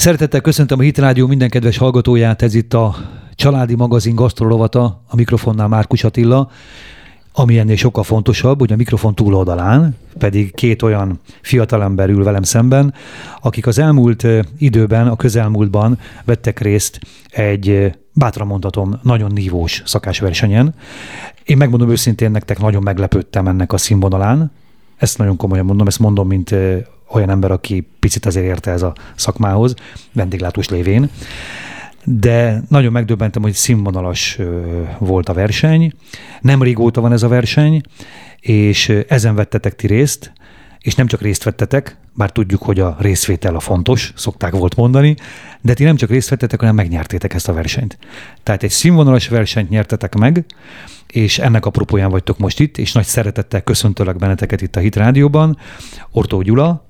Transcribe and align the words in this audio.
Szeretettel 0.00 0.40
köszöntöm 0.40 0.78
a 0.78 0.82
Hitrádió 0.82 1.26
minden 1.26 1.50
kedves 1.50 1.76
hallgatóját, 1.76 2.42
ez 2.42 2.54
itt 2.54 2.74
a 2.74 2.96
Családi 3.34 3.74
Magazin 3.74 4.14
gasztrolovata, 4.14 5.02
a 5.08 5.16
mikrofonnál 5.16 5.68
Márkus 5.68 6.04
Attila, 6.04 6.50
ami 7.32 7.58
ennél 7.58 7.76
sokkal 7.76 8.02
fontosabb, 8.02 8.58
hogy 8.58 8.72
a 8.72 8.76
mikrofon 8.76 9.14
túloldalán 9.14 9.96
pedig 10.18 10.54
két 10.54 10.82
olyan 10.82 11.20
fiatalember 11.42 12.08
ül 12.08 12.24
velem 12.24 12.42
szemben, 12.42 12.94
akik 13.40 13.66
az 13.66 13.78
elmúlt 13.78 14.26
időben, 14.58 15.08
a 15.08 15.16
közelmúltban 15.16 15.98
vettek 16.24 16.60
részt 16.60 17.00
egy 17.30 17.92
bátran 18.12 18.46
mondhatom, 18.46 19.00
nagyon 19.02 19.32
nívós 19.32 19.82
szakásversenyen. 19.86 20.74
Én 21.44 21.56
megmondom 21.56 21.90
őszintén, 21.90 22.30
nektek 22.30 22.58
nagyon 22.58 22.82
meglepődtem 22.82 23.46
ennek 23.46 23.72
a 23.72 23.78
színvonalán. 23.78 24.52
Ezt 24.96 25.18
nagyon 25.18 25.36
komolyan 25.36 25.64
mondom, 25.64 25.86
ezt 25.86 25.98
mondom, 25.98 26.26
mint 26.26 26.54
olyan 27.10 27.30
ember, 27.30 27.50
aki 27.50 27.88
picit 27.98 28.26
azért 28.26 28.46
érte 28.46 28.70
ez 28.70 28.82
a 28.82 28.94
szakmához, 29.14 29.74
vendéglátós 30.12 30.68
lévén. 30.68 31.10
De 32.04 32.62
nagyon 32.68 32.92
megdöbbentem, 32.92 33.42
hogy 33.42 33.52
színvonalas 33.52 34.38
volt 34.98 35.28
a 35.28 35.32
verseny. 35.32 35.92
Nem 36.40 36.62
régóta 36.62 37.00
van 37.00 37.12
ez 37.12 37.22
a 37.22 37.28
verseny, 37.28 37.80
és 38.40 38.88
ezen 39.08 39.34
vettetek 39.34 39.76
ti 39.76 39.86
részt, 39.86 40.32
és 40.80 40.94
nem 40.94 41.06
csak 41.06 41.20
részt 41.20 41.44
vettetek, 41.44 41.96
bár 42.14 42.30
tudjuk, 42.30 42.62
hogy 42.62 42.80
a 42.80 42.96
részvétel 42.98 43.54
a 43.54 43.60
fontos, 43.60 44.12
szokták 44.16 44.52
volt 44.52 44.76
mondani, 44.76 45.16
de 45.60 45.74
ti 45.74 45.84
nem 45.84 45.96
csak 45.96 46.10
részt 46.10 46.28
vettetek, 46.28 46.60
hanem 46.60 46.74
megnyertétek 46.74 47.34
ezt 47.34 47.48
a 47.48 47.52
versenyt. 47.52 47.98
Tehát 48.42 48.62
egy 48.62 48.70
színvonalas 48.70 49.28
versenyt 49.28 49.68
nyertetek 49.68 50.14
meg, 50.14 50.44
és 51.06 51.38
ennek 51.38 51.66
apropóján 51.66 52.10
vagytok 52.10 52.38
most 52.38 52.60
itt, 52.60 52.78
és 52.78 52.92
nagy 52.92 53.04
szeretettel 53.04 53.62
köszöntölök 53.62 54.16
benneteket 54.16 54.62
itt 54.62 54.76
a 54.76 54.80
Hit 54.80 54.96
Rádióban. 54.96 55.58
Ortó 56.10 56.42
Gyula 56.42 56.89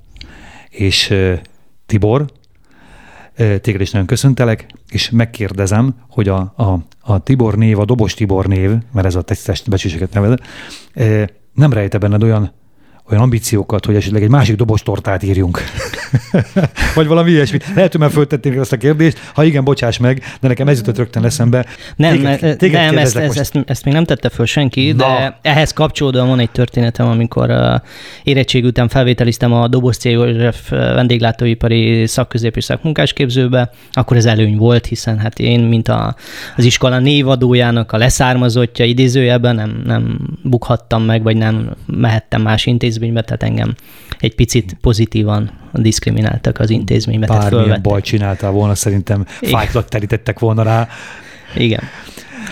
és 0.70 1.15
Tibor, 1.87 2.24
téged 3.37 3.80
is 3.80 3.91
nagyon 3.91 4.06
köszöntelek, 4.06 4.66
és 4.91 5.10
megkérdezem, 5.10 5.95
hogy 6.09 6.29
a, 6.29 6.38
a, 6.56 6.79
a 7.01 7.23
Tibor 7.23 7.57
név, 7.57 7.79
a 7.79 7.85
Dobos 7.85 8.15
Tibor 8.15 8.46
név, 8.46 8.71
mert 8.93 9.07
ez 9.07 9.15
a 9.15 9.23
tesztes 9.23 9.62
becséseket 9.62 10.12
neved, 10.12 10.38
nem 11.54 11.73
rejte 11.73 11.99
benned 11.99 12.23
olyan 12.23 12.52
olyan 13.09 13.23
ambíciókat, 13.23 13.84
hogy 13.84 13.95
esetleg 13.95 14.23
egy 14.23 14.29
másik 14.29 14.56
dobos 14.56 14.82
tortát 14.82 15.23
írjunk. 15.23 15.62
Vagy 16.95 17.06
valami 17.06 17.30
ilyesmi. 17.30 17.59
Lehet, 17.74 17.90
hogy 17.90 18.01
már 18.01 18.10
föltették 18.10 18.54
ezt 18.56 18.73
a 18.73 18.76
kérdést. 18.76 19.18
Ha 19.34 19.45
igen, 19.45 19.65
bocsáss 19.65 19.98
meg, 19.98 20.23
de 20.40 20.48
nekem 20.48 20.68
ez 20.68 20.79
jutott 20.79 20.96
rögtön 20.96 21.24
eszembe. 21.24 21.66
Nem, 21.96 22.12
téged, 22.12 22.56
téged 22.56 22.84
nem 22.84 22.98
ezt, 22.98 23.16
ezt, 23.16 23.38
ezt, 23.38 23.59
ezt, 23.66 23.84
még 23.84 23.95
nem 23.95 24.04
tette 24.04 24.28
föl 24.28 24.46
senki, 24.46 24.93
Na. 24.93 24.96
de 24.96 25.38
ehhez 25.43 25.73
kapcsolódóan 25.73 26.28
van 26.28 26.38
egy 26.38 26.51
történetem, 26.51 27.06
amikor 27.06 27.51
uh, 27.51 27.74
érettség 28.23 28.65
után 28.65 28.88
felvételiztem 28.88 29.52
a 29.52 29.68
Dobos 29.68 29.96
C. 29.96 30.04
József 30.04 30.68
vendéglátóipari 30.71 32.06
szakközép 32.06 32.56
és 32.56 32.65
szakmunkásképzőbe, 32.65 33.71
akkor 33.93 34.16
ez 34.16 34.24
előny 34.24 34.56
volt, 34.56 34.87
hiszen 34.87 35.18
hát 35.18 35.38
én, 35.38 35.60
mint 35.60 35.88
a, 35.88 36.15
az 36.56 36.65
iskola 36.65 36.98
névadójának 36.98 37.93
a 37.93 37.96
leszármazottja 37.96 38.84
idézőjelben 38.84 39.54
nem, 39.54 39.82
nem 39.84 40.18
bukhattam 40.43 41.02
meg, 41.02 41.23
vagy 41.23 41.37
nem 41.37 41.76
mehettem 41.87 42.43
más 42.43 42.66
intézménybe, 42.66 42.90
intézménybe, 42.91 43.23
tehát 43.23 43.43
engem 43.43 43.74
egy 44.19 44.35
picit 44.35 44.77
pozitívan 44.80 45.51
diszkrimináltak 45.73 46.59
az 46.59 46.71
intézménybe. 46.71 47.27
Bármilyen 47.27 47.83
baj 47.83 48.01
csináltál 48.01 48.51
volna, 48.51 48.74
szerintem 48.74 49.24
fájtlat 49.27 49.88
terítettek 49.88 50.38
volna 50.38 50.63
rá. 50.63 50.88
Igen. 51.57 51.83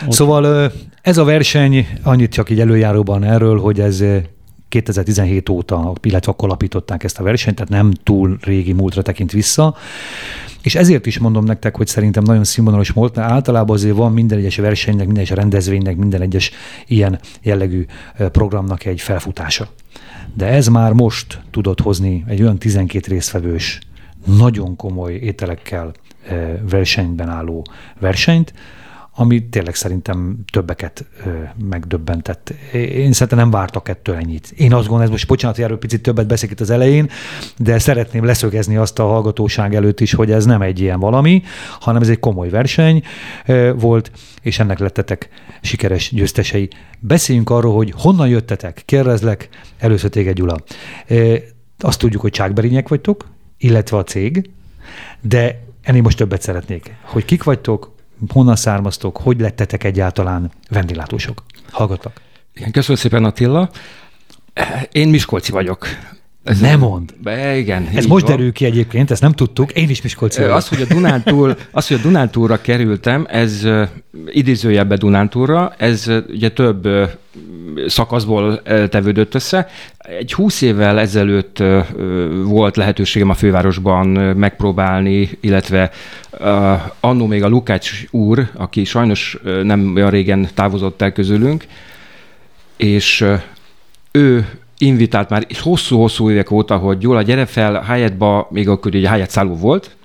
Szóval 0.08 0.72
ez 1.02 1.18
a 1.18 1.24
verseny, 1.24 1.86
annyit 2.02 2.32
csak 2.32 2.50
így 2.50 2.60
előjáróban 2.60 3.24
erről, 3.24 3.60
hogy 3.60 3.80
ez 3.80 4.04
2017 4.68 5.48
óta, 5.48 5.92
illetve 6.02 6.32
akkor 6.32 6.48
alapították 6.48 7.04
ezt 7.04 7.18
a 7.18 7.22
versenyt, 7.22 7.56
tehát 7.56 7.70
nem 7.70 7.92
túl 8.02 8.38
régi 8.40 8.72
múltra 8.72 9.02
tekint 9.02 9.32
vissza. 9.32 9.76
És 10.62 10.74
ezért 10.74 11.06
is 11.06 11.18
mondom 11.18 11.44
nektek, 11.44 11.76
hogy 11.76 11.86
szerintem 11.86 12.22
nagyon 12.22 12.44
színvonalos 12.44 12.88
volt, 12.88 13.14
mert 13.14 13.30
általában 13.30 13.76
azért 13.76 13.96
van 13.96 14.12
minden 14.12 14.38
egyes 14.38 14.56
versenynek, 14.56 15.06
minden 15.06 15.22
egyes 15.22 15.36
rendezvénynek, 15.36 15.96
minden 15.96 16.20
egyes 16.20 16.50
ilyen 16.86 17.20
jellegű 17.42 17.86
programnak 18.16 18.84
egy 18.84 19.00
felfutása. 19.00 19.68
De 20.34 20.46
ez 20.46 20.66
már 20.66 20.92
most 20.92 21.40
tudott 21.50 21.80
hozni 21.80 22.24
egy 22.26 22.42
olyan 22.42 22.58
12 22.58 23.12
résztvevős, 23.12 23.78
nagyon 24.36 24.76
komoly 24.76 25.12
ételekkel 25.12 25.92
versenyben 26.70 27.28
álló 27.28 27.66
versenyt, 28.00 28.52
ami 29.20 29.48
tényleg 29.48 29.74
szerintem 29.74 30.36
többeket 30.52 31.04
ö, 31.26 31.30
megdöbbentett. 31.68 32.54
Én 32.72 33.12
szerintem 33.12 33.38
nem 33.38 33.50
vártak 33.50 33.88
ettől 33.88 34.14
ennyit. 34.14 34.52
Én 34.56 34.72
azt 34.72 34.82
gondolom, 34.82 35.02
ez 35.02 35.10
most 35.10 35.26
bocsánat, 35.26 35.56
hogy 35.56 35.64
erről 35.64 35.78
picit 35.78 36.02
többet 36.02 36.26
beszélek 36.26 36.54
itt 36.54 36.60
az 36.60 36.70
elején, 36.70 37.10
de 37.56 37.78
szeretném 37.78 38.24
leszögezni 38.24 38.76
azt 38.76 38.98
a 38.98 39.06
hallgatóság 39.06 39.74
előtt 39.74 40.00
is, 40.00 40.12
hogy 40.12 40.30
ez 40.30 40.44
nem 40.44 40.62
egy 40.62 40.80
ilyen 40.80 41.00
valami, 41.00 41.42
hanem 41.80 42.02
ez 42.02 42.08
egy 42.08 42.18
komoly 42.18 42.48
verseny 42.48 43.02
ö, 43.46 43.72
volt, 43.78 44.10
és 44.42 44.58
ennek 44.58 44.78
lettetek 44.78 45.28
sikeres 45.60 46.10
győztesei. 46.14 46.68
Beszéljünk 46.98 47.50
arról, 47.50 47.74
hogy 47.74 47.92
honnan 47.96 48.28
jöttetek. 48.28 48.82
Kérdezlek, 48.84 49.48
először 49.78 50.10
téged 50.10 50.34
Gyula. 50.34 50.56
Ö, 51.06 51.34
azt 51.78 51.98
tudjuk, 51.98 52.22
hogy 52.22 52.32
csákberinyek 52.32 52.88
vagytok, 52.88 53.26
illetve 53.58 53.96
a 53.96 54.04
cég, 54.04 54.50
de 55.20 55.62
ennél 55.82 56.02
most 56.02 56.16
többet 56.16 56.42
szeretnék. 56.42 56.94
Hogy 57.02 57.24
kik 57.24 57.42
vagytok, 57.42 57.96
honnan 58.28 58.56
származtok, 58.56 59.16
hogy 59.16 59.40
lettetek 59.40 59.84
egyáltalán 59.84 60.50
vendéglátósok? 60.68 61.42
Hallgatlak. 61.70 62.20
Igen, 62.54 62.70
köszönöm 62.70 62.96
szépen 62.96 63.24
Attila. 63.24 63.70
Én 64.92 65.08
Miskolci 65.08 65.52
vagyok. 65.52 65.86
Ez 66.48 66.60
nem 66.60 66.78
mond. 66.78 67.14
Be, 67.22 67.56
igen. 67.56 67.88
Ez 67.94 68.06
most 68.06 68.26
van. 68.26 68.36
derül 68.36 68.52
ki 68.52 68.64
egyébként, 68.64 69.10
ezt 69.10 69.22
nem 69.22 69.32
tudtuk, 69.32 69.72
én 69.72 69.88
is 69.88 70.02
Miskolci 70.02 70.40
vagyok. 70.40 70.56
Az, 70.56 70.68
hogy 70.68 70.80
a 70.80 70.94
Dunántúl, 70.94 71.56
az, 71.70 71.88
hogy 71.88 71.96
a 71.96 72.00
Dunántúlra 72.00 72.60
kerültem, 72.60 73.26
ez 73.30 73.66
idézőjebbe 74.26 74.96
Dunántúlra, 74.96 75.74
ez 75.78 76.10
ugye 76.28 76.48
több 76.48 76.88
szakaszból 77.86 78.62
tevődött 78.62 79.34
össze. 79.34 79.68
Egy 79.98 80.32
húsz 80.32 80.60
évvel 80.60 80.98
ezelőtt 80.98 81.62
volt 82.44 82.76
lehetőségem 82.76 83.30
a 83.30 83.34
fővárosban 83.34 84.06
megpróbálni, 84.36 85.30
illetve 85.40 85.90
annó 87.00 87.26
még 87.26 87.42
a 87.42 87.48
Lukács 87.48 88.04
úr, 88.10 88.50
aki 88.54 88.84
sajnos 88.84 89.38
nem 89.62 89.92
olyan 89.94 90.10
régen 90.10 90.48
távozott 90.54 91.02
el 91.02 91.12
közülünk, 91.12 91.64
és 92.76 93.24
ő 94.10 94.46
invitált 94.78 95.28
már 95.28 95.46
hosszú-hosszú 95.62 96.30
évek 96.30 96.50
óta, 96.50 96.76
hogy 96.76 96.98
Gyula, 96.98 97.22
gyere 97.22 97.46
fel 97.46 97.82
Hyattba, 97.82 98.48
még 98.50 98.68
akkor 98.68 98.94
ugye 98.94 99.10
Hyatt 99.10 99.30
szálló 99.30 99.54
volt, 99.54 99.96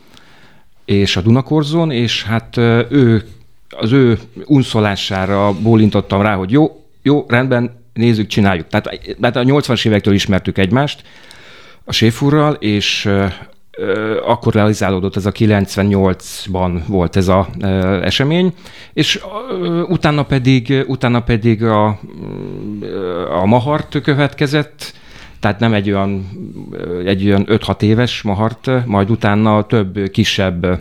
és 0.85 1.15
a 1.15 1.21
Dunakorzon, 1.21 1.91
és 1.91 2.23
hát 2.23 2.57
ő, 2.89 3.23
az 3.69 3.91
ő 3.91 4.19
unszolására 4.45 5.53
bólintottam 5.61 6.21
rá, 6.21 6.35
hogy 6.35 6.51
jó, 6.51 6.83
jó, 7.01 7.25
rendben, 7.27 7.81
nézzük, 7.93 8.27
csináljuk. 8.27 8.67
Tehát, 8.67 9.15
tehát 9.21 9.35
a 9.35 9.43
80-as 9.43 9.85
évektől 9.85 10.13
ismertük 10.13 10.57
egymást 10.57 11.03
a 11.83 11.91
séfúrral, 11.91 12.53
és 12.53 13.09
akkor 14.25 14.53
realizálódott 14.53 15.15
ez 15.15 15.25
a 15.25 15.31
98-ban 15.31 16.81
volt 16.87 17.15
ez 17.15 17.27
a 17.27 17.47
esemény, 18.01 18.53
és 18.93 19.21
utána 19.87 20.23
pedig, 20.23 20.83
utána 20.87 21.19
pedig 21.19 21.63
a, 21.63 21.99
a 23.41 23.45
Mahart 23.45 24.01
következett, 24.01 24.93
tehát 25.43 25.59
nem 25.59 25.73
egy 25.73 25.91
olyan, 25.91 26.29
egy 27.05 27.25
olyan 27.25 27.45
5-6 27.49 27.81
éves 27.81 28.21
mahart, 28.21 28.85
majd 28.85 29.09
utána 29.09 29.65
több 29.65 30.09
kisebb 30.11 30.79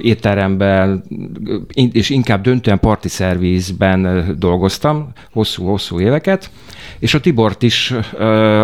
étteremben, 0.00 1.04
és 1.92 2.10
inkább 2.10 2.42
döntően 2.42 2.80
parti 2.80 3.08
szervizben 3.08 4.34
dolgoztam 4.38 5.12
hosszú-hosszú 5.32 6.00
éveket, 6.00 6.50
és 6.98 7.14
a 7.14 7.20
Tibort 7.20 7.62
is 7.62 7.94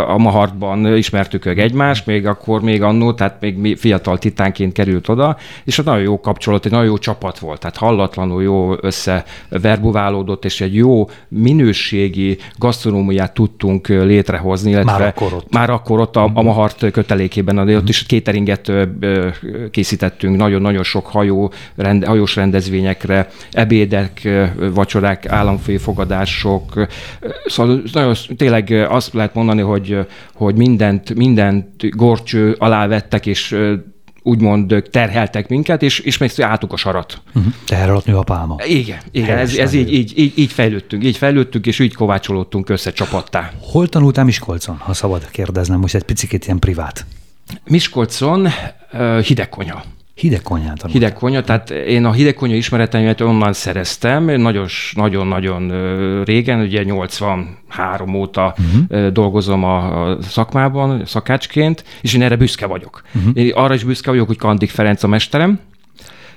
a 0.07 0.19
Mahartban 0.19 0.97
ismertük 0.97 1.45
meg 1.45 1.59
egymást, 1.59 2.07
még 2.07 2.27
akkor 2.27 2.63
még 2.63 2.83
annó, 2.83 3.13
tehát 3.13 3.41
még 3.41 3.77
fiatal 3.77 4.19
titánként 4.19 4.73
került 4.73 5.09
oda, 5.09 5.37
és 5.65 5.79
a 5.79 5.83
nagyon 5.83 6.03
jó 6.03 6.21
kapcsolat, 6.21 6.65
egy 6.65 6.71
nagyon 6.73 6.87
jó 6.87 6.99
csapat 6.99 7.39
volt, 7.39 7.61
tehát 7.61 7.77
hallatlanul 7.77 8.43
jó 8.43 8.75
összeverbuválódott, 8.81 10.45
és 10.45 10.61
egy 10.61 10.75
jó 10.75 11.09
minőségi 11.29 12.39
gasztronómiát 12.59 13.35
tudtunk 13.35 13.89
létrehozni, 14.29 14.71
illetve 14.71 14.93
már 14.93 15.03
akkor 15.03 15.33
ott, 15.33 15.53
már 15.53 15.71
akkor 15.71 16.01
ott 16.01 16.17
a, 16.17 16.23
a 16.23 16.29
mhm. 16.29 16.45
Mahart 16.45 16.91
kötelékében, 16.91 17.67
de 17.67 17.77
ott 17.77 17.89
is 17.89 18.07
cateringet 18.07 18.73
készítettünk, 19.71 20.37
nagyon-nagyon 20.37 20.83
sok 20.83 21.07
hajó, 21.07 21.53
rend, 21.77 22.05
hajós 22.05 22.37
rendezvényekre, 22.37 23.29
ebédek, 23.53 24.29
vacsorák, 24.75 25.27
államfőfogadások, 25.27 26.87
szóval 27.47 27.83
nagyon 27.93 28.15
tényleg 28.37 28.87
azt 28.89 29.15
lehet 29.15 29.35
mondani, 29.35 29.61
hogy, 29.61 29.99
hogy 30.35 30.55
mindent, 30.55 31.15
mindent 31.15 31.97
gorcső 31.97 32.57
alá 32.59 32.87
vettek, 32.87 33.27
és 33.27 33.57
úgymond 34.29 34.83
terheltek 34.91 35.49
minket, 35.49 35.83
és, 35.83 35.99
és 35.99 36.19
még 36.19 36.31
álltuk 36.37 36.73
a 36.73 36.77
sarat. 36.77 37.21
Uh-huh. 37.35 37.53
Terhelatni 37.65 38.13
a 38.13 38.23
pálma. 38.23 38.57
Igen, 38.65 38.99
igen 39.11 39.39
ez, 39.39 39.57
ez 39.57 39.73
így, 39.73 39.93
így, 39.93 40.19
így, 40.19 40.33
így, 40.37 40.53
fejlődtünk, 40.53 41.05
így 41.05 41.17
fejlődtünk, 41.17 41.67
és 41.67 41.79
így 41.79 41.95
kovácsolódtunk 41.95 42.69
össze 42.69 42.93
csapattá. 42.93 43.53
Hol 43.61 43.89
tanultál 43.89 44.25
Miskolcon, 44.25 44.77
ha 44.77 44.93
szabad 44.93 45.31
kérdeznem, 45.31 45.81
most 45.81 45.95
egy 45.95 46.03
picit 46.03 46.45
ilyen 46.45 46.59
privát? 46.59 47.07
Miskolcon 47.67 48.49
hideg 49.25 49.49
konyha. 49.49 49.83
Hideg 50.19 50.43
konyhát 50.43 50.83
Hideg 50.91 51.13
tehát 51.45 51.71
én 51.71 52.05
a 52.05 52.13
hideg 52.13 52.35
konyha 52.35 52.57
ismereteimet 52.57 53.21
onnan 53.21 53.53
szereztem, 53.53 54.25
nagyon-nagyon 54.95 55.73
régen, 56.25 56.61
ugye 56.61 56.83
83 56.83 58.15
óta 58.15 58.55
uh-huh. 58.59 59.07
dolgozom 59.07 59.65
a, 59.65 60.17
szakmában, 60.23 61.05
szakácsként, 61.07 61.85
és 62.01 62.15
én 62.15 62.23
erre 62.23 62.37
büszke 62.37 62.67
vagyok. 62.67 63.03
Uh-huh. 63.15 63.33
Én 63.35 63.53
arra 63.55 63.75
is 63.75 63.85
büszke 63.85 64.11
vagyok, 64.11 64.27
hogy 64.27 64.37
Kandik 64.37 64.71
Ferenc 64.71 65.03
a 65.03 65.07
mesterem, 65.07 65.61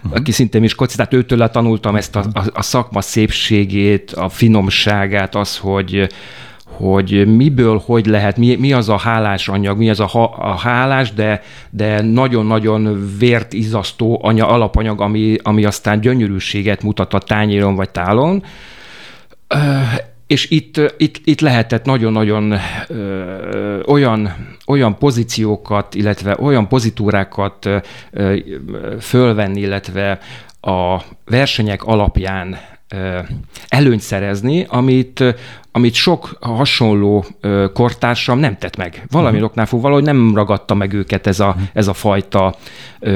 uh-huh. 0.03 0.19
aki 0.19 0.31
szintén 0.31 0.61
Miskolci, 0.61 0.95
tehát 0.95 1.13
őtől 1.13 1.49
tanultam 1.49 1.95
ezt 1.95 2.15
a, 2.15 2.25
a, 2.33 2.43
a 2.53 2.61
szakma 2.61 3.01
szépségét, 3.01 4.11
a 4.11 4.29
finomságát, 4.29 5.35
az, 5.35 5.57
hogy 5.57 6.09
hogy 6.81 7.35
miből 7.35 7.81
hogy 7.85 8.05
lehet, 8.05 8.37
mi, 8.37 8.55
mi 8.55 8.73
az 8.73 8.89
a 8.89 8.97
hálás 8.97 9.47
anyag, 9.47 9.77
mi 9.77 9.89
az 9.89 9.99
a, 9.99 10.05
ha, 10.05 10.23
a 10.23 10.57
hálás, 10.57 11.13
de, 11.13 11.41
de 11.69 12.01
nagyon-nagyon 12.01 13.09
vért 13.19 13.53
izasztó 13.53 14.19
anya, 14.23 14.47
alapanyag, 14.47 15.01
ami, 15.01 15.35
ami 15.43 15.65
aztán 15.65 16.01
gyönyörűséget 16.01 16.83
mutat 16.83 17.13
a 17.13 17.19
tányéron 17.19 17.75
vagy 17.75 17.89
tálon. 17.89 18.43
És 20.27 20.49
itt, 20.49 20.81
itt, 20.97 21.21
itt 21.23 21.41
lehetett 21.41 21.85
nagyon-nagyon 21.85 22.55
ö, 22.87 23.79
olyan, 23.87 24.35
olyan 24.67 24.97
pozíciókat, 24.97 25.95
illetve 25.95 26.37
olyan 26.39 26.67
pozitúrákat 26.67 27.69
ö, 28.11 28.37
fölvenni, 28.99 29.59
illetve 29.59 30.19
a 30.61 31.01
versenyek 31.25 31.83
alapján 31.83 32.57
előnyt 33.67 34.01
szerezni, 34.01 34.65
amit, 34.69 35.23
amit 35.71 35.93
sok 35.93 36.37
hasonló 36.39 37.25
kortársam 37.73 38.39
nem 38.39 38.57
tett 38.57 38.77
meg. 38.77 39.05
Valami 39.11 39.33
uh-huh. 39.33 39.49
oknál 39.49 39.65
fog 39.65 39.81
valahogy 39.81 40.03
nem 40.03 40.35
ragadta 40.35 40.73
meg 40.73 40.93
őket 40.93 41.27
ez 41.27 41.39
a, 41.39 41.47
uh-huh. 41.47 41.61
ez 41.73 41.87
a 41.87 41.93
fajta 41.93 42.55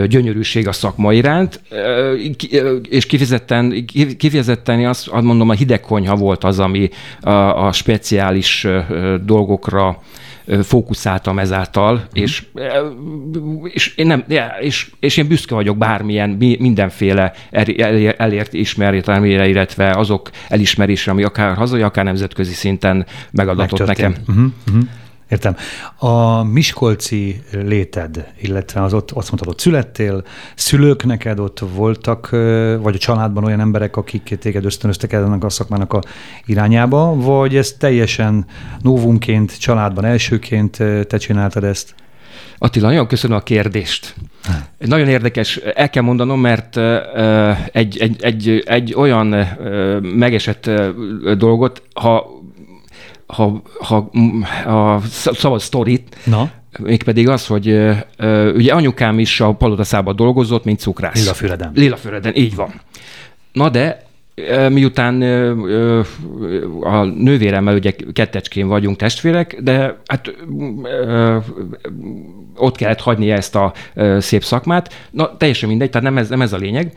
gyönyörűség 0.07 0.67
a 0.67 0.71
szakma 0.71 1.13
iránt, 1.13 1.61
és 2.89 3.05
kifejezetten, 3.05 3.85
kifejezetten 4.17 4.85
azt, 4.85 5.07
azt 5.07 5.23
mondom, 5.23 5.49
a 5.49 5.53
hideg 5.53 5.79
konyha 5.79 6.15
volt 6.15 6.43
az, 6.43 6.59
ami 6.59 6.89
a, 7.21 7.31
a 7.67 7.71
speciális 7.71 8.67
dolgokra 9.23 10.01
fókuszáltam 10.63 11.39
ezáltal, 11.39 11.95
mm. 11.95 11.99
és, 12.13 12.45
és, 13.63 13.95
én 13.95 14.07
nem, 14.07 14.23
és, 14.59 14.91
és 14.99 15.17
én 15.17 15.27
büszke 15.27 15.55
vagyok 15.55 15.77
bármilyen, 15.77 16.29
mindenféle 16.59 17.33
elért 18.17 18.53
ismeretelmére, 18.53 19.47
illetve 19.47 19.91
azok 19.91 20.29
elismerésre, 20.47 21.11
ami 21.11 21.23
akár 21.23 21.55
hazai, 21.55 21.81
akár 21.81 22.03
nemzetközi 22.03 22.53
szinten 22.53 23.05
megadatott 23.31 23.87
nekem. 23.87 24.15
Uh-huh, 24.27 24.45
uh-huh. 24.67 24.83
Értem. 25.29 25.55
A 25.97 26.43
Miskolci 26.43 27.41
léted, 27.51 28.31
illetve 28.41 28.83
az 28.83 28.93
ott, 28.93 29.11
azt 29.11 29.31
mondtad, 29.31 29.47
ott 29.47 29.59
születtél, 29.59 30.23
szülők 30.55 31.05
neked 31.05 31.39
ott 31.39 31.59
voltak, 31.59 32.29
vagy 32.81 32.95
a 32.95 32.97
családban 32.97 33.43
olyan 33.43 33.59
emberek, 33.59 33.97
akik 33.97 34.37
téged 34.39 34.65
ösztönöztek 34.65 35.13
ennek 35.13 35.43
a 35.43 35.49
szakmának 35.49 35.93
a 35.93 36.01
irányába, 36.45 37.15
vagy 37.15 37.55
ez 37.55 37.71
teljesen 37.71 38.45
novumként, 38.81 39.59
családban 39.59 40.05
elsőként 40.05 40.77
te 41.07 41.17
csináltad 41.17 41.63
ezt? 41.63 41.95
Attila, 42.57 42.87
nagyon 42.87 43.07
köszönöm 43.07 43.37
a 43.37 43.41
kérdést. 43.41 44.15
Ha. 44.43 44.53
Nagyon 44.77 45.07
érdekes, 45.07 45.57
el 45.57 45.89
kell 45.89 46.03
mondanom, 46.03 46.39
mert 46.39 46.77
egy, 47.71 47.97
egy, 47.97 48.23
egy, 48.23 48.63
egy 48.65 48.93
olyan 48.93 49.27
megesett 50.01 50.71
dolgot, 51.37 51.81
ha 51.93 52.34
ha, 53.27 53.61
ha 53.79 54.09
a 54.65 55.01
szabad 55.15 55.59
sztorit, 55.59 56.17
Na? 56.25 56.51
mégpedig 56.79 57.29
az, 57.29 57.47
hogy 57.47 57.67
ugye 58.55 58.73
anyukám 58.73 59.19
is 59.19 59.41
a 59.41 59.53
palotaszába 59.53 60.13
dolgozott, 60.13 60.63
mint 60.63 60.79
cukrász. 60.79 61.19
Lilafüreden. 61.19 61.71
Lilafüreden, 61.75 62.35
így 62.35 62.55
van. 62.55 62.81
Na 63.51 63.69
de 63.69 64.03
miután 64.69 65.21
a 66.81 67.03
nővéremmel 67.03 67.75
ugye 67.75 67.95
kettecskén 68.13 68.67
vagyunk 68.67 68.97
testvérek, 68.97 69.57
de 69.61 69.97
hát 70.05 70.33
ott 72.57 72.75
kellett 72.75 73.01
hagyni 73.01 73.31
ezt 73.31 73.55
a 73.55 73.73
szép 74.19 74.43
szakmát. 74.43 74.93
Na, 75.11 75.37
teljesen 75.37 75.69
mindegy, 75.69 75.89
tehát 75.89 76.07
nem 76.07 76.17
ez, 76.17 76.29
nem 76.29 76.41
ez 76.41 76.53
a 76.53 76.57
lényeg, 76.57 76.91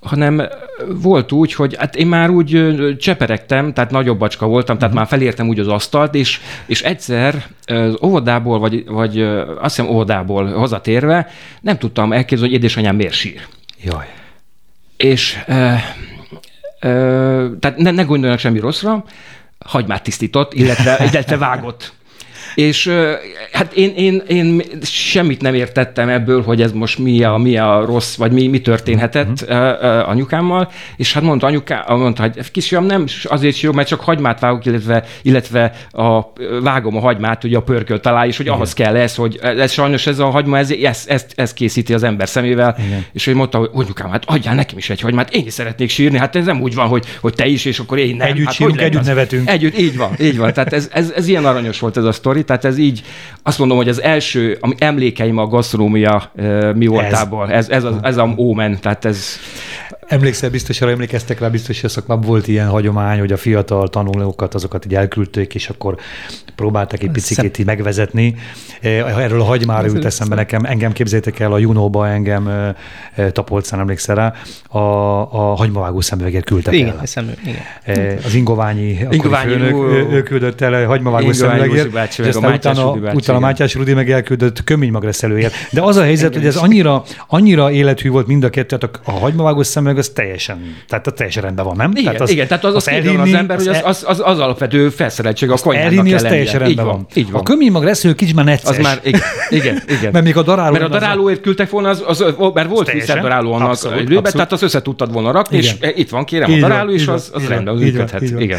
hanem 0.00 0.42
volt 0.88 1.32
úgy, 1.32 1.52
hogy 1.52 1.76
hát 1.78 1.96
én 1.96 2.06
már 2.06 2.30
úgy 2.30 2.74
cseperegtem, 2.98 3.72
tehát 3.72 3.90
nagyobb 3.90 4.18
bacska 4.18 4.46
voltam, 4.46 4.78
tehát 4.78 4.94
uh-huh. 4.94 5.10
már 5.10 5.18
felértem 5.18 5.48
úgy 5.48 5.60
az 5.60 5.68
asztalt, 5.68 6.14
és, 6.14 6.40
és 6.66 6.82
egyszer 6.82 7.46
az 7.66 7.96
óvodából, 8.02 8.58
vagy, 8.58 8.84
vagy 8.86 9.20
azt 9.60 9.76
hiszem 9.76 9.90
óvodából 9.90 10.46
hazatérve 10.46 11.28
nem 11.60 11.78
tudtam 11.78 12.12
elképzelni, 12.12 12.52
hogy 12.52 12.62
édesanyám 12.62 12.96
miért 12.96 13.12
sír. 13.12 13.40
Jaj. 13.84 14.06
És 14.96 15.38
tehát 17.58 17.76
ne, 17.76 17.90
ne 17.90 18.02
gondoljanak 18.02 18.40
semmi 18.40 18.58
rosszra, 18.58 19.04
hagymát 19.64 20.02
tisztított, 20.02 20.54
illetve, 20.54 21.04
illetve 21.10 21.36
vágott. 21.36 21.92
És 22.54 22.92
hát 23.52 23.72
én, 23.72 23.92
én, 23.96 24.22
én 24.28 24.62
semmit 24.82 25.40
nem 25.40 25.54
értettem 25.54 26.08
ebből, 26.08 26.42
hogy 26.42 26.62
ez 26.62 26.72
most 26.72 26.98
mi 26.98 27.22
a, 27.22 27.36
mi 27.36 27.56
a 27.56 27.84
rossz, 27.86 28.16
vagy 28.16 28.32
mi, 28.32 28.46
mi 28.46 28.60
történhetett 28.60 29.42
uh-huh. 29.42 30.08
anyukámmal, 30.08 30.70
és 30.96 31.12
hát 31.12 31.22
mondta 31.22 31.46
anyuká, 31.46 31.84
mondta, 31.88 32.22
hogy 32.22 32.50
kisfiam, 32.50 32.84
nem 32.84 33.04
azért 33.24 33.60
jó, 33.60 33.72
mert 33.72 33.88
csak 33.88 34.00
hagymát 34.00 34.40
vágok, 34.40 34.66
illetve, 34.66 35.04
illetve 35.22 35.72
a, 35.90 36.20
vágom 36.62 36.96
a 36.96 37.00
hagymát 37.00 37.44
ugye 37.44 37.56
a 37.56 37.62
pörkölt 37.62 38.02
talál, 38.02 38.26
és 38.26 38.36
hogy 38.36 38.46
Igen. 38.46 38.58
ahhoz 38.58 38.72
kell 38.72 38.96
ez, 38.96 39.14
hogy 39.14 39.38
ez 39.42 39.72
sajnos 39.72 40.06
ez 40.06 40.18
a 40.18 40.30
hagyma, 40.30 40.58
ez, 40.58 40.70
ez, 40.70 41.04
ez, 41.06 41.26
ez 41.34 41.52
készíti 41.52 41.94
az 41.94 42.02
ember 42.02 42.28
szemével, 42.28 42.76
Igen. 42.86 43.04
és 43.12 43.24
hogy 43.24 43.34
mondta, 43.34 43.58
hogy 43.58 43.70
anyukám, 43.72 44.10
hát 44.10 44.24
adjál 44.26 44.54
nekem 44.54 44.78
is 44.78 44.90
egy 44.90 45.00
hagymát, 45.00 45.34
én 45.34 45.46
is 45.46 45.52
szeretnék 45.52 45.88
sírni, 45.90 46.18
hát 46.18 46.36
ez 46.36 46.44
nem 46.44 46.60
úgy 46.60 46.74
van, 46.74 46.88
hogy, 46.88 47.04
hogy 47.20 47.34
te 47.34 47.46
is, 47.46 47.64
és 47.64 47.78
akkor 47.78 47.98
én 47.98 48.16
nem. 48.16 48.26
Együtt 48.26 48.44
hát, 48.44 48.54
sírunk, 48.54 48.80
együtt 48.80 49.04
nevetünk. 49.04 49.48
Együtt, 49.48 49.78
így 49.78 49.96
van, 49.96 50.10
így 50.20 50.38
van. 50.38 50.52
Tehát 50.52 50.72
ez, 50.72 50.88
ez, 50.92 51.12
ez 51.16 51.28
ilyen 51.28 51.44
aranyos 51.44 51.80
volt 51.80 51.96
ez 51.96 52.04
a 52.04 52.12
sztori, 52.12 52.43
tehát 52.44 52.64
ez 52.64 52.78
így, 52.78 53.02
azt 53.42 53.58
mondom, 53.58 53.76
hogy 53.76 53.88
az 53.88 54.02
első 54.02 54.58
ami 54.60 54.74
emlékeim 54.78 55.38
a 55.38 55.46
gasztronómia 55.46 56.32
mi 56.74 56.86
voltából, 56.86 57.50
ez, 57.50 57.68
ez, 57.68 57.84
ez, 57.84 57.92
a, 57.92 57.98
ez 58.02 58.16
a 58.16 58.34
ómen, 58.36 58.80
tehát 58.80 59.04
ez... 59.04 59.26
Emlékszel 60.06 60.50
biztos, 60.50 60.80
arra 60.80 60.90
emlékeztek 60.90 61.40
rá, 61.40 61.48
biztos, 61.48 61.80
hogy 61.80 61.90
a 61.90 61.92
szakmában 61.92 62.28
volt 62.28 62.48
ilyen 62.48 62.68
hagyomány, 62.68 63.18
hogy 63.18 63.32
a 63.32 63.36
fiatal 63.36 63.88
tanulókat, 63.88 64.54
azokat 64.54 64.84
így 64.84 64.94
elküldték, 64.94 65.54
és 65.54 65.68
akkor 65.68 65.96
próbáltak 66.54 67.02
egy 67.02 67.10
picit 67.10 67.58
így 67.58 67.66
megvezetni. 67.66 68.34
Erről 68.80 69.40
a 69.40 69.44
hagymára 69.44 69.86
jut 69.86 70.04
eszembe 70.04 70.34
nekem, 70.34 70.64
engem 70.64 70.92
képzétek 70.92 71.38
el, 71.40 71.52
a 71.52 71.58
Junóba 71.58 72.08
engem 72.08 72.74
Tapolcán 73.32 73.80
emlékszel 73.80 74.14
rá, 74.14 74.32
a, 74.68 74.78
a 74.78 75.54
hagymavágó 75.54 76.00
szemüveget 76.00 76.44
küldtek 76.44 76.74
igen, 76.74 76.98
el. 76.98 77.06
Szemüveg, 77.06 77.38
igen. 77.86 78.18
Az 78.24 78.34
Ingoványi, 78.34 78.98
Ingoványi 79.10 79.52
főnök, 79.52 80.12
ő 80.12 80.22
küldött 80.22 80.60
el 80.60 80.86
hagymavágó 80.86 81.32
szemüveget, 81.32 82.18
és 82.18 82.26
aztán 82.26 82.52
utána, 82.52 82.90
utána 82.90 83.38
Mátyás 83.38 83.74
Rudi 83.74 83.94
meg 83.94 84.10
elküldött 84.10 84.64
köménymagreszelőért. 84.64 85.54
De 85.70 85.82
az 85.82 85.96
a 85.96 86.02
helyzet, 86.02 86.34
hogy 86.34 86.46
ez 86.46 86.56
annyira, 86.56 87.02
annyira 87.26 87.70
élethű 87.70 88.08
volt 88.08 88.26
mind 88.26 88.44
a 88.44 88.50
kettő, 88.50 88.76
a, 88.80 88.90
a 89.04 89.10
hagymavágó 89.10 89.62
szemüveg 89.62 89.93
az 89.98 90.08
teljesen, 90.08 90.76
tehát 90.88 91.06
a 91.06 91.10
teljesen 91.10 91.42
rendben 91.42 91.64
van, 91.64 91.76
nem? 91.76 91.90
Igen, 91.90 92.04
tehát 92.04 92.20
az, 92.20 92.30
igen, 92.30 92.46
tehát 92.46 92.64
az, 92.64 92.74
az, 92.74 92.88
elhinni, 92.88 93.32
az 93.32 93.32
ember, 93.32 93.56
hogy 93.56 93.68
az, 93.68 93.80
az, 93.84 94.04
az, 94.06 94.22
az 94.24 94.38
alapvető 94.38 94.88
felszereltség 94.88 95.50
a 95.50 95.56
konyhának 95.56 95.92
elhinni, 95.92 96.14
az 96.14 96.22
teljesen 96.22 96.60
rendben 96.60 96.84
van. 96.84 97.06
Így 97.14 97.30
van. 97.30 97.40
A 97.40 97.44
köménymagreszelő 97.44 98.14
kicsit 98.14 98.34
már 98.34 98.44
necces. 98.44 98.76
Az 98.76 98.82
már, 98.82 99.00
igen, 99.02 99.20
igen. 99.50 99.82
igen. 99.98 100.12
Mert 100.12 100.24
még 100.24 100.36
a 100.36 100.42
daráló... 100.42 100.72
Mert 100.72 100.84
a 100.84 100.88
darálóért 100.88 101.40
küldtek 101.40 101.70
volna, 101.70 101.88
az, 101.88 102.04
az, 102.06 102.24
mert 102.54 102.68
volt 102.68 102.90
daráló 103.06 103.52
annak 103.52 104.32
tehát 104.32 104.52
az 104.52 104.62
össze 104.62 104.82
tudtad 104.82 105.12
volna 105.12 105.30
rakni, 105.30 105.56
és 105.56 105.74
itt 105.94 106.10
van, 106.10 106.24
kérem, 106.24 106.52
a 106.52 106.56
daráló, 106.56 106.90
és 106.90 107.06
az, 107.06 107.30
az 107.34 107.46
rendben 107.46 107.74
működhet. 107.74 108.22
Igen. 108.22 108.58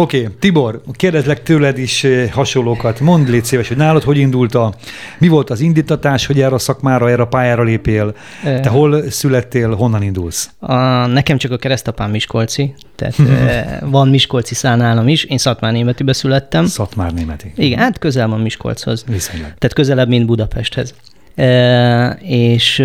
Oké, 0.00 0.20
okay, 0.20 0.34
Tibor, 0.38 0.82
kérdezlek 0.92 1.42
tőled 1.42 1.78
is 1.78 2.04
eh, 2.04 2.30
hasonlókat. 2.30 3.00
Mondd 3.00 3.30
légy 3.30 3.44
szíves, 3.44 3.68
hogy 3.68 3.76
nálad 3.76 4.02
hogy 4.02 4.18
indult 4.18 4.54
a, 4.54 4.74
mi 5.18 5.28
volt 5.28 5.50
az 5.50 5.60
indítatás, 5.60 6.26
hogy 6.26 6.40
erre 6.40 6.54
a 6.54 6.58
szakmára, 6.58 7.10
erre 7.10 7.22
a 7.22 7.26
pályára 7.26 7.62
lépél? 7.62 8.14
Te 8.42 8.68
hol 8.68 9.10
születtél, 9.10 9.74
honnan 9.74 10.02
indulsz? 10.02 10.50
A, 10.58 11.06
nekem 11.06 11.38
csak 11.38 11.50
a 11.50 11.56
keresztapám 11.56 12.10
Miskolci, 12.10 12.74
tehát 12.96 13.18
eh, 13.18 13.78
van 13.90 14.08
Miskolci 14.08 14.54
szán 14.54 15.08
is. 15.08 15.24
Én 15.24 15.38
Szatmár 15.38 15.72
Németibe 15.72 16.12
születtem. 16.12 16.66
Szatmár 16.66 17.12
Németi. 17.12 17.52
Igen, 17.56 17.78
hát 17.78 17.98
közel 17.98 18.28
van 18.28 18.40
Miskolchoz. 18.40 19.04
Viszonylag. 19.08 19.48
Tehát 19.58 19.72
közelebb, 19.74 20.08
mint 20.08 20.26
Budapesthez. 20.26 20.94
E, 21.34 22.18
és 22.22 22.84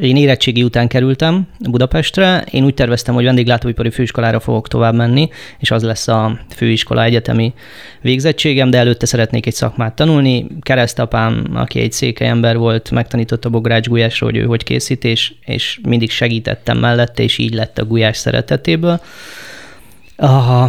én 0.00 0.16
érettségi 0.16 0.62
után 0.62 0.88
kerültem 0.88 1.46
Budapestre, 1.70 2.44
én 2.50 2.64
úgy 2.64 2.74
terveztem, 2.74 3.14
hogy 3.14 3.24
vendéglátóipari 3.24 3.90
főiskolára 3.90 4.40
fogok 4.40 4.68
tovább 4.68 4.94
menni, 4.94 5.28
és 5.58 5.70
az 5.70 5.82
lesz 5.82 6.08
a 6.08 6.38
főiskola 6.54 7.02
egyetemi 7.02 7.54
végzettségem, 8.00 8.70
de 8.70 8.78
előtte 8.78 9.06
szeretnék 9.06 9.46
egy 9.46 9.54
szakmát 9.54 9.94
tanulni. 9.94 10.46
Keresztapám, 10.60 11.44
aki 11.54 11.80
egy 11.80 11.92
székely 11.92 12.28
ember 12.28 12.56
volt, 12.56 12.90
megtanította 12.90 13.48
Bogrács 13.48 13.88
gulyásra, 13.88 14.26
hogy 14.26 14.36
ő 14.36 14.44
hogy 14.44 14.64
készít, 14.64 15.04
és, 15.04 15.32
és 15.44 15.80
mindig 15.82 16.10
segítettem 16.10 16.78
mellette, 16.78 17.22
és 17.22 17.38
így 17.38 17.54
lett 17.54 17.78
a 17.78 17.84
gulyás 17.84 18.16
szeretetéből. 18.16 19.00
A, 20.16 20.64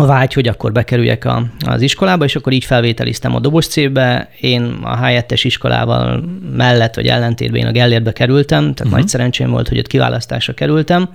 a 0.00 0.06
vágy, 0.06 0.32
hogy 0.32 0.48
akkor 0.48 0.72
bekerüljek 0.72 1.24
a, 1.24 1.42
az 1.66 1.80
iskolába, 1.80 2.24
és 2.24 2.36
akkor 2.36 2.52
így 2.52 2.64
felvételiztem 2.64 3.34
a 3.34 3.40
dobos 3.40 3.66
célbe. 3.66 4.30
Én 4.40 4.78
a 4.82 4.96
helyettes 4.96 5.44
iskolával 5.44 6.24
mellett 6.56 6.94
vagy 6.94 7.06
ellentétben 7.06 7.60
én 7.60 7.66
a 7.66 7.72
Gellérbe 7.72 8.12
kerültem, 8.12 8.60
tehát 8.62 8.80
uh-huh. 8.80 8.98
nagy 8.98 9.08
szerencsém 9.08 9.50
volt, 9.50 9.68
hogy 9.68 9.78
ott 9.78 9.86
kiválasztásra 9.86 10.52
kerültem, 10.52 11.08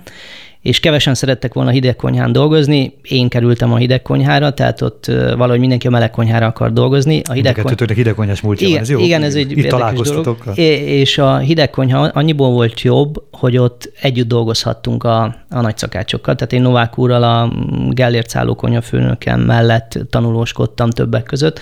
és 0.64 0.80
kevesen 0.80 1.14
szerettek 1.14 1.54
volna 1.54 1.70
hidegkonyhán 1.70 2.32
dolgozni, 2.32 2.94
én 3.02 3.28
kerültem 3.28 3.72
a 3.72 3.76
hidegkonyhára, 3.76 4.52
tehát 4.52 4.82
ott 4.82 5.06
valahogy 5.36 5.58
mindenki 5.58 5.86
a 5.86 5.90
melegkonyhára 5.90 6.46
akar 6.46 6.72
dolgozni. 6.72 7.22
A 7.28 7.32
hidegkonyha... 7.32 7.94
hidegkonyhás 7.94 8.40
múltja 8.40 8.66
igen, 8.66 8.80
van, 8.80 8.90
ez 8.90 8.96
jó? 8.96 9.04
Igen, 9.04 9.22
ez 9.22 9.34
egy 9.34 9.58
Itt 9.58 9.68
dolog. 9.68 10.52
És 10.56 11.18
a 11.18 11.38
hidegkonyha 11.38 11.98
annyiból 11.98 12.50
volt 12.50 12.80
jobb, 12.80 13.22
hogy 13.30 13.56
ott 13.56 13.92
együtt 14.00 14.28
dolgozhattunk 14.28 15.04
a, 15.04 15.22
a 15.50 15.60
nagyszakácsokkal. 15.60 16.34
Tehát 16.34 16.52
én 16.52 16.62
Novák 16.62 16.98
úrral 16.98 17.22
a 17.22 17.52
Gellért 17.90 18.28
szálló 18.28 18.58
főnökem 18.82 19.40
mellett 19.40 19.98
tanulóskodtam 20.10 20.90
többek 20.90 21.22
között, 21.22 21.60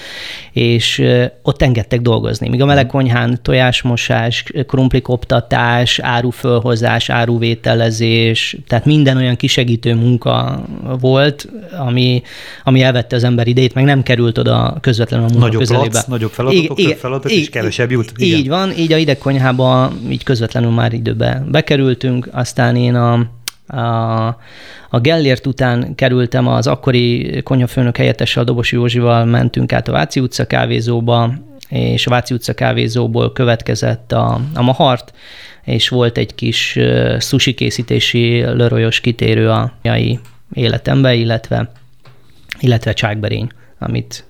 és 0.53 1.05
ott 1.43 1.63
engedtek 1.63 2.01
dolgozni. 2.01 2.49
Míg 2.49 2.63
a 2.63 2.67
melegkonyhán 2.67 3.39
tojásmosás, 3.43 4.45
krumplikoptatás, 4.67 5.99
árufölhozás, 5.99 7.11
áruvételezés, 7.11 8.57
tehát 8.67 8.91
minden 8.95 9.17
olyan 9.17 9.37
kisegítő 9.37 9.95
munka 9.95 10.65
volt, 11.01 11.49
ami, 11.79 12.23
ami 12.65 12.83
elvette 12.83 13.17
az 13.17 13.25
ember 13.25 13.47
idejét, 13.47 13.75
meg 13.75 13.85
nem 13.85 14.03
került 14.03 14.39
oda 14.39 14.77
közvetlenül 14.81 15.27
a 15.27 15.29
munka 15.29 15.45
nagyobb 15.45 15.61
közelébe. 15.61 15.95
Lac, 15.95 16.07
nagyobb 16.07 16.31
feladatok, 16.31 16.79
igen, 16.79 16.91
több 16.91 16.99
feladat, 16.99 17.31
igen, 17.31 17.43
és 17.43 17.49
kevesebb 17.49 17.91
jut. 17.91 18.13
Igen. 18.17 18.39
Így 18.39 18.49
van, 18.49 18.73
így 18.77 18.93
a 18.93 18.97
idegkonyhába 18.97 19.93
így 20.11 20.23
közvetlenül 20.23 20.71
már 20.71 20.93
időbe 20.93 21.45
bekerültünk, 21.51 22.29
aztán 22.33 22.77
én 22.77 22.95
a, 22.95 23.13
a, 23.67 24.27
a 24.91 25.01
Gellért 25.01 25.47
után 25.47 25.95
kerültem 25.95 26.47
az 26.47 26.67
akkori 26.67 27.41
konyhafőnök 27.43 27.97
helyettessel, 27.97 28.45
Dobosi 28.45 28.77
Józsival 28.77 29.25
mentünk 29.25 29.73
át 29.73 29.89
a 29.89 29.93
Váci 29.93 30.21
utca 30.21 30.47
kávézóba, 30.47 31.35
és 31.69 32.07
a 32.07 32.11
Váci 32.11 32.35
utca 32.35 32.55
kávézóból 32.55 33.33
következett 33.33 34.13
a, 34.13 34.41
a 34.55 34.63
Mahart, 34.63 35.13
és 35.65 35.89
volt 35.89 36.19
egy 36.19 36.35
kis 36.35 36.79
sushi 37.19 37.55
készítési 37.55 38.41
lörölyös 38.41 39.01
kitérő 39.01 39.51
a 39.51 39.73
nyai 39.83 40.21
életembe, 40.53 41.15
illetve, 41.15 41.73
illetve 42.61 42.93
csákberény, 42.93 43.49
amit 43.79 44.25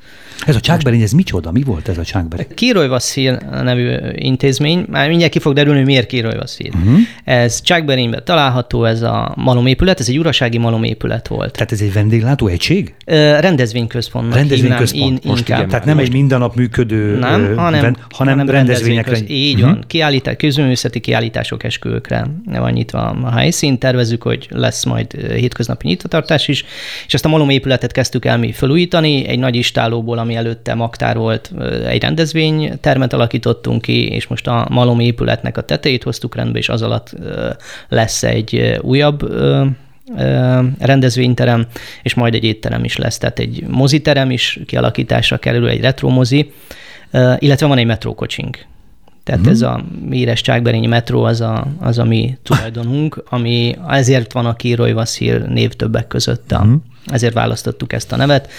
ez 0.47 0.57
a 0.57 0.61
csákberény, 0.61 1.03
ez 1.03 1.13
micsoda? 1.13 1.53
Mi 1.53 1.63
volt 1.63 1.89
ez 1.89 1.99
a 1.99 2.05
csákberény? 2.05 2.47
Kiroly 2.55 2.89
Vasszil 2.89 3.41
nevű 3.63 3.97
intézmény, 4.15 4.85
már 4.89 5.09
mindjárt 5.09 5.33
ki 5.33 5.39
fog 5.39 5.55
derülni, 5.55 5.79
hogy 5.79 5.87
miért 5.87 6.07
Kiroly 6.07 6.37
Vasszil. 6.37 6.71
Uh-huh. 6.75 6.99
Ez 7.25 7.61
csákberényben 7.61 8.25
található, 8.25 8.85
ez 8.85 9.03
a 9.03 9.33
malomépület, 9.37 10.01
ez 10.01 10.09
egy 10.09 10.19
urasági 10.19 10.59
malomépület 10.59 11.29
volt. 11.29 11.53
Tehát 11.53 11.73
ez 11.73 11.81
egy 11.81 11.93
vendéglátó 11.93 12.47
egység? 12.47 12.95
rendezvényközpont. 13.41 14.35
Rendezvényközpont. 14.35 15.25
In, 15.25 15.31
Most 15.31 15.41
inkább. 15.41 15.59
Igen, 15.59 15.71
Tehát 15.71 15.85
nem 15.85 15.95
most... 15.95 16.07
egy 16.07 16.13
mindennap 16.13 16.55
működő, 16.55 17.19
nem, 17.19 17.31
hanem, 17.31 17.57
hanem, 17.57 17.97
hanem 18.11 18.49
rendezvényekre. 18.49 19.19
Így 19.27 19.55
uh-huh. 19.55 19.71
van. 19.71 19.85
Kiállítás, 19.87 20.35
közművészeti 20.37 21.01
kiállítások 21.01 21.65
esküvőkre 21.65 22.27
van 22.45 22.73
nyitva 22.73 22.99
a 23.23 23.31
helyszín. 23.31 23.79
Tervezzük, 23.79 24.23
hogy 24.23 24.49
lesz 24.51 24.85
majd 24.85 25.13
hétköznapi 25.13 25.87
nyitvatartás 25.87 26.49
is, 26.49 26.65
és 27.07 27.15
ezt 27.15 27.25
a 27.25 27.29
malomépületet 27.29 27.93
kezdtük 27.93 28.25
el 28.25 28.39
mi 28.39 28.53
felújítani, 28.53 29.27
egy 29.27 29.39
nagy 29.39 29.55
istálóból, 29.55 30.19
ami 30.19 30.32
ami 30.33 30.47
előtte 30.47 30.75
Maktár 30.75 31.17
volt, 31.17 31.53
egy 31.87 32.03
rendezvény 32.03 32.81
termet 32.81 33.13
alakítottunk 33.13 33.83
ki, 33.83 34.09
és 34.09 34.27
most 34.27 34.47
a 34.47 34.67
Malom 34.71 35.01
épületnek 35.01 35.57
a 35.57 35.63
tetejét 35.63 36.03
hoztuk 36.03 36.35
rendbe, 36.35 36.59
és 36.59 36.69
az 36.69 36.83
alatt 36.83 37.15
lesz 37.89 38.23
egy 38.23 38.79
újabb 38.81 39.35
rendezvényterem, 40.79 41.67
és 42.03 42.15
majd 42.15 42.35
egy 42.35 42.45
étterem 42.45 42.85
is 42.85 42.97
lesz, 42.97 43.19
tehát 43.19 43.39
egy 43.39 43.65
moziterem 43.69 44.31
is 44.31 44.61
kialakításra 44.67 45.37
kerül, 45.39 45.69
egy 45.69 45.81
retro 45.81 46.09
mozi, 46.09 46.53
illetve 47.39 47.67
van 47.67 47.79
egy 47.79 47.87
metrókocsink. 47.87 48.67
Tehát 49.25 49.41
uh-huh. 49.41 49.55
ez 49.55 49.63
a 49.63 49.85
híres 50.11 50.41
Csákberényi 50.41 50.87
metró 50.87 51.23
az 51.23 51.41
a, 51.41 51.67
az 51.81 51.99
a 51.99 52.05
mi 52.05 52.39
tulajdonunk, 52.43 53.25
ami 53.29 53.77
ezért 53.89 54.33
van 54.33 54.47
a 54.47 54.55
Kiroly 54.55 54.93
Vaszil 54.93 55.39
név 55.39 55.73
többek 55.73 56.07
között. 56.07 56.53
A, 56.53 56.59
uh-huh. 56.59 56.75
Ezért 57.07 57.35
választottuk 57.35 57.93
ezt 57.93 58.13
a 58.13 58.17
nevet. 58.17 58.51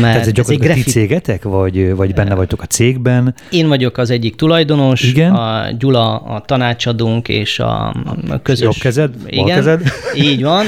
Mert 0.00 0.12
Tehát 0.12 0.26
ez 0.26 0.32
gyakorlatilag 0.32 0.70
ez 0.70 0.76
egy 0.76 0.82
grafit... 0.82 0.92
cégetek, 0.92 1.42
vagy, 1.42 1.94
vagy 1.94 2.14
benne 2.14 2.34
vagytok 2.34 2.62
a 2.62 2.66
cégben? 2.66 3.34
Én 3.50 3.68
vagyok 3.68 3.98
az 3.98 4.10
egyik 4.10 4.36
tulajdonos, 4.36 5.02
Igen? 5.02 5.34
a 5.34 5.70
Gyula 5.78 6.16
a 6.16 6.40
tanácsadónk, 6.40 7.28
és 7.28 7.58
a, 7.58 7.88
a 8.28 8.42
közös... 8.42 8.64
Jobb 8.64 8.74
kezed? 8.80 9.14
Igen, 9.26 9.56
kezed? 9.56 9.82
így 10.30 10.42
van. 10.42 10.66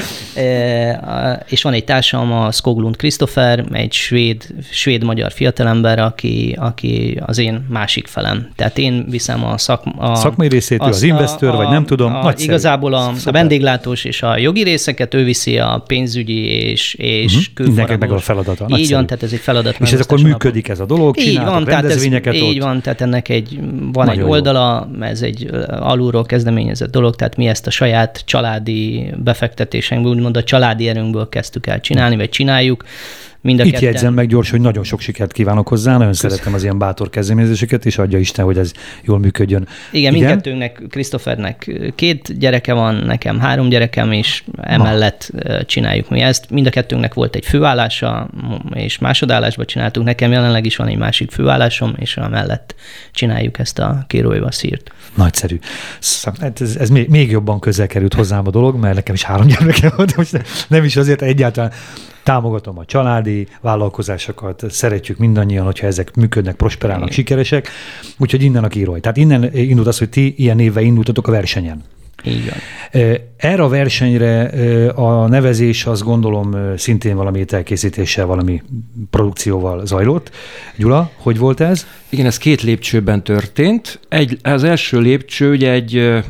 És 1.47 1.61
van 1.61 1.73
egy 1.73 1.83
társam, 1.83 2.31
a 2.31 2.51
Skoglund 2.51 2.95
Christopher, 2.95 3.65
egy 3.71 3.93
svéd, 3.93 4.47
svéd-magyar 4.71 5.31
fiatalember, 5.31 5.99
aki, 5.99 6.55
aki 6.59 7.19
az 7.25 7.37
én 7.37 7.65
másik 7.69 8.07
felem. 8.07 8.47
Tehát 8.55 8.77
én 8.77 9.05
viszem 9.09 9.45
a, 9.45 9.57
szak, 9.57 9.83
a 9.97 10.15
szakmai 10.15 10.47
részét, 10.47 10.81
az 10.81 11.03
investor, 11.03 11.55
vagy 11.55 11.69
nem 11.69 11.85
tudom. 11.85 12.15
A, 12.15 12.33
igazából 12.37 12.93
a, 12.93 13.13
a 13.25 13.31
vendéglátós 13.31 14.03
és 14.03 14.21
a 14.21 14.37
jogi 14.37 14.63
részeket, 14.63 15.13
ő 15.13 15.23
viszi 15.23 15.57
a 15.57 15.83
pénzügyi 15.87 16.45
és, 16.45 16.93
és 16.93 17.33
uh-huh. 17.33 17.53
külfaragós. 17.53 17.97
meg 17.99 18.11
a 18.11 18.19
feladata. 18.19 18.65
Így 18.77 18.91
van, 18.91 19.07
tehát 19.17 19.33
ez 19.33 19.39
egy 19.39 19.45
feladat. 19.45 19.75
És 19.79 19.91
ez 19.91 19.99
akkor 19.99 20.21
működik 20.21 20.67
ez 20.69 20.79
a 20.79 20.85
dolog, 20.85 21.19
így 21.19 21.43
van, 21.43 21.63
tehát 21.63 21.85
ez, 21.85 22.03
így 22.33 22.59
van, 22.59 22.81
tehát 22.81 23.01
ennek 23.01 23.29
egy, 23.29 23.59
van 23.91 24.05
Nagyon 24.05 24.23
egy 24.23 24.29
oldala, 24.29 24.89
jó. 24.93 25.01
ez 25.01 25.21
egy 25.21 25.49
alulról 25.67 26.25
kezdeményezett 26.25 26.91
dolog, 26.91 27.15
tehát 27.15 27.35
mi 27.35 27.47
ezt 27.47 27.67
a 27.67 27.69
saját 27.69 28.21
családi 28.25 29.13
befektetésünkből, 29.23 30.11
úgymond 30.11 30.37
a 30.37 30.43
családi 30.43 30.87
erőnkből 30.87 31.29
kezdtük 31.29 31.67
el 31.67 31.79
csinálni, 31.79 32.15
vagy 32.15 32.29
csináljuk. 32.29 32.83
Mind 33.47 33.59
a 33.59 33.63
Itt 33.63 33.71
ketten... 33.71 33.87
jegyzem 33.89 34.13
meg 34.13 34.27
gyors, 34.27 34.49
hogy 34.49 34.61
nagyon 34.61 34.83
sok 34.83 34.99
sikert 34.99 35.31
kívánok 35.31 35.67
hozzá, 35.67 35.91
nagyon 35.91 36.07
Köszön. 36.07 36.29
szeretem 36.29 36.53
az 36.53 36.63
ilyen 36.63 36.77
bátor 36.77 37.09
kezdeményezéseket, 37.09 37.85
és 37.85 37.97
adja 37.97 38.19
Isten, 38.19 38.45
hogy 38.45 38.57
ez 38.57 38.71
jól 39.03 39.19
működjön. 39.19 39.67
Igen, 39.91 40.13
Igen? 40.13 40.13
mindkettőnknek, 40.13 40.81
Krisztofernek 40.89 41.71
két 41.95 42.39
gyereke 42.39 42.73
van, 42.73 42.95
nekem 42.95 43.39
három 43.39 43.69
gyerekem, 43.69 44.11
és 44.11 44.43
emellett 44.61 45.31
Ma. 45.33 45.63
csináljuk 45.63 46.09
mi 46.09 46.19
ezt. 46.19 46.49
Mind 46.49 46.67
a 46.67 46.69
kettőnknek 46.69 47.13
volt 47.13 47.35
egy 47.35 47.45
főállása, 47.45 48.29
és 48.73 48.97
másodállásban 48.97 49.65
csináltuk. 49.65 50.03
Nekem 50.03 50.31
jelenleg 50.31 50.65
is 50.65 50.75
van 50.75 50.87
egy 50.87 50.97
másik 50.97 51.31
főállásom, 51.31 51.93
és 51.97 52.17
emellett 52.17 52.75
csináljuk 53.11 53.59
ezt 53.59 53.79
a 53.79 54.03
kéróiva 54.07 54.51
szírt. 54.51 54.91
Nagyszerű. 55.15 55.59
Hát 56.39 56.61
ez, 56.61 56.75
ez 56.75 56.89
még, 56.89 57.07
még 57.09 57.31
jobban 57.31 57.59
közel 57.59 57.87
került 57.87 58.13
hozzám 58.13 58.47
a 58.47 58.49
dolog, 58.49 58.75
mert 58.79 58.95
nekem 58.95 59.15
is 59.15 59.23
három 59.23 59.47
gyermekem 59.47 59.91
volt, 59.95 60.15
most 60.15 60.41
nem 60.67 60.83
is 60.83 60.95
azért 60.95 61.21
egyáltalán 61.21 61.71
támogatom 62.27 62.77
a 62.77 62.85
családi 62.85 63.47
vállalkozásokat, 63.61 64.63
szeretjük 64.69 65.17
mindannyian, 65.17 65.65
hogyha 65.65 65.87
ezek 65.87 66.15
működnek, 66.15 66.55
prosperálnak, 66.55 67.03
Igen. 67.03 67.15
sikeresek, 67.15 67.69
úgyhogy 68.17 68.43
innen 68.43 68.63
a 68.63 68.67
kírói. 68.67 68.99
Tehát 68.99 69.17
innen 69.17 69.55
indult 69.55 69.87
az, 69.87 69.97
hogy 69.97 70.09
ti 70.09 70.33
ilyen 70.37 70.55
névvel 70.55 70.83
indultatok 70.83 71.27
a 71.27 71.31
versenyen. 71.31 71.83
Így 72.23 72.49
van. 72.49 72.57
Erre 73.37 73.63
a 73.63 73.67
versenyre 73.67 74.43
a 74.89 75.27
nevezés 75.27 75.85
azt 75.85 76.03
gondolom 76.03 76.55
szintén 76.77 77.15
valami 77.15 77.39
ételkészítéssel, 77.39 78.25
valami 78.25 78.61
produkcióval 79.09 79.85
zajlott. 79.85 80.31
Gyula, 80.77 81.11
hogy 81.17 81.37
volt 81.37 81.59
ez? 81.59 81.87
Igen, 82.09 82.25
ez 82.25 82.37
két 82.37 82.61
lépcsőben 82.61 83.23
történt. 83.23 83.99
Egy, 84.09 84.37
az 84.43 84.63
első 84.63 84.99
lépcső 84.99 85.51
ugye 85.51 85.71
egy 85.71 86.23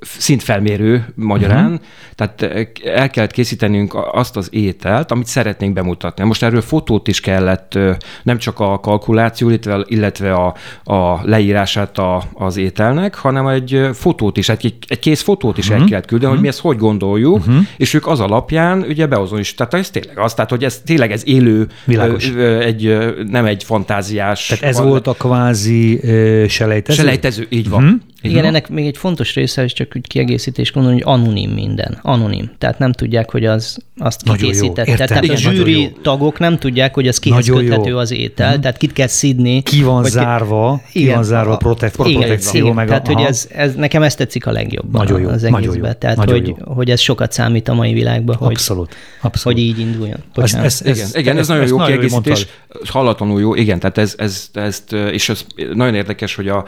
szintfelmérő 0.00 1.04
magyarán, 1.14 1.64
uh-huh. 1.64 1.80
tehát 2.14 2.42
eh, 2.42 2.66
el 2.94 3.10
kellett 3.10 3.30
készítenünk 3.30 3.94
azt 4.12 4.36
az 4.36 4.48
ételt, 4.50 5.10
amit 5.10 5.26
szeretnénk 5.26 5.72
bemutatni. 5.72 6.24
Most 6.24 6.42
erről 6.42 6.60
fotót 6.60 7.08
is 7.08 7.20
kellett, 7.20 7.78
nem 8.22 8.38
csak 8.38 8.60
a 8.60 8.80
kalkuláció, 8.80 9.48
illetve, 9.48 9.84
illetve 9.86 10.32
a, 10.32 10.54
a 10.84 11.20
leírását 11.22 11.98
a, 11.98 12.22
az 12.34 12.56
ételnek, 12.56 13.14
hanem 13.14 13.46
egy 13.46 13.88
fotót 13.92 14.36
is, 14.36 14.48
egy, 14.48 14.74
egy 14.86 14.98
kész 14.98 15.22
fotót 15.22 15.58
is 15.58 15.68
uh-huh. 15.68 15.82
el 15.82 15.88
kellett 15.88 16.06
küldeni, 16.06 16.32
uh-huh. 16.32 16.40
hogy 16.40 16.42
mi 16.42 16.48
ezt 16.48 16.60
hogy 16.60 16.76
gondoljuk, 16.76 17.36
uh-huh. 17.36 17.66
és 17.76 17.94
ők 17.94 18.06
az 18.06 18.20
alapján 18.20 18.84
ugye 18.88 19.08
is. 19.38 19.54
Tehát 19.54 19.74
ez 19.74 19.90
tényleg 19.90 20.18
az, 20.18 20.34
tehát 20.34 20.50
hogy 20.50 20.64
ez 20.64 20.80
tényleg 20.84 21.12
ez 21.12 21.26
élő, 21.26 21.66
Világos. 21.84 22.30
egy, 22.60 22.98
nem 23.28 23.44
egy 23.44 23.64
fantáziás. 23.64 24.46
Tehát 24.46 24.64
ez 24.64 24.76
van, 24.78 24.88
volt 24.88 25.06
a 25.06 25.12
kvázi 25.12 26.00
selejtező? 26.48 26.98
Selejtező, 27.02 27.46
így 27.48 27.68
van. 27.68 27.84
Uh-huh. 27.84 28.00
Igen, 28.22 28.44
ennek 28.44 28.68
még 28.68 28.86
egy 28.86 28.96
fontos 28.96 29.34
része, 29.34 29.64
és 29.64 29.72
csak 29.72 29.92
úgy 29.96 30.06
kiegészítés 30.06 30.72
gondolom, 30.72 30.98
hogy 30.98 31.06
anonim 31.14 31.50
minden. 31.50 31.98
Anonim. 32.02 32.50
Tehát 32.58 32.78
nem 32.78 32.92
tudják, 32.92 33.30
hogy 33.30 33.44
az 33.44 33.78
azt 33.98 34.22
kikészítette. 34.22 35.06
Tehát 35.06 35.24
Igen, 35.24 35.36
a 35.36 35.38
zsűri 35.38 35.92
tagok 36.02 36.38
nem 36.38 36.58
tudják, 36.58 36.94
hogy 36.94 37.08
az 37.08 37.18
kihez 37.18 37.46
nagyon 37.46 37.64
köthető 37.64 37.90
jó. 37.90 37.98
az 37.98 38.10
étel, 38.10 38.56
mm. 38.56 38.60
tehát 38.60 38.76
kit 38.76 38.92
kell 38.92 39.06
szidni. 39.06 39.62
Ki 39.62 39.82
van 39.82 40.00
hogy 40.00 40.10
zárva, 40.10 40.80
ki 40.92 41.00
igen, 41.00 41.14
van 41.14 41.24
zárva 41.24 41.52
a, 41.52 41.56
protect, 41.56 41.96
a 41.96 42.06
igen, 42.06 42.20
protekció. 42.20 42.60
Igen, 42.60 42.74
meg 42.74 42.86
tehát, 42.86 43.08
a, 43.08 43.12
hogy 43.12 43.22
ez, 43.22 43.48
ez, 43.52 43.74
nekem 43.74 44.02
ezt 44.02 44.16
tetszik 44.18 44.46
a 44.46 44.50
legjobban 44.50 45.02
nagyon 45.02 45.20
jó, 45.20 45.28
az 45.28 45.44
egészben. 45.44 45.60
Nagyon 45.60 45.76
jó, 45.76 45.92
tehát, 45.92 46.16
nagyon 46.16 46.34
hogy, 46.34 46.48
jó. 46.48 46.72
hogy 46.74 46.90
ez 46.90 47.00
sokat 47.00 47.32
számít 47.32 47.68
a 47.68 47.74
mai 47.74 47.92
világban, 47.92 48.36
hogy, 48.36 48.50
abszolút, 48.50 48.94
abszolút. 49.20 49.58
hogy 49.58 49.68
így 49.68 49.78
induljon. 49.78 50.18
Ez, 50.34 50.54
ez, 50.54 50.82
ez, 50.84 50.98
igen, 50.98 51.08
igen, 51.14 51.34
ez, 51.34 51.40
ez 51.40 51.48
nagyon 51.48 51.66
jó 51.66 51.76
kiegészítés. 51.76 52.46
Hallatlanul 52.84 53.40
jó, 53.40 53.54
igen, 53.54 53.78
tehát 53.78 53.98
ez, 53.98 54.14
ez, 54.18 54.48
ezt, 54.52 54.92
és 54.92 55.28
ez 55.28 55.44
nagyon 55.74 55.94
érdekes, 55.94 56.34
hogy 56.34 56.48
a 56.48 56.64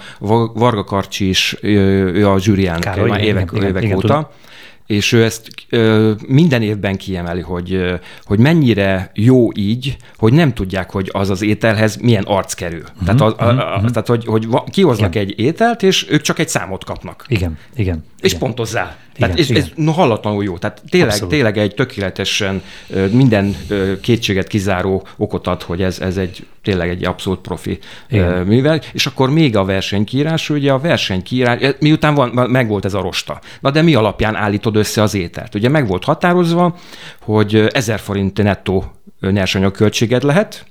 Varga 0.55 0.85
Karcsi 0.85 1.29
is 1.29 1.42
ő 1.61 2.29
a 2.29 2.41
zsűrián 2.41 2.83
már 3.07 3.21
évek, 3.21 3.51
évek 3.63 3.97
óta. 3.97 4.31
és 4.87 5.13
ő 5.13 5.25
ezt 5.25 5.49
ö, 5.69 6.13
minden 6.27 6.63
évben 6.63 6.97
kiemeli, 6.97 7.41
hogy, 7.41 7.73
ö, 7.73 7.95
hogy 8.25 8.39
mennyire 8.39 9.11
jó 9.15 9.49
így, 9.55 9.97
hogy 10.17 10.33
nem 10.33 10.53
tudják, 10.53 10.91
hogy 10.91 11.09
az 11.13 11.31
az 11.31 11.43
ételhez 11.43 11.97
milyen 11.97 12.25
arc 12.27 12.55
kerül. 12.55 12.83
Uh-huh, 12.83 13.05
tehát 13.05 13.21
az, 13.21 13.33
uh-huh, 13.33 13.59
a, 13.59 13.75
a, 13.75 13.91
tehát, 13.91 14.07
hogy, 14.07 14.25
hogy 14.25 14.49
kihoznak 14.71 15.15
igen. 15.15 15.27
egy 15.27 15.39
ételt, 15.39 15.83
és 15.83 16.07
ők 16.11 16.21
csak 16.21 16.39
egy 16.39 16.49
számot 16.49 16.85
kapnak. 16.85 17.25
Igen, 17.29 17.59
igen. 17.77 18.05
És 18.21 18.29
igen. 18.33 18.41
pontozzá. 18.41 18.97
Tehát 19.19 19.39
igen, 19.39 19.57
ez, 19.57 19.65
igen. 19.77 19.89
ez 19.89 19.95
hallatlanul 19.95 20.45
jó. 20.45 20.59
Tehát 20.59 20.83
tényleg, 20.89 21.19
tényleg 21.19 21.59
egy 21.59 21.75
tökéletesen 21.75 22.63
minden 23.11 23.57
kétséget 24.01 24.47
kizáró 24.47 25.07
okot 25.17 25.47
ad, 25.47 25.63
hogy 25.63 25.83
ez, 25.83 26.01
ez 26.01 26.17
egy 26.17 26.47
tényleg 26.63 26.89
egy 26.89 27.05
abszolút 27.05 27.41
profi 27.41 27.79
igen. 28.09 28.47
művel. 28.47 28.81
És 28.93 29.07
akkor 29.07 29.31
még 29.31 29.57
a 29.57 29.65
versenykírás, 29.65 30.51
ugye 30.51 30.73
a 30.73 30.79
versenykírás, 30.79 31.75
miután 31.79 32.15
van, 32.15 32.51
megvolt 32.51 32.85
ez 32.85 32.95
a 32.95 33.01
rosta. 33.01 33.41
Na 33.61 33.71
de 33.71 33.83
mi 33.83 33.95
alapján 33.95 34.35
állítod 34.35 34.77
össze 34.77 35.03
az 35.03 35.15
ételt? 35.15 35.55
Ugye 35.55 35.69
meg 35.69 35.87
volt 35.87 36.05
határozva, 36.05 36.79
hogy 37.21 37.67
1000 37.73 38.01
forint 38.01 38.43
nettó 38.43 38.93
nyersanyagköltséged 39.21 40.23
lehet, 40.23 40.65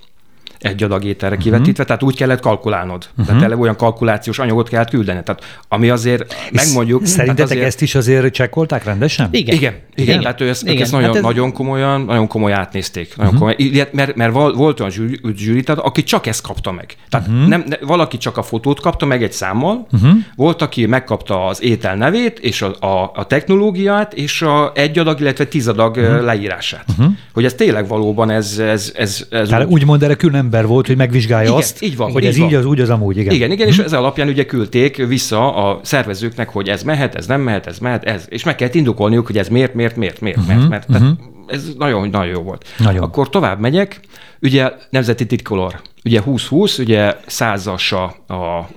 egy 0.61 0.83
adag 0.83 1.03
ételre 1.03 1.35
uh-huh. 1.35 1.51
kivetítve, 1.51 1.83
tehát 1.83 2.03
úgy 2.03 2.15
kellett 2.15 2.39
kalkulálnod. 2.39 3.07
Uh-huh. 3.11 3.25
Tehát 3.25 3.41
ele 3.41 3.57
olyan 3.57 3.75
kalkulációs 3.75 4.39
anyagot 4.39 4.69
kellett 4.69 4.89
küldeni. 4.89 5.23
Tehát 5.23 5.63
ami 5.67 5.89
azért, 5.89 6.35
megmondjuk... 6.51 7.05
Szerintetek 7.05 7.51
azért... 7.51 7.65
ezt 7.65 7.81
is 7.81 7.95
azért 7.95 8.33
csekkolták 8.33 8.83
rendesen? 8.83 9.27
Igen. 9.31 9.55
Igen. 9.55 9.73
Igen. 9.95 10.07
Igen. 10.07 10.21
Tehát 10.21 10.41
ő 10.41 10.49
ezt, 10.49 10.63
Igen. 10.63 10.81
ezt 10.81 10.91
nagyon, 10.91 11.07
hát 11.07 11.15
ez... 11.15 11.23
nagyon 11.23 11.51
komolyan, 11.51 12.01
nagyon 12.01 12.27
komoly 12.27 12.53
átnézték. 12.53 13.17
Nagyon 13.17 13.33
uh-huh. 13.33 13.55
komoly, 13.55 13.87
mert, 13.91 14.15
mert 14.15 14.33
volt 14.33 14.79
olyan 14.79 14.91
zsűri, 14.91 15.19
zsűri 15.35 15.63
tehát, 15.63 15.81
aki 15.81 16.03
csak 16.03 16.27
ezt 16.27 16.41
kapta 16.41 16.71
meg. 16.71 16.95
Tehát 17.09 17.27
uh-huh. 17.27 17.47
nem, 17.47 17.63
ne, 17.67 17.75
valaki 17.81 18.17
csak 18.17 18.37
a 18.37 18.43
fotót 18.43 18.79
kapta 18.79 19.05
meg 19.05 19.23
egy 19.23 19.31
számmal, 19.31 19.87
uh-huh. 19.91 20.11
volt, 20.35 20.61
aki 20.61 20.85
megkapta 20.85 21.45
az 21.45 21.63
étel 21.63 21.95
nevét, 21.95 22.39
és 22.39 22.61
a, 22.61 22.75
a, 22.79 23.11
a 23.15 23.25
technológiát, 23.27 24.13
és 24.13 24.41
a 24.41 24.71
egy 24.75 24.99
adag, 24.99 25.19
illetve 25.19 25.45
tíz 25.45 25.67
adag 25.67 25.95
uh-huh. 25.97 26.23
leírását. 26.23 26.85
Uh-huh. 26.89 27.13
Hogy 27.33 27.45
ez 27.45 27.53
tényleg 27.53 27.87
valóban 27.87 28.29
ez... 28.29 28.59
ez, 28.59 28.91
ez, 28.95 29.25
ez 29.29 29.47
Tehát 29.47 29.65
úgy, 29.65 29.71
úgymond 29.71 30.03
erre 30.03 30.15
külön 30.15 30.49
ember 30.53 30.67
volt, 30.67 30.87
hogy 30.87 30.97
megvizsgálja 30.97 31.47
igen, 31.47 31.59
azt, 31.61 31.81
így 31.81 31.97
van, 31.97 32.11
hogy 32.11 32.23
így 32.23 32.29
ez 32.29 32.37
van. 32.37 32.47
így, 32.47 32.53
az 32.53 32.65
úgy, 32.65 32.79
az 32.79 32.89
amúgy. 32.89 33.17
Igen, 33.17 33.33
igen, 33.33 33.51
igen 33.51 33.67
hm. 33.67 33.71
és 33.71 33.79
ez 33.79 33.93
alapján 33.93 34.27
ugye 34.27 34.45
küldték 34.45 35.05
vissza 35.07 35.55
a 35.55 35.79
szervezőknek, 35.83 36.49
hogy 36.49 36.69
ez 36.69 36.83
mehet, 36.83 37.15
ez 37.15 37.27
nem 37.27 37.41
mehet, 37.41 37.67
ez 37.67 37.79
mehet, 37.79 38.03
ez. 38.03 38.25
És 38.29 38.43
meg 38.43 38.55
kellett 38.55 38.75
indokolniuk, 38.75 39.25
hogy 39.25 39.37
ez 39.37 39.47
miért, 39.47 39.73
miért, 39.73 39.95
miért, 39.95 40.21
miért, 40.21 40.37
uh-huh, 40.37 40.67
mert, 40.69 40.87
mert 40.87 41.03
uh-huh. 41.03 41.17
ez 41.47 41.73
nagyon, 41.77 42.09
nagyon 42.09 42.31
jó 42.31 42.41
volt. 42.41 42.65
Nagyon. 42.77 43.03
Akkor 43.03 43.29
tovább 43.29 43.59
megyek, 43.59 43.99
ugye 44.41 44.71
nemzeti 44.89 45.25
titkolor. 45.25 45.81
Ugye 46.05 46.17
2020, 46.19 46.77
ugye 46.77 47.15
százas 47.25 47.91
a, 47.91 48.15
a, 48.27 48.33
a 48.33 48.69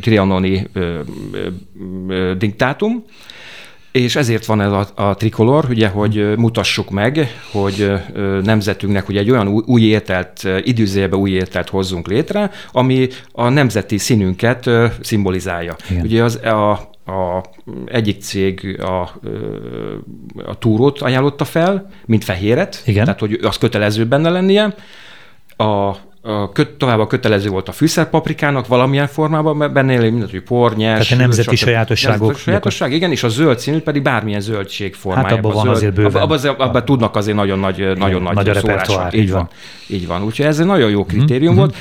trianoni 0.00 0.68
diktátum, 2.38 3.04
és 3.92 4.16
ezért 4.16 4.44
van 4.46 4.60
ez 4.60 4.72
a, 4.72 4.88
a 4.94 5.14
trikolor, 5.14 5.66
ugye, 5.68 5.88
hogy 5.88 6.36
mutassuk 6.36 6.90
meg, 6.90 7.40
hogy 7.50 7.92
nemzetünknek 8.42 9.08
ugye 9.08 9.20
egy 9.20 9.30
olyan 9.30 9.48
új, 9.48 9.62
új 9.66 9.82
értelt, 9.82 10.48
időzőjelben 10.62 11.18
új 11.18 11.30
értelt 11.30 11.68
hozzunk 11.68 12.06
létre, 12.08 12.50
ami 12.72 13.08
a 13.32 13.48
nemzeti 13.48 13.98
színünket 13.98 14.70
szimbolizálja. 15.00 15.76
Igen. 15.90 16.02
Ugye 16.02 16.22
az 16.22 16.40
a, 16.44 16.70
a 17.12 17.44
egyik 17.86 18.20
cég 18.22 18.80
a, 18.80 19.00
a 20.44 20.58
túrót 20.58 21.00
ajánlotta 21.00 21.44
fel, 21.44 21.90
mint 22.06 22.24
fehéret, 22.24 22.82
Igen. 22.86 23.04
tehát 23.04 23.20
hogy 23.20 23.38
az 23.42 23.58
kötelező 23.58 24.06
benne 24.06 24.30
lennie. 24.30 24.74
A 25.56 25.96
a 26.24 26.52
köt, 26.52 26.70
tovább 26.70 27.06
kötelező 27.06 27.48
volt 27.48 27.68
a 27.68 27.72
fűszerpaprikának 27.72 28.66
valamilyen 28.66 29.06
formában, 29.06 29.72
benne 29.72 29.92
éli 29.92 30.10
mindent, 30.10 30.30
hogy 30.30 30.42
por, 30.42 30.76
nyers. 30.76 31.08
Tehát 31.08 31.22
a 31.22 31.26
nemzeti 31.26 31.56
sajátosságok. 31.56 32.20
Nemzeti 32.20 32.40
sajátosság, 32.42 32.92
igen, 32.92 33.10
és 33.10 33.22
a 33.22 33.28
zöld 33.28 33.58
színű 33.58 33.78
pedig 33.78 34.02
bármilyen 34.02 34.40
zöldség 34.40 34.94
formájában. 34.94 35.36
Hát 35.36 35.44
abban 35.44 35.54
van 35.54 35.62
zöld, 35.62 35.76
azért 35.76 35.94
bőven. 35.94 36.22
Abban, 36.22 36.38
abban, 36.38 36.68
abban 36.68 36.84
tudnak 36.84 37.16
azért 37.16 37.36
nagyon 37.36 37.58
nagy, 37.58 37.78
igen, 37.78 37.96
nagyon 37.98 38.22
nagy, 38.22 38.34
nagy 38.34 38.54
szólása. 38.54 39.08
Így 39.12 39.30
van. 39.30 39.48
Így 39.86 40.06
van. 40.06 40.22
Úgyhogy 40.22 40.46
ez 40.46 40.58
egy 40.58 40.66
nagyon 40.66 40.90
jó 40.90 41.00
mhm, 41.00 41.08
kritérium 41.08 41.52
mm-hmm. 41.52 41.60
volt 41.60 41.76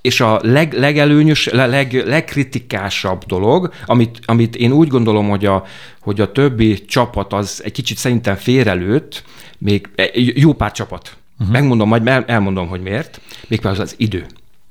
és 0.00 0.20
a 0.20 0.40
leg, 0.42 0.72
legelőnyös, 0.72 1.46
leg, 1.46 2.02
legkritikásabb 2.06 3.24
dolog, 3.24 3.72
amit, 3.86 4.18
amit 4.24 4.56
én 4.56 4.72
úgy 4.72 4.88
gondolom, 4.88 5.28
hogy 5.28 5.46
a, 5.46 5.64
hogy 6.00 6.20
a 6.20 6.32
többi 6.32 6.84
csapat 6.84 7.32
az 7.32 7.60
egy 7.64 7.72
kicsit 7.72 7.96
szerintem 7.96 8.34
félrelőtt, 8.34 9.24
még 9.58 9.88
jó 10.34 10.52
pár 10.52 10.72
csapat 10.72 11.16
Uh-huh. 11.38 11.52
Megmondom, 11.52 11.88
majd 11.88 12.06
el, 12.06 12.24
elmondom, 12.26 12.68
hogy 12.68 12.80
miért. 12.80 13.20
Mégpedig 13.48 13.78
az, 13.78 13.78
az 13.78 13.94
idő. 13.98 14.26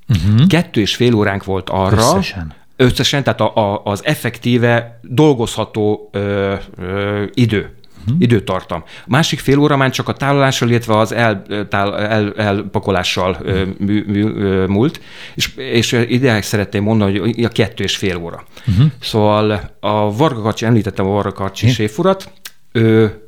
Uh-huh. 0.09 0.47
Kettő 0.47 0.81
és 0.81 0.95
fél 0.95 1.13
óránk 1.13 1.43
volt 1.43 1.69
arra, 1.69 1.97
összesen, 1.97 2.53
összesen 2.75 3.23
tehát 3.23 3.41
a, 3.41 3.55
a, 3.55 3.81
az 3.83 4.05
effektíve 4.05 4.99
dolgozható 5.01 6.09
ö, 6.11 6.53
ö, 6.77 7.23
idő. 7.33 7.75
Uh-huh. 8.07 8.21
időtartam. 8.21 8.83
A 8.87 9.05
másik 9.07 9.39
fél 9.39 9.59
óra 9.59 9.77
már 9.77 9.89
csak 9.89 10.07
a 10.07 10.13
tárolással, 10.13 10.69
illetve 10.69 10.97
az 10.97 11.11
el, 11.11 11.43
tál, 11.69 11.97
el, 11.97 12.33
elpakolással 12.33 13.37
uh-huh. 13.41 13.67
mű, 13.77 14.03
mű, 14.07 14.65
múlt, 14.65 15.01
és, 15.35 15.55
és 15.55 15.91
ide 15.91 16.41
szeretném 16.41 16.83
mondani, 16.83 17.19
hogy 17.19 17.43
a 17.43 17.49
kettő 17.49 17.83
és 17.83 17.97
fél 17.97 18.17
óra. 18.17 18.43
Uh-huh. 18.67 18.85
Szóval 19.01 19.71
a 19.79 20.15
Varga 20.15 20.41
Karcsi, 20.41 20.65
említettem 20.65 21.05
a 21.05 21.09
Varga 21.09 21.31
Karcsi 21.31 21.69
séfurat, 21.69 22.31
ő 22.71 23.19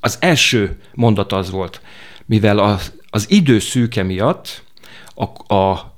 az 0.00 0.16
első 0.20 0.76
mondat 0.94 1.32
az 1.32 1.50
volt, 1.50 1.80
mivel 2.28 2.58
az, 2.58 2.92
az 3.10 3.26
idő 3.30 3.58
szűke 3.58 4.02
miatt 4.02 4.62
a, 5.14 5.54
a 5.54 5.96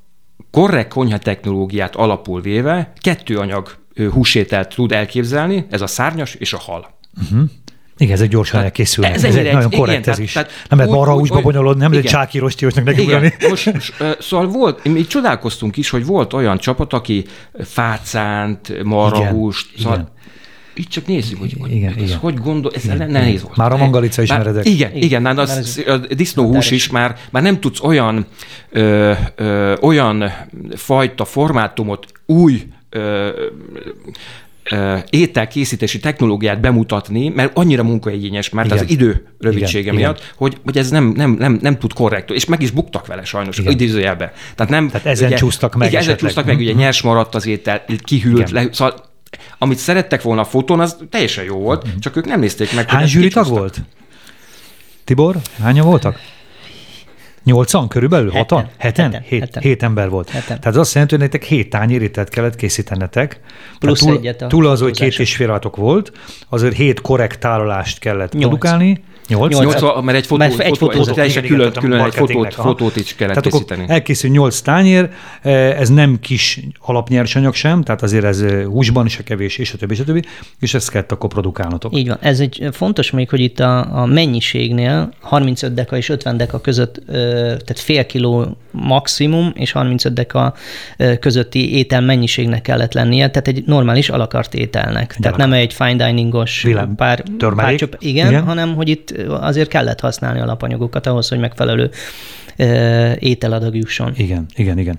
korrekt 0.51 0.93
konyha 0.93 1.19
technológiát 1.19 1.97
alapul 1.97 2.41
véve 2.41 2.93
kettő 3.01 3.39
anyag 3.39 3.79
húsételt 4.11 4.75
tud 4.75 4.93
elképzelni, 4.93 5.67
ez 5.71 5.81
a 5.81 5.87
szárnyas 5.87 6.35
és 6.35 6.53
a 6.53 6.59
hal. 6.59 6.99
Uh-huh. 7.23 7.49
Igen, 7.97 8.15
ez 8.15 8.21
egy 8.21 8.29
gyorsan 8.29 8.63
elkészül. 8.63 9.05
Ez, 9.05 9.25
ez 9.25 9.37
egy, 9.37 9.53
nagyon 9.53 9.71
korrekt 9.71 9.99
igen, 9.99 10.13
ez 10.13 10.19
is. 10.19 10.33
Tehát, 10.33 10.51
nem 10.69 10.79
lehet 10.79 10.95
marha 10.95 11.13
húsba 11.13 11.41
bonyolodni, 11.41 11.83
nem 11.83 11.91
lehet 11.93 12.07
csáki 12.07 12.39
rostiósnak 12.39 12.85
nekiugrani. 12.85 13.35
Most, 13.49 13.73
most, 13.73 13.95
szóval 14.21 14.47
volt, 14.47 14.85
mi 14.85 15.07
csodálkoztunk 15.07 15.77
is, 15.77 15.91
hogy 15.91 16.07
volt 16.07 16.33
olyan 16.33 16.59
csapat, 16.59 16.93
aki 16.93 17.25
fácánt, 17.65 18.83
marhahúst, 18.83 19.79
szóval 19.79 20.13
így 20.75 20.89
csak 20.89 21.07
nézzük, 21.07 21.39
hogy, 21.39 21.57
hogy 21.59 21.75
igen, 21.75 21.95
ez 21.97 22.03
igen. 22.03 22.19
hogy 22.19 22.35
gondol, 22.35 22.73
ez 22.75 22.85
igen, 22.85 23.11
nehéz 23.11 23.43
volt. 23.43 23.57
Már 23.57 23.73
a 23.73 23.77
mangalica 23.77 24.23
ismeredek. 24.23 24.65
Igen, 24.65 24.91
igen, 24.97 25.03
igen 25.03 25.39
az, 25.39 25.83
a 25.87 25.97
disznóhús 25.97 26.71
is 26.71 26.91
már, 26.91 27.17
már 27.31 27.43
nem 27.43 27.61
tudsz 27.61 27.81
olyan, 27.83 28.27
ö, 28.71 29.13
ö, 29.35 29.75
olyan 29.81 30.33
fajta 30.75 31.25
formátumot 31.25 32.07
új 32.27 32.63
ö, 32.91 33.29
ételkészítési 35.11 35.99
technológiát 35.99 36.61
bemutatni, 36.61 37.29
mert 37.29 37.57
annyira 37.57 37.83
munkaigényes, 37.83 38.51
mert 38.51 38.67
Igen. 38.67 38.79
az 38.79 38.91
idő 38.91 39.27
rövidsége 39.39 39.81
Igen. 39.81 39.95
miatt, 39.95 40.17
Igen. 40.17 40.31
Hogy, 40.37 40.57
hogy 40.65 40.77
ez 40.77 40.91
nem, 40.91 41.13
nem, 41.17 41.31
nem, 41.31 41.59
nem 41.63 41.79
tud 41.79 41.93
korrekt, 41.93 42.31
és 42.31 42.45
meg 42.45 42.63
is 42.63 42.71
buktak 42.71 43.07
vele 43.07 43.25
sajnos, 43.25 43.59
Igen. 43.59 43.73
idézőjelbe. 43.73 44.33
Tehát, 44.55 44.73
nem, 44.73 44.89
Tehát 44.89 45.07
ezen 45.07 45.27
ugye, 45.27 45.37
csúsztak 45.37 45.75
meg. 45.75 45.89
Igen, 45.89 46.01
ezen 46.01 46.17
csúsztak 46.17 46.45
meg, 46.45 46.59
ugye 46.59 46.71
mhm. 46.71 46.81
nyers 46.81 47.03
maradt 47.03 47.35
az 47.35 47.47
étel, 47.47 47.85
kihűlt, 48.05 48.51
le, 48.51 48.69
szóval 48.73 49.10
amit 49.59 49.79
szerettek 49.79 50.23
volna 50.23 50.41
a 50.41 50.45
fotón, 50.45 50.81
az 50.81 50.97
teljesen 51.11 51.45
jó 51.45 51.57
volt, 51.57 51.89
mm. 51.89 51.99
csak 51.99 52.17
ők 52.17 52.25
nem 52.25 52.41
nézték 52.41 52.75
meg. 52.75 52.89
Hány 52.89 53.07
zsűritag 53.07 53.47
volt? 53.47 53.81
Tibor, 55.05 55.37
hányan 55.63 55.87
voltak? 55.87 56.19
Nyolcan 57.45 57.89
körülbelül? 57.89 58.31
Hatan? 58.31 58.69
Heten? 58.79 59.05
Heten. 59.05 59.23
Hét, 59.29 59.41
heten. 59.41 59.63
hét 59.63 59.83
ember 59.83 60.09
volt. 60.09 60.29
Heten. 60.29 60.47
Tehát 60.47 60.67
az 60.67 60.77
azt 60.77 60.93
jelenti, 60.93 61.15
hogy 61.15 61.23
nektek 61.23 61.49
hét 61.49 61.71
tányérítet 61.71 62.29
kellett 62.29 62.57
készítenetek. 62.57 63.41
Plusz 63.79 63.99
túl, 63.99 64.17
egyet 64.17 64.43
a 64.43 64.47
Túl 64.47 64.67
az, 64.67 64.81
hogy 64.81 64.99
két 64.99 65.19
és 65.19 65.37
fél 65.37 65.61
volt, 65.77 66.13
azért 66.49 66.75
hét 66.75 67.01
korrekt 67.01 67.41
tárolást 67.41 67.99
kellett 67.99 68.33
Nyolc. 68.33 68.47
produkálni. 68.47 69.05
Nyolc? 69.31 69.59
Nyolc, 69.59 70.05
mert 70.05 70.19
egy 70.19 70.27
fotó, 70.27 70.37
mert 70.37 70.59
egy 70.59 70.79
fotó, 70.79 71.03
fotó, 71.03 71.15
fotó 71.15 71.41
külön, 71.41 71.73
külön 71.73 72.05
egy 72.05 72.15
fotót, 72.15 72.55
fotót 72.55 72.97
is 72.97 73.15
kellett 73.15 73.35
tehát 73.35 73.51
készíteni. 73.51 73.85
Elkészül 73.89 74.31
nyolc 74.31 74.61
tányér, 74.61 75.11
eh, 75.43 75.81
ez 75.81 75.89
nem 75.89 76.19
kis 76.21 76.61
alapnyersanyag 76.81 77.55
sem, 77.55 77.83
tehát 77.83 78.03
azért 78.03 78.25
ez 78.25 78.41
eh, 78.41 78.65
húsban 78.65 79.07
is 79.07 79.19
a 79.19 79.23
kevés, 79.23 79.59
és 79.59 79.73
a 79.73 79.77
többi, 79.77 79.95
és 79.95 80.01
a 80.01 80.05
többi, 80.05 80.23
és 80.61 80.75
ezt 80.75 80.91
kellett 80.91 81.13
akkor 81.13 81.29
produkálnotok. 81.29 81.97
Így 81.97 82.09
van. 82.09 82.19
Ez 82.21 82.41
egy 82.41 82.69
fontos 82.73 83.11
még, 83.11 83.31
hogy 83.31 83.41
itt 83.41 83.61
a, 83.61 84.01
a 84.01 84.07
mennyiségnél 84.07 85.13
35 85.21 85.75
deka 85.75 85.97
és 85.97 86.09
50 86.09 86.37
deka 86.37 86.61
között, 86.61 87.03
tehát 87.07 87.79
fél 87.79 88.07
kiló 88.07 88.57
maximum, 88.71 89.53
és 89.55 89.73
35 89.73 90.13
deka 90.13 90.55
közötti 91.21 91.77
étel 91.77 92.01
mennyiségnek 92.01 92.63
kellett 92.63 92.93
lennie, 92.93 93.31
tehát 93.31 93.49
egy 93.49 93.63
normális 93.67 94.09
alakart 94.09 94.55
ételnek. 94.55 95.13
Egy 95.15 95.21
tehát 95.21 95.39
alakart. 95.39 95.51
nem 95.51 95.53
egy 95.53 95.73
fine 95.73 96.07
diningos 96.07 96.67
pár, 96.97 97.23
pár 97.55 97.75
csöp, 97.75 97.97
igen, 97.99 98.29
igen, 98.29 98.45
hanem 98.45 98.75
hogy 98.75 98.89
itt 98.89 99.15
azért 99.29 99.69
kellett 99.69 100.01
használni 100.01 100.41
alapanyagokat 100.41 101.07
ahhoz, 101.07 101.29
hogy 101.29 101.39
megfelelő 101.39 101.91
ételadag 103.19 103.75
jusson. 103.75 104.13
Igen, 104.17 104.47
igen, 104.55 104.79
igen. 104.79 104.99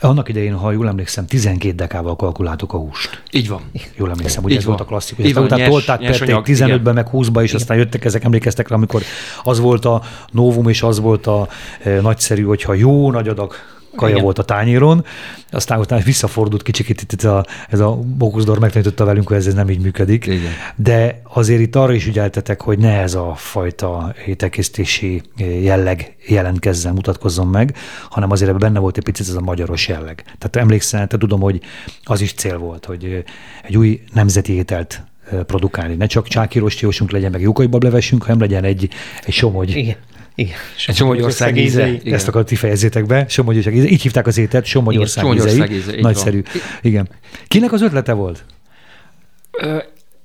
Annak 0.00 0.28
idején, 0.28 0.54
ha 0.54 0.72
jól 0.72 0.88
emlékszem, 0.88 1.26
12 1.26 1.74
dekával 1.74 2.16
kalkuláltuk 2.16 2.72
a 2.72 2.76
húst. 2.76 3.22
Így 3.30 3.48
van. 3.48 3.60
Jól 3.96 4.10
emlékszem, 4.10 4.42
hogy 4.42 4.56
ez 4.56 4.64
volt 4.64 4.80
a 4.80 4.84
klasszikus. 4.84 5.24
Így 5.24 5.34
van, 5.34 5.44
utána 5.44 5.60
nyers, 5.60 5.70
tolták 5.70 6.00
nyers 6.00 6.20
anyag, 6.20 6.44
15-ben, 6.46 6.94
meg 6.94 7.06
20-ba, 7.12 7.42
és 7.42 7.48
igen. 7.48 7.60
aztán 7.60 7.76
jöttek 7.76 8.04
ezek, 8.04 8.24
emlékeztek 8.24 8.68
rá, 8.68 8.76
amikor 8.76 9.02
az 9.42 9.58
volt 9.58 9.84
a 9.84 10.02
novum, 10.30 10.68
és 10.68 10.82
az 10.82 11.00
volt 11.00 11.26
a 11.26 11.48
e, 11.82 12.00
nagyszerű, 12.00 12.42
hogyha 12.42 12.74
jó 12.74 13.10
nagy 13.10 13.28
adag 13.28 13.54
kaja 13.98 14.12
Igen. 14.12 14.24
volt 14.24 14.38
a 14.38 14.42
tányéron, 14.42 15.04
aztán 15.50 15.78
utána 15.78 16.02
visszafordult 16.02 16.62
kicsit 16.62 16.88
itt, 16.88 17.12
itt 17.12 17.22
a, 17.22 17.44
ez 17.68 17.80
a 17.80 17.94
Bókuszdor 17.94 18.58
megtanította 18.58 19.04
velünk, 19.04 19.28
hogy 19.28 19.36
ez, 19.36 19.46
ez 19.46 19.54
nem 19.54 19.70
így 19.70 19.80
működik. 19.80 20.26
Igen. 20.26 20.52
De 20.76 21.20
azért 21.32 21.60
itt 21.60 21.76
arra 21.76 21.92
is 21.92 22.06
ügyeltetek, 22.06 22.60
hogy 22.60 22.78
ne 22.78 23.00
ez 23.00 23.14
a 23.14 23.34
fajta 23.34 24.14
ételkészítési 24.26 25.22
jelleg 25.62 26.16
jelentkezzen, 26.26 26.94
mutatkozzon 26.94 27.46
meg, 27.46 27.76
hanem 28.08 28.30
azért 28.30 28.48
ebben 28.48 28.60
benne 28.60 28.78
volt 28.78 28.96
egy 28.96 29.04
picit 29.04 29.28
ez 29.28 29.34
a 29.34 29.40
magyaros 29.40 29.88
jelleg. 29.88 30.22
Tehát 30.24 30.56
emlékszel, 30.56 31.06
te 31.06 31.18
tudom, 31.18 31.40
hogy 31.40 31.60
az 32.02 32.20
is 32.20 32.32
cél 32.32 32.58
volt, 32.58 32.84
hogy 32.84 33.24
egy 33.62 33.76
új 33.76 34.02
nemzeti 34.12 34.52
ételt 34.52 35.02
produkálni. 35.46 35.94
Ne 35.94 36.06
csak 36.06 36.54
rostíósunk 36.54 37.10
legyen, 37.10 37.30
meg 37.30 37.40
jókai 37.40 37.66
bablevesünk, 37.66 38.22
hanem 38.22 38.40
legyen 38.40 38.64
egy, 38.64 38.88
egy 39.24 39.34
somogy. 39.34 39.76
Igen. 39.76 39.96
Igen. 40.38 40.56
Somogyország 40.76 41.56
íze. 41.56 41.88
íze. 41.88 42.14
Ezt 42.14 42.28
akarod 42.28 42.46
ti 42.46 42.54
fejezzétek 42.54 43.06
be. 43.06 43.24
Somogyország 43.28 43.74
íze. 43.76 43.86
Így 43.88 44.02
hívták 44.02 44.26
az 44.26 44.38
ételt, 44.38 44.64
Somogyország 44.64 45.34
íze. 45.34 45.66
íze. 45.70 46.00
Nagyszerű. 46.00 46.42
Van. 46.42 46.62
Igen. 46.82 47.08
Kinek 47.48 47.72
az 47.72 47.82
ötlete 47.82 48.12
volt? 48.12 48.44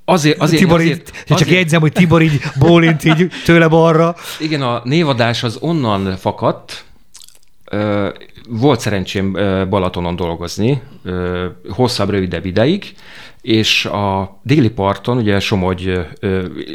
Azért, 0.06 0.40
azért, 0.42 0.62
Tibor 0.62 0.80
azért, 0.80 1.00
így, 1.00 1.14
azért, 1.14 1.40
csak 1.40 1.50
jegyzem, 1.50 1.82
hogy 1.82 1.92
Tibor 1.92 2.22
így 2.22 2.42
bólint 2.60 3.04
így 3.04 3.28
tőle 3.46 3.68
balra. 3.68 4.16
Igen, 4.40 4.62
a 4.62 4.82
névadás 4.84 5.44
az 5.44 5.58
onnan 5.60 6.18
fakadt, 6.18 6.86
volt 8.50 8.80
szerencsém 8.80 9.32
Balatonon 9.70 10.16
dolgozni, 10.16 10.82
hosszabb, 11.70 12.10
rövidebb 12.10 12.46
ideig, 12.46 12.94
és 13.44 13.86
a 13.86 14.40
déli 14.44 14.70
parton, 14.70 15.18
ugye 15.18 15.40
Somogy, 15.40 16.00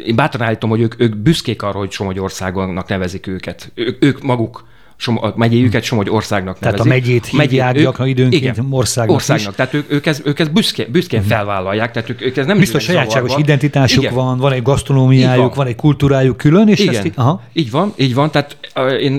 én 0.05 0.15
bátran 0.15 0.47
állítom, 0.47 0.69
hogy 0.69 0.81
ők, 0.81 1.01
ők 1.01 1.15
büszkék 1.15 1.61
arra, 1.61 1.77
hogy 1.77 1.91
Somogyországnak 1.91 2.87
nevezik 2.87 3.27
őket. 3.27 3.71
Ők, 3.75 4.03
ők 4.05 4.21
maguk 4.21 4.67
a 5.05 5.33
megyéjüket 5.35 5.83
Somogy 5.83 6.09
országnak 6.09 6.59
nevezik. 6.59 6.85
Tehát 6.85 6.99
a 6.99 6.99
megyét 6.99 7.25
hívják 7.25 7.65
megyét, 7.65 7.83
gyakran 7.83 8.07
időnként 8.07 8.57
igen, 8.57 8.67
országnak 8.69 9.15
Országnak, 9.15 9.49
is. 9.49 9.55
tehát 9.55 9.73
ők, 9.73 9.91
ők, 9.91 10.05
ezt, 10.05 10.21
ők 10.25 10.39
ezt 10.39 10.51
büszkén, 10.53 10.91
büszkén 10.91 11.19
uh-huh. 11.19 11.35
felvállalják, 11.35 11.91
tehát 11.91 12.09
ők, 12.09 12.21
ők 12.21 12.37
ez 12.37 12.45
nem 12.45 12.57
Biztos 12.57 12.83
sajátságos 12.83 13.29
zavarva. 13.29 13.39
identitásuk 13.39 14.03
igen. 14.03 14.13
van, 14.15 14.37
van 14.37 14.51
egy 14.51 14.61
gasztronómiájuk, 14.61 15.45
van. 15.45 15.53
van 15.55 15.67
egy 15.67 15.75
kultúrájuk 15.75 16.37
külön, 16.37 16.67
és 16.67 16.79
igen. 16.79 16.95
ezt 16.95 17.11
aha. 17.15 17.41
így 17.53 17.71
van, 17.71 17.93
így 17.95 18.13
van, 18.13 18.31
tehát, 18.31 18.57
én, 19.01 19.17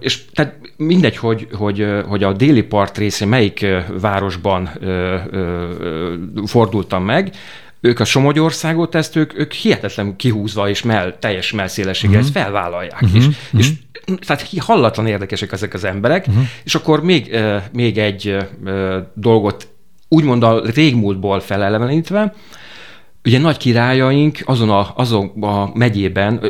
és, 0.00 0.24
tehát 0.34 0.54
mindegy, 0.86 1.16
hogy, 1.16 1.48
hogy, 1.52 1.86
hogy 2.08 2.22
a 2.22 2.32
déli 2.32 2.62
part 2.62 2.98
részén 2.98 3.28
melyik 3.28 3.66
városban 4.00 4.70
fordultam 6.46 7.04
meg, 7.04 7.32
ők 7.84 8.00
a 8.00 8.04
Somogyországot, 8.04 8.94
ezt 8.94 9.16
ők, 9.16 9.38
ők 9.38 9.52
hihetetlen 9.52 10.16
kihúzva 10.16 10.68
és 10.68 10.82
mell, 10.82 11.16
teljes 11.18 11.52
melszélességgel 11.52 12.20
uh-huh. 12.20 12.36
ezt 12.36 12.44
felvállalják. 12.44 13.02
Uh-huh. 13.02 13.16
És, 13.16 13.26
uh-huh. 13.26 13.60
és 13.60 13.72
tehát 14.26 14.48
hallatlan 14.58 15.06
érdekesek 15.06 15.52
ezek 15.52 15.74
az 15.74 15.84
emberek, 15.84 16.26
uh-huh. 16.26 16.44
és 16.64 16.74
akkor 16.74 17.02
még, 17.02 17.36
még 17.72 17.98
egy 17.98 18.36
dolgot 19.14 19.68
úgymond 20.08 20.42
a 20.42 20.62
régmúltból 20.74 21.40
felelevenítve, 21.40 22.34
Ugye 23.24 23.38
nagy 23.38 23.56
királyaink 23.56 24.38
azon 24.44 24.70
a, 24.70 24.92
azon 24.96 25.42
a 25.42 25.70
megyében, 25.74 26.42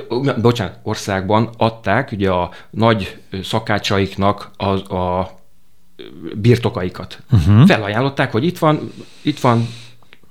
bocsánat, 0.42 0.78
országban 0.82 1.50
adták 1.56 2.12
ugye 2.12 2.30
a 2.30 2.50
nagy 2.70 3.16
szakácsaiknak 3.42 4.50
a, 4.56 4.94
a 4.96 5.30
birtokaikat. 6.34 7.22
Uh-huh. 7.32 7.66
Felajánlották, 7.66 8.32
hogy 8.32 8.44
itt 8.44 8.58
van, 8.58 8.92
itt 9.22 9.40
van 9.40 9.68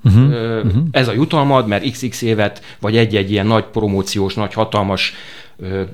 uh-huh. 0.03 0.27
Uh-huh. 0.63 0.83
ez 0.91 1.07
a 1.07 1.13
jutalmad, 1.13 1.67
mert 1.67 1.91
XX 1.91 2.21
évet, 2.21 2.63
vagy 2.79 2.97
egy-egy 2.97 3.31
ilyen 3.31 3.47
nagy 3.47 3.63
promóciós, 3.63 4.33
nagy 4.33 4.53
hatalmas 4.53 5.13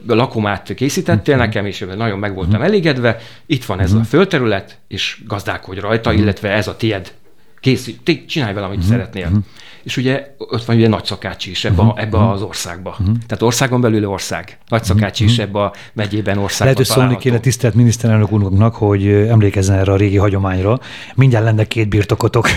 lakomát 0.08 0.74
készítettél 0.74 1.34
uh-huh. 1.34 1.48
nekem, 1.48 1.66
és 1.66 1.86
nagyon 1.96 2.20
meg 2.20 2.34
voltam 2.34 2.54
uh-huh. 2.54 2.68
elégedve. 2.68 3.18
Itt 3.46 3.66
van 3.66 3.80
ez 3.80 3.90
uh-huh. 3.90 4.06
a 4.06 4.08
földterület, 4.08 4.80
és 4.88 5.22
gazdálkodj 5.26 5.80
rajta, 5.80 6.10
uh-huh. 6.10 6.24
illetve 6.24 6.50
ez 6.50 6.68
a 6.68 6.76
tied. 6.76 7.14
Készít, 7.60 8.26
csinálj 8.28 8.54
vele, 8.54 8.66
amit 8.66 8.78
uh-huh. 8.78 8.92
szeretnél. 8.92 9.26
Uh-huh 9.26 9.44
és 9.88 9.98
ugye 9.98 10.28
ott 10.38 10.66
van 10.66 10.76
ugye 10.76 10.88
nagyszakácsi 10.88 11.50
is 11.50 11.66
ebbe, 11.66 11.82
uh-huh. 11.82 12.02
ebbe 12.02 12.30
az 12.30 12.42
országba. 12.42 12.90
Uh-huh. 12.90 13.16
Tehát 13.28 13.42
országon 13.42 13.82
belül 13.82 14.08
ország. 14.08 14.58
Nagyszakácsi 14.68 15.24
uh-huh. 15.24 15.38
is 15.38 15.44
ebbe 15.44 15.60
a 15.60 15.74
megyében 15.94 16.38
országban 16.38 16.74
Lehet, 16.74 16.78
hogy 16.78 16.86
szólni 16.86 17.18
kéne 17.18 17.40
tisztelt 17.40 17.74
miniszterelnök 17.74 18.32
úrnak, 18.32 18.76
hogy 18.76 19.08
emlékezzen 19.08 19.78
erre 19.78 19.92
a 19.92 19.96
régi 19.96 20.18
hagyományra. 20.18 20.80
Mindjárt 21.16 21.46
lenne 21.46 21.64
két 21.64 21.90
birtokotok. 21.90 22.48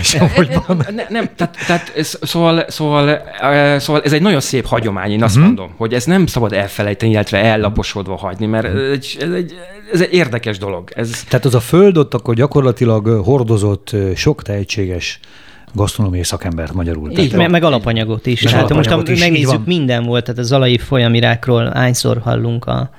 ne, 0.95 1.05
nem, 1.09 1.29
tehát, 1.35 1.57
tehát 1.67 1.91
szóval, 2.21 2.65
szóval, 2.67 3.21
szóval 3.79 4.01
ez 4.01 4.13
egy 4.13 4.21
nagyon 4.21 4.39
szép 4.39 4.65
hagyomány, 4.65 5.11
én 5.11 5.23
azt 5.23 5.35
uh-huh. 5.35 5.53
mondom, 5.53 5.75
hogy 5.77 5.93
ez 5.93 6.05
nem 6.05 6.25
szabad 6.25 6.53
elfelejteni, 6.53 7.11
illetve 7.11 7.43
ellaposodva 7.43 8.15
hagyni, 8.15 8.45
mert 8.45 8.65
ez 8.65 8.89
egy, 8.91 9.17
ez 9.19 9.31
egy, 9.31 9.53
ez 9.93 10.01
egy 10.01 10.13
érdekes 10.13 10.57
dolog. 10.57 10.91
Ez... 10.95 11.23
Tehát 11.27 11.45
az 11.45 11.55
a 11.55 11.59
föld 11.59 11.97
ott 11.97 12.13
akkor 12.13 12.35
gyakorlatilag 12.35 13.07
hordozott 13.07 13.95
sok 14.15 14.41
tehetséges 14.91 15.19
gasztronómiai 15.73 16.23
szakembert 16.23 16.73
magyarul. 16.73 17.11
Így, 17.11 17.33
meg, 17.33 17.49
meg 17.49 17.63
alapanyagot 17.63 18.25
is. 18.25 18.41
Meg 18.41 18.53
hát 18.53 18.71
alapanyagot 18.71 19.07
most, 19.07 19.19
ha 19.19 19.25
megnézzük, 19.25 19.65
minden 19.65 20.03
volt, 20.03 20.23
tehát 20.23 20.39
a 20.39 20.43
zalai 20.43 20.77
folyamirákról 20.77 21.71
hányszor 21.73 22.17
hallunk 22.17 22.65
a, 22.65 22.89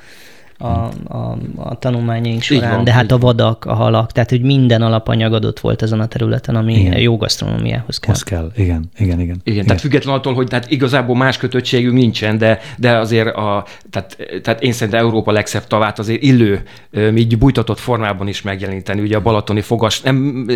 a, 0.63 0.93
a, 1.09 1.39
a 1.57 1.79
tanulmányaink 1.79 2.43
során, 2.43 2.75
van, 2.75 2.85
de 2.85 2.93
hát 2.93 3.11
a 3.11 3.19
vadak, 3.19 3.65
a 3.65 3.75
halak, 3.75 4.13
tehát 4.13 4.31
hogy 4.31 4.43
minden 4.43 4.83
alapanyag 4.83 5.33
adott 5.33 5.61
volt 5.61 5.83
ezen 5.83 6.01
a 6.01 6.07
területen, 6.07 6.57
ami 6.57 6.75
igen. 6.75 7.01
jó 7.01 7.17
gasztronómiához 7.17 7.99
kell. 7.99 8.15
Az 8.15 8.23
kell, 8.23 8.51
igen, 8.57 8.91
igen, 8.99 9.21
igen. 9.21 9.21
Igen, 9.21 9.41
igen. 9.45 9.67
tehát 9.67 9.81
független 9.81 10.15
attól, 10.15 10.35
hogy 10.35 10.47
tehát 10.47 10.71
igazából 10.71 11.17
más 11.17 11.37
kötöttségünk 11.37 11.95
nincsen, 11.95 12.39
de, 12.39 12.61
de 12.79 12.97
azért 12.97 13.35
a, 13.35 13.65
tehát, 13.91 14.17
tehát 14.43 14.63
én 14.63 14.73
szerintem 14.73 15.05
Európa 15.05 15.33
legszebb 15.33 15.67
tavát 15.67 15.99
azért 15.99 16.23
illő, 16.23 16.63
így 17.17 17.39
bújtatott 17.39 17.79
formában 17.79 18.29
is 18.29 18.43
megjeleníteni. 18.43 19.01
Ugye 19.01 19.17
a 19.17 19.21
balatoni 19.21 19.61
fogas 19.61 20.01
nem 20.01 20.47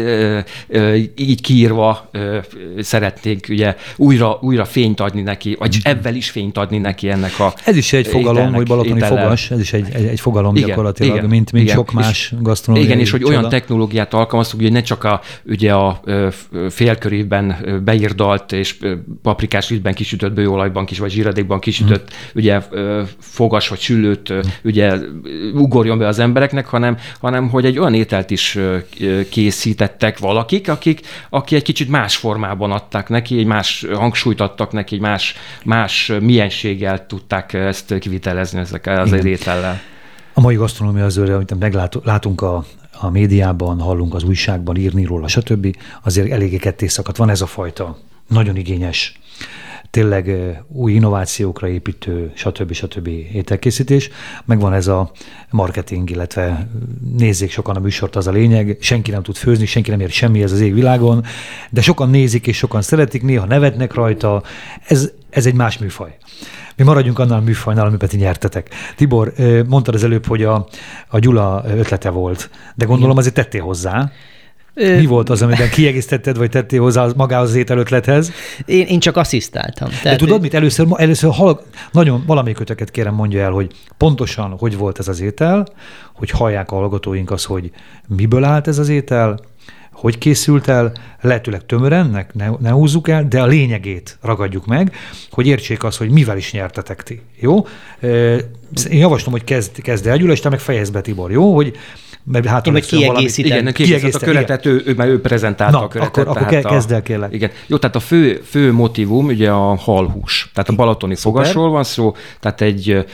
így 1.17 1.41
kiírva 1.41 2.11
szeretnénk 2.79 3.47
ugye 3.49 3.77
újra, 3.97 4.39
újra 4.41 4.65
fényt 4.65 5.01
adni 5.01 5.23
neki, 5.23 5.57
vagy 5.59 5.77
mm. 5.77 5.91
ebben 5.91 6.15
is 6.15 6.31
fényt 6.31 6.59
adni 6.59 6.79
neki 6.79 7.11
ennek 7.11 7.39
a 7.39 7.55
Ez 7.65 7.77
is 7.77 7.93
egy 7.93 8.07
fogalom, 8.07 8.37
ételnek, 8.37 8.57
hogy 8.57 8.67
balatoni 8.67 8.97
étellel. 8.97 9.23
fogas, 9.23 9.51
ez 9.51 9.61
is 9.61 9.73
egy 9.73 9.95
egy, 9.97 10.07
egy 10.07 10.21
fogalom 10.21 10.57
igen, 10.57 10.69
gyakorlatilag, 10.69 11.17
igen, 11.17 11.29
mint, 11.29 11.53
mint 11.53 11.65
igen. 11.65 11.77
sok 11.77 11.93
más 11.93 12.35
gasztronómiai 12.41 12.89
Igen, 12.89 13.01
és 13.01 13.11
hogy 13.11 13.25
olyan 13.25 13.49
technológiát 13.49 14.15
alkalmaztuk, 14.15 14.61
hogy 14.61 14.73
ne 14.73 14.83
csak 14.83 15.05
a, 15.05 15.21
ugye 15.45 15.73
a 15.73 16.01
félkörében 16.69 17.57
beírdalt 17.85 18.53
és 18.53 18.77
paprikás 19.23 19.69
vízben 19.69 19.95
kisütött 19.95 20.33
bőolajban 20.33 20.85
kis, 20.85 20.99
vagy 20.99 21.11
zsíradékban 21.11 21.61
kisütött 21.61 22.11
hmm. 22.11 22.31
ugye 22.35 22.61
fogas 23.19 23.69
vagy 23.69 23.81
sülőt 23.81 24.29
hmm. 24.29 24.41
ugye 24.65 24.97
ugorjon 25.55 25.99
be 25.99 26.07
az 26.07 26.19
embereknek, 26.19 26.67
hanem, 26.67 26.97
hanem 27.21 27.49
hogy 27.49 27.65
egy 27.65 27.79
olyan 27.79 27.95
ételt 27.95 28.31
is 28.31 28.59
készítettek 29.31 30.19
valakik, 30.19 30.69
akik, 30.69 31.01
aki 31.31 31.55
egy 31.55 31.63
kicsit 31.63 31.89
más 31.89 32.17
formában 32.17 32.73
adták 32.73 33.09
neki, 33.09 33.39
egy 33.39 33.47
más 33.47 33.87
hangsúlyt 33.95 34.41
adtak 34.41 34.73
neki, 34.73 34.95
egy 34.95 35.01
más, 35.01 35.35
más 35.65 36.13
mienséggel 36.21 37.07
tudták 37.07 37.53
ezt 37.53 37.99
kivitelezni 37.99 38.59
ezekkel 38.59 39.01
az 39.01 39.25
étellel. 39.25 39.81
A 40.39 40.41
mai 40.41 40.55
gasztronómia 40.55 41.05
az 41.05 41.17
őre, 41.17 41.35
amit 41.35 41.59
meglátunk 41.59 42.41
a, 42.41 42.65
a 42.93 43.11
médiában, 43.11 43.81
hallunk 43.81 44.15
az 44.15 44.23
újságban 44.23 44.77
írni 44.77 45.05
róla, 45.05 45.29
stb. 45.29 45.77
azért 46.03 46.31
eléggé 46.31 46.57
ketté 46.57 46.87
szakadt. 46.87 47.17
Van 47.17 47.31
ez 47.31 47.41
a 47.41 47.47
fajta 47.47 47.99
nagyon 48.29 48.57
igényes, 48.57 49.21
tényleg 49.91 50.37
új 50.69 50.93
innovációkra 50.93 51.69
építő, 51.69 52.33
stb. 52.35 52.73
stb. 52.73 53.09
ételkészítés. 53.09 54.11
Megvan 54.45 54.73
ez 54.73 54.87
a 54.87 55.11
marketing, 55.51 56.11
illetve 56.11 56.69
nézzék 57.17 57.51
sokan 57.51 57.77
a 57.77 57.81
műsort, 57.81 58.17
az 58.17 58.27
a 58.27 58.31
lényeg. 58.33 58.77
Senki 58.81 59.11
nem 59.11 59.23
tud 59.23 59.37
főzni, 59.37 59.67
senki 59.67 59.91
nem 59.91 60.01
ért 60.01 60.13
semmi 60.13 60.43
ez 60.43 60.53
az 60.53 60.61
égvilágon, 60.61 61.25
de 61.71 61.81
sokan 61.81 62.11
nézik 62.11 62.47
és 62.47 62.57
sokan 62.57 62.83
szeretik, 62.83 63.23
néha 63.23 63.47
nevetnek 63.47 63.95
rajta. 63.95 64.43
Ez, 64.87 65.11
ez 65.31 65.47
egy 65.47 65.55
más 65.55 65.79
műfaj. 65.79 66.17
Mi 66.77 66.85
maradjunk 66.85 67.19
annál 67.19 67.39
a 67.39 67.43
műfajnál, 67.43 67.87
amiben 67.87 68.09
ti 68.09 68.17
nyertetek. 68.17 68.69
Tibor, 68.97 69.33
mondtad 69.67 69.95
az 69.95 70.05
előbb, 70.05 70.27
hogy 70.27 70.43
a, 70.43 70.67
a 71.09 71.19
Gyula 71.19 71.65
ötlete 71.69 72.11
volt, 72.11 72.51
de 72.75 72.85
gondolom 72.85 73.17
azért 73.17 73.35
tettél 73.35 73.63
hozzá. 73.63 74.11
Mi 74.75 75.07
volt 75.07 75.31
az, 75.31 75.43
amiben 75.43 75.71
kiegészítetted, 75.71 76.37
vagy 76.37 76.51
tettél 76.51 76.81
hozzá 76.81 77.07
magához 77.17 77.49
az 77.49 77.55
ételötlethez? 77.55 78.33
Én, 78.65 78.87
én 78.87 79.01
csak 79.01 79.17
asszisztáltam. 79.17 79.89
Tehát 79.89 80.03
De 80.03 80.17
tudod 80.17 80.41
mit? 80.41 80.55
Először, 80.55 80.87
először 80.97 81.33
hall, 81.33 81.61
nagyon 81.93 82.25
valamelyikőtöket 82.27 82.91
kérem 82.91 83.15
mondja 83.15 83.41
el, 83.43 83.51
hogy 83.51 83.73
pontosan 83.97 84.57
hogy 84.59 84.77
volt 84.77 84.99
ez 84.99 85.09
az 85.09 85.21
étel, 85.21 85.67
hogy 86.15 86.31
hallják 86.31 86.71
a 86.71 86.75
hallgatóink 86.75 87.31
az, 87.31 87.45
hogy 87.45 87.71
miből 88.09 88.45
állt 88.45 88.69
ez 88.69 88.79
az 88.79 88.89
étel, 88.89 89.39
hogy 89.97 90.19
készült 90.19 90.69
el, 90.69 90.93
lehetőleg 91.21 91.67
tömören, 91.67 92.27
ne, 92.33 92.51
ne 92.61 92.71
húzzuk 92.71 93.09
el, 93.09 93.29
de 93.29 93.41
a 93.41 93.47
lényegét 93.47 94.19
ragadjuk 94.23 94.67
meg, 94.67 94.95
hogy 95.31 95.47
értsék 95.47 95.85
azt, 95.85 95.99
hogy 95.99 96.11
mivel 96.11 96.37
is 96.37 96.53
nyertetek 96.53 97.03
ti. 97.03 97.21
Jó? 97.41 97.67
Én 98.91 98.99
javaslom, 98.99 99.33
hogy 99.33 99.45
kezd, 99.45 99.81
kezd 99.83 100.07
el 100.07 100.17
Gyula, 100.17 100.33
és 100.33 100.41
te 100.41 100.49
meg 100.49 100.59
fejezd 100.59 100.93
be 100.93 101.01
Tibor, 101.01 101.31
jó? 101.31 101.55
Hogy 101.55 101.77
mert 102.25 102.47
hát 102.47 102.67
hogy 102.67 102.87
kiegészítem. 102.87 103.59
Igen, 103.59 103.73
kiegészít 103.73 104.15
a 104.15 104.19
köretet, 104.19 104.65
igen. 104.65 104.77
ő, 104.77 104.83
ő, 104.87 104.95
mert 104.95 105.11
ő 105.11 105.21
prezentálta 105.21 105.79
Na, 105.79 105.85
a 105.85 105.89
köretet. 105.89 106.27
Akkor, 106.27 106.43
akkor 106.43 106.63
kezd 106.63 106.93
el 106.93 107.03
kérlek. 107.03 107.33
Igen. 107.33 107.51
Jó, 107.67 107.77
tehát 107.77 107.97
a 107.97 108.01
fő, 108.01 108.43
fő 108.45 108.73
motivum 108.73 109.27
ugye 109.27 109.51
a 109.51 109.77
halhús. 109.77 110.51
Tehát 110.55 110.69
a 110.69 110.73
balatoni 110.73 111.15
fogasról 111.15 111.71
van 111.71 111.85
szó, 111.85 112.15
tehát 112.41 112.61
egy 112.61 113.05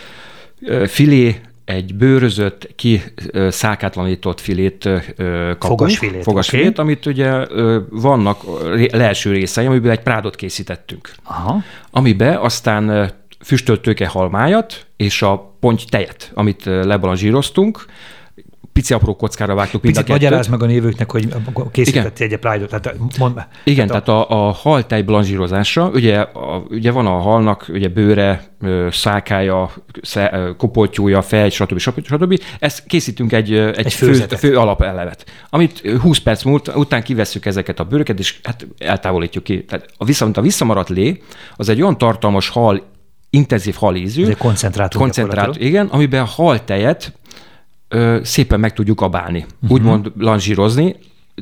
filé 0.87 1.41
egy 1.65 1.95
bőrözött, 1.95 2.69
ki 2.77 3.03
szákátlanított 3.49 4.41
filét 4.41 4.89
kapunk. 5.19 5.57
Fogasfilét. 5.61 6.23
Fogasfilét, 6.23 6.69
okay. 6.69 6.85
amit 6.85 7.07
ugye 7.07 7.47
vannak 7.91 8.43
leelső 8.93 9.33
részei, 9.33 9.67
amiből 9.67 9.91
egy 9.91 10.01
prádot 10.01 10.37
készítettünk. 10.37 11.15
Aha. 11.23 11.63
Amibe 11.91 12.39
aztán 12.39 13.13
füstölt 13.45 13.81
tőke 13.81 14.07
halmájat 14.07 14.87
és 14.97 15.23
a 15.23 15.55
ponty 15.61 15.83
tejet, 15.89 16.31
amit 16.35 16.65
lebalanzsíroztunk, 16.65 17.85
pici 18.73 18.95
apró 18.95 19.17
kockára 19.17 19.55
vágtuk 19.55 19.83
mind 19.83 19.95
Picit 19.95 20.11
a 20.11 20.13
magyarázd 20.13 20.51
meg 20.51 20.63
a 20.63 20.67
névőknek, 20.67 21.11
hogy 21.11 21.29
készített 21.71 22.19
egy 22.19 22.37
Pride-ot. 22.37 22.69
Tehát 22.69 22.99
mond, 23.19 23.47
Igen, 23.65 23.87
tehát 23.87 24.09
a, 24.09 24.13
tehát 24.13 24.31
a, 24.31 24.49
a 24.49 24.51
haltej 24.51 25.03
blanzsírozása, 25.03 25.89
ugye, 25.89 26.19
a, 26.21 26.65
ugye 26.71 26.91
van 26.91 27.07
a 27.07 27.19
halnak 27.19 27.67
ugye 27.69 27.89
bőre, 27.89 28.45
szákája, 28.91 29.71
kopoltyúja, 30.57 31.23
fej, 31.23 31.51
stb. 31.51 31.79
stb. 31.79 32.07
stb. 32.07 32.41
Ezt 32.59 32.87
készítünk 32.87 33.33
egy, 33.33 33.53
egy, 33.53 33.79
egy 33.79 33.93
fő, 33.93 34.13
fő 34.13 34.57
alapelevet, 34.59 35.25
amit 35.51 35.91
20 36.01 36.19
perc 36.19 36.43
múlt, 36.43 36.69
után 36.75 37.03
kivesszük 37.03 37.47
ezeket 37.47 37.81
a 37.81 37.85
bőröket, 37.85 38.19
és 38.19 38.41
hát 38.43 38.67
eltávolítjuk 38.79 39.45
ki. 39.45 39.65
Tehát 39.65 39.89
a, 39.97 40.05
viszont 40.05 40.37
a 40.37 40.41
visszamaradt 40.41 40.89
lé, 40.89 41.23
az 41.57 41.69
egy 41.69 41.83
olyan 41.83 41.99
tartalmas 41.99 42.49
hal, 42.49 42.91
intenzív 43.31 43.75
halízű. 43.75 44.23
Ez 44.23 44.29
egy 44.29 44.37
koncentrátum. 44.37 45.01
Koncentrátum, 45.01 45.63
igen, 45.63 45.87
amiben 45.87 46.21
a 46.21 46.25
haltejet 46.25 47.13
ö, 47.93 48.19
szépen 48.23 48.61
meg 48.61 48.73
tudjuk 48.73 49.01
abálni, 49.01 49.39
uh-huh. 49.39 49.71
úgymond 49.71 50.13
lanzsírozni, 50.19 50.97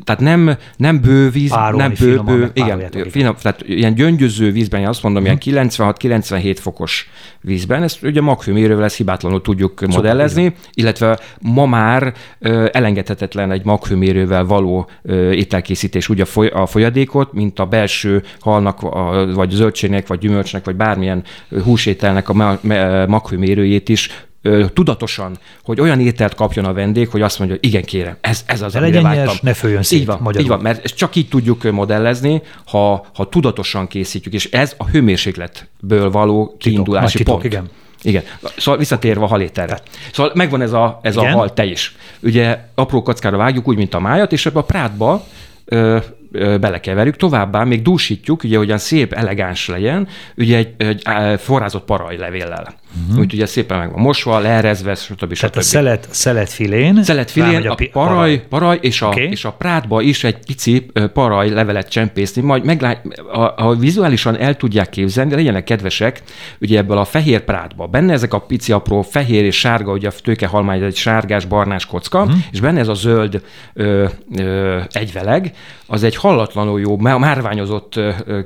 tehát 0.05 0.21
nem, 0.21 0.57
nem 0.77 1.01
bő 1.01 1.31
víz, 1.31 1.51
Párolni, 1.51 1.83
nem 1.83 1.93
bő, 1.99 2.21
bő 2.21 2.51
igen, 2.55 2.91
finom, 3.11 3.35
tehát 3.43 3.63
ilyen 3.67 3.95
gyöngyöző 3.95 4.53
vízben, 4.53 4.81
én 4.81 4.87
azt 4.87 5.03
mondom, 5.03 5.23
uh-huh. 5.23 5.47
ilyen 5.47 5.69
96-97 5.71 6.57
fokos 6.61 7.09
vízben, 7.41 7.83
ezt 7.83 8.03
ugye 8.03 8.21
magfőmérővel 8.21 8.85
ezt 8.85 8.97
hibátlanul 8.97 9.43
tudjuk 9.43 9.81
Csak 9.81 9.89
modellezni, 9.89 10.43
igen. 10.43 10.55
illetve 10.75 11.19
ma 11.41 11.67
már 11.67 12.15
ö, 12.39 12.69
elengedhetetlen 12.73 13.51
egy 13.51 13.65
magfőmérővel 13.65 14.45
való 14.45 14.89
ö, 15.03 15.31
ételkészítés, 15.31 16.09
ugye 16.09 16.23
a, 16.23 16.27
foly, 16.27 16.47
a 16.47 16.67
folyadékot, 16.67 17.33
mint 17.33 17.59
a 17.59 17.67
belső 17.67 18.23
halnak, 18.41 18.83
a, 18.83 19.27
vagy 19.35 19.51
zöldségnek, 19.51 20.07
vagy 20.07 20.19
gyümölcsnek, 20.19 20.65
vagy 20.65 20.77
bármilyen 20.77 21.25
húsételnek 21.65 22.29
a 22.29 22.59
magfőmérőjét 23.07 23.89
is 23.89 24.29
tudatosan, 24.75 25.39
hogy 25.63 25.81
olyan 25.81 26.01
ételt 26.01 26.35
kapjon 26.35 26.65
a 26.65 26.73
vendég, 26.73 27.09
hogy 27.09 27.23
azt 27.23 27.39
mondja, 27.39 27.57
hogy 27.61 27.69
igen, 27.69 27.85
kérem, 27.85 28.17
ez, 28.21 28.43
ez 28.47 28.63
az, 28.63 28.77
amire 28.77 29.01
vágytam. 29.01 29.25
Nyers, 29.25 29.41
ne 29.41 29.55
följön 29.55 29.83
szét, 29.83 30.01
így 30.01 30.07
van, 30.07 30.19
magyarul. 30.21 30.41
így 30.41 30.49
van, 30.49 30.61
mert 30.61 30.95
csak 30.95 31.17
így 31.17 31.29
tudjuk 31.29 31.71
modellezni, 31.71 32.43
ha, 32.67 33.07
ha 33.15 33.29
tudatosan 33.29 33.87
készítjük, 33.87 34.35
és 34.35 34.51
ez 34.51 34.75
a 34.77 34.87
hőmérsékletből 34.87 36.11
való 36.11 36.57
kiindulási 36.59 37.17
titok, 37.17 37.35
pont. 37.35 37.45
Igen. 37.45 37.69
Igen. 38.03 38.23
Szóval 38.57 38.79
visszatérve 38.79 39.25
a 39.25 39.27
haléterre. 39.27 39.79
Szóval 40.13 40.33
megvan 40.35 40.61
ez 40.63 40.73
a, 40.73 40.99
ez 41.03 41.17
a 41.17 41.31
hal 41.31 41.53
tej 41.53 41.69
is. 41.69 41.97
Ugye 42.21 42.59
apró 42.75 43.03
kockára 43.03 43.37
vágjuk 43.37 43.69
úgy, 43.69 43.77
mint 43.77 43.95
a 43.95 44.01
májat, 44.01 44.33
és 44.33 44.47
ebbe 44.47 44.59
a 44.59 44.65
prátba 44.65 45.25
ö, 45.65 45.99
belekeverjük, 46.33 47.17
továbbá 47.17 47.65
még 47.65 47.83
dúsítjuk, 47.83 48.45
ugye, 48.45 48.57
hogy 48.57 48.79
szép, 48.79 49.13
elegáns 49.13 49.69
legyen, 49.69 50.09
ugye 50.37 50.57
egy, 50.57 50.75
egy 50.79 51.03
forrázott 51.41 51.85
parajlevéllel. 51.85 52.75
Uh-huh. 53.07 53.21
Úgy 53.21 53.35
ugye 53.35 53.47
szépen 53.47 53.79
meg 53.79 53.93
van 53.93 54.01
mosva, 54.01 54.39
leerezve, 54.39 54.95
stb. 54.95 55.35
Tehát 55.35 55.57
a 55.57 55.61
szelet, 55.61 56.09
szeletfilén, 56.11 57.03
szeletfilén 57.03 57.69
a, 57.69 57.73
a 57.73 57.77
paraj, 57.93 58.47
paraj 58.49 58.79
és, 58.81 59.03
a, 59.03 59.07
okay. 59.07 59.31
és 59.31 59.45
a 59.45 59.53
prátba 59.53 60.01
is 60.01 60.25
egy 60.25 60.37
pici 60.47 60.87
paraj 61.13 61.51
levelet 61.51 61.89
csempészni, 61.89 62.43
majd 62.43 62.65
meglát, 62.65 63.03
ha, 63.33 63.55
ha 63.57 63.75
vizuálisan 63.75 64.37
el 64.37 64.57
tudják 64.57 64.91
képzelni, 64.91 65.35
legyenek 65.35 65.65
kedvesek, 65.65 66.23
ugye 66.61 66.79
ebből 66.79 66.99
a 66.99 67.05
fehér 67.05 67.41
prátba, 67.41 67.87
benne 67.87 68.13
ezek 68.13 68.35
a 68.35 68.39
pici 68.39 68.73
apró 68.73 69.03
fehér 69.03 69.45
és 69.45 69.59
sárga, 69.59 69.93
ugye 69.93 70.09
a 70.09 70.13
tőkehalmány 70.23 70.83
egy 70.83 70.97
sárgás, 70.97 71.45
barnás 71.45 71.87
kocka, 71.87 72.23
uh-huh. 72.23 72.39
és 72.53 72.61
benne 72.61 72.81
ez 72.81 72.89
a 72.89 72.95
zöld 72.95 73.43
ö, 73.73 74.07
ö, 74.37 74.79
egyveleg, 74.93 75.53
az 75.87 76.03
egy 76.03 76.17
hallatlanul 76.17 76.81
jó, 76.81 76.97
márványozott 76.97 78.01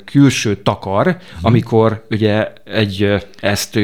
külső 0.05 0.57
takar, 0.57 1.07
uh-huh. 1.07 1.21
amikor 1.43 2.05
ugye 2.11 2.53
egy, 2.65 3.15
ezt 3.41 3.79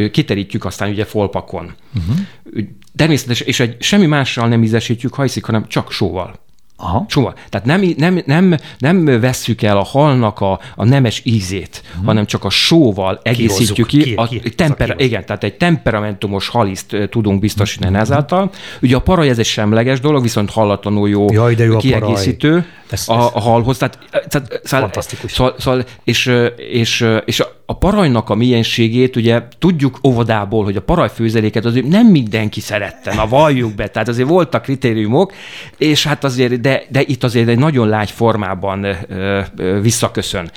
kiterítjük 0.50 0.64
aztán 0.64 0.90
ugye 0.90 1.04
folpakon. 1.04 1.74
Uh-huh. 1.94 2.66
Természetesen, 2.96 3.46
és 3.46 3.60
egy 3.60 3.76
semmi 3.82 4.06
mással 4.06 4.48
nem 4.48 4.62
ízesítjük, 4.62 5.14
ha 5.14 5.22
hiszik, 5.22 5.44
hanem 5.44 5.66
csak 5.68 5.92
sóval. 5.92 6.38
Aha. 6.82 7.04
Soha. 7.08 7.34
Tehát 7.48 7.66
nem, 7.66 7.94
nem, 7.96 8.22
nem, 8.26 8.56
nem 8.78 9.04
vesszük 9.04 9.62
el 9.62 9.76
a 9.76 9.84
halnak 9.84 10.40
a, 10.40 10.60
a 10.76 10.84
nemes 10.84 11.20
ízét, 11.24 11.82
uh-huh. 11.90 12.06
hanem 12.06 12.26
csak 12.26 12.44
a 12.44 12.50
sóval 12.50 13.20
egészítjük 13.22 13.86
ki. 13.86 14.02
ki, 14.02 14.14
a 14.16 14.26
ki 14.26 14.50
tempera, 14.50 14.94
igen, 14.98 15.24
tehát 15.26 15.44
egy 15.44 15.56
temperamentumos 15.56 16.48
haliszt 16.48 16.96
tudunk 17.10 17.40
biztosítani 17.40 17.90
uh-huh. 17.90 18.08
ezáltal. 18.08 18.50
Ugye 18.82 18.96
a 18.96 19.00
paraj 19.00 19.28
ez 19.28 19.38
egy 19.38 19.44
semleges 19.46 20.00
dolog, 20.00 20.22
viszont 20.22 20.50
hallatlanul 20.50 21.08
jó, 21.08 21.32
Jaj, 21.32 21.54
de 21.54 21.64
jó 21.64 21.76
kiegészítő. 21.76 22.56
A 22.56 22.64
ez, 22.92 23.08
a, 23.08 23.30
a 23.34 23.40
halhoz. 23.40 23.78
Tehát, 23.78 23.98
tehát, 24.28 24.60
Fantasztikus. 24.64 25.32
Szóval, 25.32 25.54
szóval, 25.58 25.84
és, 26.04 26.32
és, 26.56 27.06
és 27.24 27.42
a 27.66 27.78
parajnak 27.78 28.30
a 28.30 28.34
mienségét, 28.34 29.16
ugye 29.16 29.42
tudjuk 29.58 29.98
óvodából, 30.06 30.64
hogy 30.64 30.76
a 30.76 30.82
parajfőzeléket 30.82 31.64
azért 31.64 31.86
nem 31.86 32.06
mindenki 32.06 32.60
szerette, 32.60 33.14
na 33.14 33.26
valljuk 33.26 33.74
be, 33.74 33.88
tehát 33.88 34.08
azért 34.08 34.28
voltak 34.28 34.62
kritériumok, 34.62 35.32
és 35.78 36.06
hát 36.06 36.24
azért, 36.24 36.60
de, 36.60 36.82
de 36.88 37.02
itt 37.06 37.24
azért 37.24 37.48
egy 37.48 37.58
nagyon 37.58 37.88
lágy 37.88 38.10
formában 38.10 38.84
ö, 38.84 39.40
ö, 39.56 39.80
visszaköszön 39.80 40.50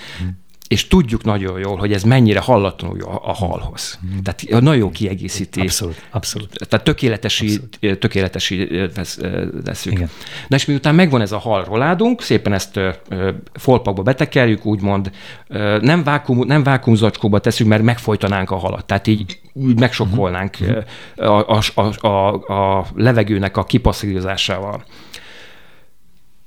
és 0.73 0.87
tudjuk 0.87 1.23
nagyon 1.23 1.59
jól, 1.59 1.77
hogy 1.77 1.93
ez 1.93 2.03
mennyire 2.03 2.39
hallatlanul 2.39 3.01
a 3.03 3.33
halhoz. 3.33 3.99
Mm. 4.05 4.17
Tehát 4.23 4.61
nagyon 4.63 4.91
kiegészíti. 4.91 5.59
Abszolút, 5.59 6.07
abszolút. 6.11 6.49
Tehát 6.67 6.85
tökéletesi, 6.85 7.45
abszolút. 7.45 7.99
tökéletesi 7.99 8.89
veszünk. 9.65 9.95
Igen. 9.95 10.09
Na 10.47 10.55
és 10.55 10.65
miután 10.65 10.95
megvan 10.95 11.21
ez 11.21 11.31
a 11.31 11.37
hal 11.37 11.63
roládunk, 11.63 12.21
szépen 12.21 12.53
ezt 12.53 12.79
folpakba 13.53 14.01
betekerjük, 14.01 14.65
úgymond 14.65 15.11
nem, 15.81 16.03
vákum, 16.03 16.39
nem 16.39 16.63
vákumzacskóba 16.63 17.39
teszünk, 17.39 17.69
mert 17.69 17.83
megfojtanánk 17.83 18.51
a 18.51 18.55
halat. 18.57 18.85
Tehát 18.85 19.07
így 19.07 19.39
úgy 19.53 19.79
megsokkolnánk 19.79 20.57
mm. 20.63 20.71
a, 21.15 21.57
a, 21.57 21.61
a, 21.75 22.07
a, 22.07 22.77
a 22.77 22.85
levegőnek 22.95 23.57
a 23.57 23.63
kipasszírozásával 23.63 24.83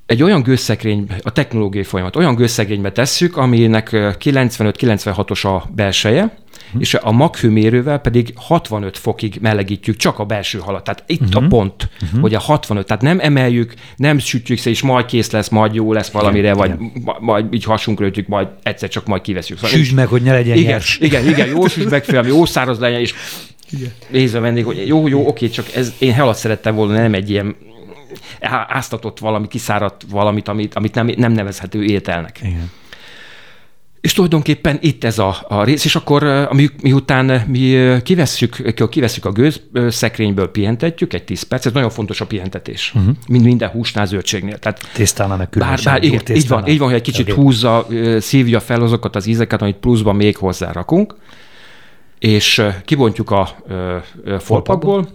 egy 0.06 0.22
olyan 0.22 0.42
gőzszekrény, 0.42 1.06
a 1.22 1.32
technológiai 1.32 1.84
folyamat, 1.84 2.16
olyan 2.16 2.34
gőzszekrénybe 2.34 2.92
tesszük, 2.92 3.36
aminek 3.36 3.88
95-96-os 3.92 5.46
a 5.46 5.68
belseje, 5.74 6.22
uh-huh. 6.66 6.80
és 6.80 6.94
a 6.94 7.12
maghőmérővel 7.12 7.98
pedig 7.98 8.32
65 8.36 8.98
fokig 8.98 9.38
melegítjük 9.40 9.96
csak 9.96 10.18
a 10.18 10.24
belső 10.24 10.58
halat. 10.58 10.84
Tehát 10.84 11.04
itt 11.06 11.20
uh-huh. 11.20 11.36
a 11.36 11.40
mhm. 11.40 11.48
pont, 11.48 11.88
uh-huh. 12.02 12.20
hogy 12.20 12.34
a 12.34 12.38
65, 12.38 12.86
tehát 12.86 13.02
nem 13.02 13.20
emeljük, 13.20 13.74
nem 13.96 14.18
sütjük 14.18 14.66
és 14.66 14.82
majd 14.82 15.06
kész 15.06 15.30
lesz, 15.30 15.48
majd 15.48 15.74
jó 15.74 15.92
lesz 15.92 16.10
valamire, 16.10 16.52
igen, 16.52 16.56
vagy 16.56 16.70
igen. 16.70 17.16
majd 17.20 17.54
így 17.54 17.64
hasunk 17.64 18.00
rötjük, 18.00 18.26
majd 18.26 18.48
egyszer 18.62 18.88
csak 18.88 19.06
majd 19.06 19.22
kiveszünk. 19.22 19.58
Szóval 19.58 19.76
Süsd 19.76 19.94
meg, 19.94 20.06
hogy 20.06 20.22
ne 20.22 20.32
legyen 20.32 20.56
igen, 20.56 20.70
nyers. 20.70 20.98
Igen, 21.00 21.28
igen, 21.28 21.48
jó 21.48 21.66
süsd 21.66 21.90
meg 21.90 22.04
fel, 22.04 22.26
jó 22.26 22.44
száraz 22.44 22.78
legyen, 22.78 23.00
és 23.00 23.14
igen. 23.70 23.92
nézve 24.08 24.38
vendég, 24.38 24.64
hogy 24.64 24.86
jó, 24.86 25.08
jó, 25.08 25.26
oké, 25.26 25.48
csak 25.48 25.74
ez, 25.74 25.92
én 25.98 26.14
halat 26.14 26.36
szerettem 26.36 26.74
volna, 26.74 26.92
nem 26.92 27.14
egy 27.14 27.30
ilyen 27.30 27.56
áztatott 28.68 29.18
valami, 29.18 29.48
kiszáradt 29.48 30.04
valamit, 30.10 30.48
amit, 30.48 30.74
amit 30.74 30.94
nem, 30.94 31.10
nem 31.16 31.32
nevezhető 31.32 31.84
ételnek. 31.84 32.38
Igen. 32.42 32.70
És 34.06 34.12
tulajdonképpen 34.12 34.78
itt 34.80 35.04
ez 35.04 35.18
a, 35.18 35.36
a 35.48 35.64
rész, 35.64 35.84
és 35.84 35.96
akkor 35.96 36.48
mi, 36.52 36.68
miután 36.82 37.24
mi 37.46 37.96
kivesszük, 38.02 38.74
kivesszük 38.90 39.24
a 39.24 39.32
gőz 39.32 39.60
szekrényből, 39.88 40.50
pihentetjük 40.50 41.12
egy 41.12 41.24
10 41.24 41.42
perc, 41.42 41.66
ez 41.66 41.72
nagyon 41.72 41.90
fontos 41.90 42.20
a 42.20 42.26
pihentetés, 42.26 42.92
uh-huh. 42.94 43.14
mint 43.28 43.44
minden 43.44 43.68
húsnál, 43.68 44.06
zöldségnél. 44.06 44.58
Tehát 44.58 44.90
Tésztán 44.92 45.28
meg 45.28 45.48
bár, 45.58 45.78
bár, 45.84 46.02
igen, 46.02 46.20
így 46.28 46.48
van, 46.48 46.66
így 46.66 46.78
van, 46.78 46.88
hogy 46.88 46.96
egy 46.96 47.02
kicsit 47.02 47.30
okay. 47.30 47.44
húzza, 47.44 47.86
szívja 48.18 48.60
fel 48.60 48.82
azokat 48.82 49.16
az 49.16 49.26
ízeket, 49.26 49.62
amit 49.62 49.76
pluszban 49.76 50.16
még 50.16 50.36
hozzárakunk, 50.36 51.16
és 52.18 52.62
kibontjuk 52.84 53.30
a 53.30 53.56
folpakból, 54.38 55.08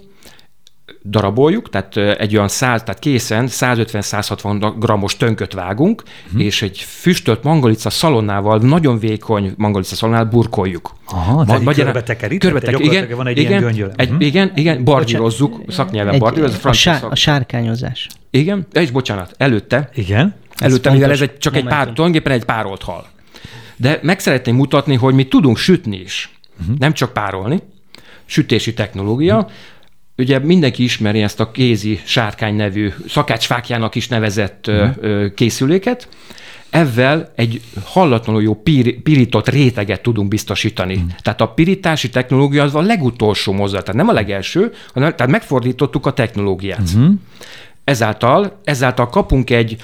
daraboljuk, 1.04 1.70
tehát 1.70 1.98
egy 1.98 2.36
olyan 2.36 2.48
100, 2.48 2.84
tehát 2.84 3.00
készen 3.00 3.48
150-160 3.50 4.74
grammos 4.80 5.18
tönköt 5.18 5.54
vágunk, 5.54 6.04
uh-huh. 6.26 6.44
és 6.44 6.62
egy 6.62 6.78
füstölt 6.78 7.44
mangalica 7.44 7.90
szalonnával, 7.90 8.58
nagyon 8.58 9.00
vékony 9.00 9.54
mangalica 9.58 9.96
szalonnával 9.96 10.30
burkoljuk. 10.30 10.96
Aha, 11.06 11.44
Ma, 11.44 11.60
magyarán, 11.60 11.94
körbe 11.94 12.04
tekerít, 12.04 12.40
körbe 12.40 12.60
teker, 12.60 12.82
igen, 12.82 13.16
van 13.16 13.28
egy 13.28 13.38
igen, 13.38 13.74
ilyen. 13.74 13.92
Egy, 13.96 14.10
uh-huh. 14.10 14.26
Igen, 14.26 14.52
igen, 14.56 14.84
bardírozzuk, 14.84 15.62
szaknyelven 15.68 16.20
bardírozzuk. 16.20 16.66
A, 16.66 16.74
sár, 16.74 17.04
a 17.10 17.16
sárkányozás. 17.16 18.08
Igen, 18.30 18.68
és 18.74 18.92
bocsánat, 18.92 19.34
előtte. 19.38 19.90
Igen. 19.94 20.36
Előtte, 20.58 20.90
ez 20.90 20.96
mivel 20.96 21.12
ez 21.12 21.22
egy, 21.22 21.38
csak 21.38 21.54
momentum. 21.54 21.80
egy 21.80 21.86
pár, 21.86 21.94
tulajdonképpen 21.94 22.32
egy 22.32 22.46
párolt 22.46 22.82
hal. 22.82 23.06
De 23.76 24.00
meg 24.02 24.20
szeretném 24.20 24.56
mutatni, 24.56 24.96
hogy 24.96 25.14
mi 25.14 25.28
tudunk 25.28 25.58
sütni 25.58 25.98
is. 25.98 26.30
Uh-huh. 26.62 26.78
Nem 26.78 26.94
csak 26.94 27.14
párolni. 27.14 27.60
Sütési 28.26 28.74
technológia. 28.74 29.36
Uh-huh 29.36 29.52
Ugye 30.22 30.40
mindenki 30.40 30.84
ismeri 30.84 31.22
ezt 31.22 31.40
a 31.40 31.52
kézi 31.52 32.00
sárkány 32.04 32.56
nevű, 32.56 32.94
szakácsfákjának 33.08 33.96
is 33.96 34.08
nevezett 34.08 34.68
uh-huh. 34.68 35.34
készüléket. 35.34 36.08
ezzel 36.70 37.32
egy 37.36 37.62
hallatlanul 37.84 38.42
jó 38.42 38.54
pir, 38.56 39.02
pirított 39.02 39.50
réteget 39.50 40.02
tudunk 40.02 40.28
biztosítani. 40.28 40.98
Mm. 40.98 41.08
Tehát 41.22 41.42
a 41.42 41.48
pirítási 41.48 42.10
technológia 42.10 42.64
az 42.64 42.76
a 42.76 42.82
legutolsó 42.82 43.54
mozzat, 43.54 43.84
tehát 43.84 43.96
nem 44.02 44.08
a 44.08 44.14
legelső, 44.14 44.72
hanem 44.94 45.16
tehát 45.16 45.32
megfordítottuk 45.32 46.06
a 46.06 46.14
technológiát. 46.14 46.96
Mm-hmm. 46.96 47.12
Ezáltal, 47.84 48.60
ezáltal 48.64 49.10
kapunk 49.10 49.50
egy, 49.50 49.78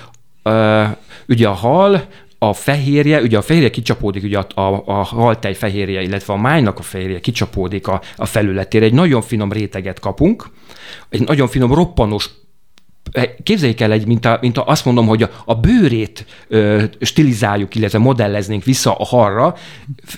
uh, 0.43 0.87
ugye 1.27 1.47
a 1.47 1.53
hal, 1.53 2.05
a 2.39 2.53
fehérje, 2.53 3.21
ugye 3.21 3.37
a 3.37 3.41
fehérje 3.41 3.69
kicsapódik, 3.69 4.23
ugye 4.23 4.37
a, 4.37 4.61
a, 4.61 4.83
a 4.85 5.03
haltej 5.03 5.53
fehérje, 5.53 6.01
illetve 6.01 6.33
a 6.33 6.37
májnak 6.37 6.79
a 6.79 6.81
fehérje 6.81 7.19
kicsapódik 7.19 7.87
a, 7.87 8.01
a 8.15 8.25
felületére. 8.25 8.85
Egy 8.85 8.93
nagyon 8.93 9.21
finom 9.21 9.51
réteget 9.51 9.99
kapunk, 9.99 10.49
egy 11.09 11.21
nagyon 11.21 11.47
finom 11.47 11.73
roppanos 11.73 12.29
Képzeljék 13.43 13.81
el 13.81 13.91
egy, 13.91 14.07
mint, 14.07 14.25
a, 14.25 14.37
mint 14.41 14.57
a, 14.57 14.65
azt 14.65 14.85
mondom, 14.85 15.07
hogy 15.07 15.23
a, 15.23 15.29
a 15.45 15.55
bőrét 15.55 16.25
ö, 16.47 16.83
stilizáljuk, 17.01 17.75
illetve 17.75 17.97
modelleznénk 17.97 18.63
vissza 18.63 18.95
a 18.95 19.05
harra 19.05 19.55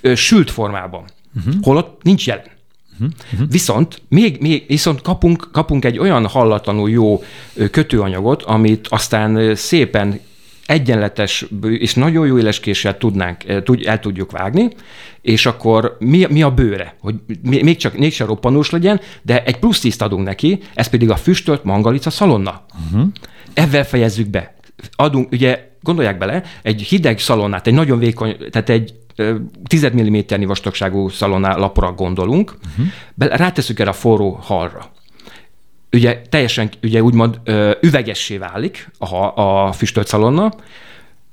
ö, 0.01 0.15
sült 0.15 0.51
formában. 0.51 1.03
Uh-huh. 1.38 1.53
Holott 1.62 2.03
nincs 2.03 2.27
jelen. 2.27 2.45
Uh-huh. 2.99 3.49
Viszont 3.49 4.01
még, 4.08 4.41
még 4.41 4.65
viszont 4.67 5.01
kapunk, 5.01 5.49
kapunk 5.51 5.86
egy 5.86 5.97
olyan 5.97 6.27
hallatlanul 6.27 6.89
jó 6.89 7.23
kötőanyagot, 7.71 8.43
amit 8.43 8.88
aztán 8.88 9.55
szépen 9.55 10.19
egyenletes 10.69 11.45
és 11.62 11.93
nagyon 11.93 12.27
jó 12.27 12.38
éleskéssel 12.38 12.97
tudnánk, 12.97 13.43
el 13.84 13.99
tudjuk 13.99 14.32
vágni, 14.32 14.69
és 15.21 15.45
akkor 15.45 15.97
mi, 15.99 16.25
mi 16.29 16.41
a 16.41 16.51
bőre? 16.51 16.95
Hogy 16.99 17.15
még 17.41 17.77
csak 17.77 17.97
mégsem 17.97 18.27
roppanós 18.27 18.69
legyen, 18.69 18.99
de 19.21 19.43
egy 19.43 19.60
plusz 19.60 19.79
tízt 19.79 20.01
adunk 20.01 20.25
neki, 20.25 20.60
ez 20.73 20.88
pedig 20.88 21.10
a 21.10 21.15
füstölt 21.15 21.63
mangalica 21.63 22.10
szalonna. 22.10 22.65
Uh-huh. 22.86 23.08
Ezzel 23.53 23.86
fejezzük 23.86 24.27
be. 24.27 24.55
Adunk, 24.95 25.32
ugye 25.32 25.69
gondolják 25.82 26.17
bele, 26.17 26.43
egy 26.62 26.82
hideg 26.82 27.19
szalonnát, 27.19 27.67
egy 27.67 27.73
nagyon 27.73 27.99
vékony, 27.99 28.38
tehát 28.51 28.69
egy 28.69 28.93
10 29.67 29.88
mm 29.89 30.17
vastagságú 30.45 31.10
szaloná 31.10 31.55
lapra 31.55 31.91
gondolunk, 31.91 32.58
uh-huh. 32.69 33.38
ráteszünk 33.38 33.79
erre 33.79 33.89
a 33.89 33.93
forró 33.93 34.39
halra 34.41 34.91
ugye 35.91 36.21
teljesen 36.30 36.69
ugye 36.84 37.02
úgymond 37.02 37.39
üvegessé 37.82 38.38
válik 38.38 38.89
a, 38.97 39.41
a 39.41 39.71
füstölt 39.71 40.08
szalonna, 40.08 40.54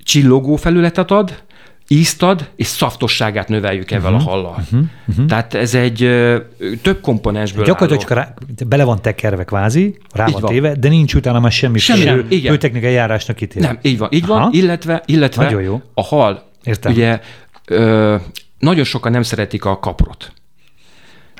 csillogó 0.02 0.56
felületet 0.56 1.10
ad, 1.10 1.42
ízt 1.88 2.22
ad, 2.22 2.48
és 2.56 2.66
szaftosságát 2.66 3.48
növeljük 3.48 3.90
ezzel 3.90 4.12
uh-huh, 4.12 4.28
a 4.28 4.30
hallal. 4.30 4.56
Uh-huh, 4.70 4.80
uh-huh. 5.08 5.26
Tehát 5.26 5.54
ez 5.54 5.74
egy 5.74 6.02
ö, 6.02 6.38
több 6.82 7.00
komponensből 7.00 7.64
Gyakorlatilag 7.64 8.02
csak 8.02 8.12
rá, 8.16 8.34
bele 8.66 8.84
van 8.84 9.02
tekerve 9.02 9.44
kvázi, 9.44 9.98
rá 10.12 10.24
van, 10.24 10.40
van 10.40 10.50
téve, 10.50 10.74
de 10.74 10.88
nincs 10.88 11.14
utána 11.14 11.40
már 11.40 11.52
semmi, 11.52 11.78
semmi 11.78 12.08
ő, 12.08 12.26
ő 12.50 12.56
technikai 12.56 12.92
járásnak 12.92 13.40
ítél. 13.40 13.62
Nem, 13.62 13.78
így 13.82 13.98
van, 13.98 14.08
így 14.12 14.24
Aha. 14.24 14.40
van, 14.40 14.52
illetve, 14.52 15.02
illetve 15.06 15.44
Nagyon 15.44 15.62
jó. 15.62 15.82
a 15.94 16.02
hal, 16.02 16.50
Értem. 16.62 16.92
ugye 16.92 17.20
ö, 17.66 18.16
nagyon 18.58 18.84
sokan 18.84 19.12
nem 19.12 19.22
szeretik 19.22 19.64
a 19.64 19.78
kaprot. 19.78 20.32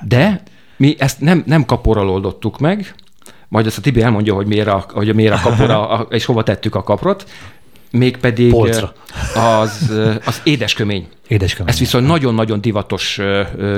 De 0.02 0.42
mi 0.76 0.94
ezt 0.98 1.20
nem, 1.20 1.42
nem 1.46 1.64
kaporral 1.64 2.08
oldottuk 2.08 2.58
meg, 2.58 2.94
majd 3.48 3.66
ezt 3.66 3.78
a 3.78 3.80
Tibi 3.80 4.02
elmondja, 4.02 4.34
hogy 4.34 4.46
miért 4.46 4.68
a, 4.68 4.84
hogy 4.88 5.14
miért 5.14 5.34
a 5.34 5.40
kapora, 5.42 5.88
a, 5.88 6.06
és 6.10 6.24
hova 6.24 6.42
tettük 6.42 6.74
a 6.74 6.82
kaprot, 6.82 7.26
mégpedig 7.90 8.50
Polcra. 8.50 8.92
az, 9.34 9.92
az 10.24 10.40
édeskömény. 10.44 11.06
Édeskömény. 11.28 11.72
Ez 11.72 11.78
viszont 11.78 12.06
nagyon-nagyon 12.06 12.60
divatos 12.60 13.20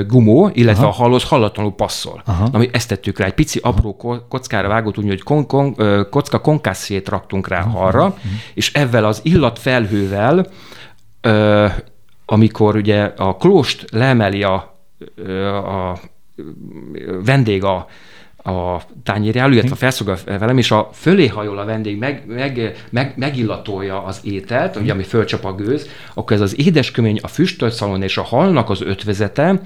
gumó, 0.07 0.51
illetve 0.53 0.83
Aha. 0.83 0.93
a 0.93 1.03
halhoz 1.03 1.25
hallatlanul 1.25 1.75
passzol. 1.75 2.23
Aha. 2.27 2.49
Ami 2.53 2.69
ezt 2.73 2.89
tettük 2.89 3.19
rá, 3.19 3.27
egy 3.27 3.35
pici 3.35 3.59
apró 3.63 3.97
kockára 4.29 4.69
vágott, 4.69 4.99
úgy, 4.99 5.09
hogy 5.09 5.23
kon, 5.23 5.47
kon, 5.47 5.77
kocka 6.11 6.41
konkászét 6.41 7.09
raktunk 7.09 7.49
rá 7.49 7.61
Aha. 7.61 7.87
arra, 7.87 8.01
Aha. 8.01 8.19
és 8.55 8.73
ezzel 8.73 9.05
az 9.05 9.21
illatfelhővel, 9.23 10.47
amikor 12.27 12.77
ugye 12.77 13.03
a 13.17 13.37
klóst 13.37 13.85
leemeli 13.91 14.43
a, 14.43 14.55
a 15.55 15.99
vendég 17.25 17.65
a 17.65 17.87
a 18.43 18.81
tányérjáról, 19.03 19.53
illetve 19.53 19.75
felszolgál 19.75 20.39
velem, 20.39 20.59
és 20.59 20.71
a 20.71 20.91
fölé 20.93 21.27
hajol 21.27 21.59
a 21.59 21.65
vendég, 21.65 21.99
meg, 21.99 22.23
meg, 22.27 22.77
meg, 22.91 23.13
megillatolja 23.17 24.05
az 24.05 24.21
ételt, 24.23 24.77
ugye, 24.77 24.93
ami 24.93 25.03
fölcsap 25.03 25.45
a 25.45 25.55
gőz, 25.55 25.89
akkor 26.15 26.37
ez 26.37 26.43
az 26.43 26.59
édeskömény, 26.59 27.19
a 27.23 27.29
füstölt 27.29 27.73
szalon 27.73 28.03
és 28.03 28.17
a 28.17 28.23
halnak 28.23 28.71
az 28.71 28.81
ötvezete, 28.81 29.61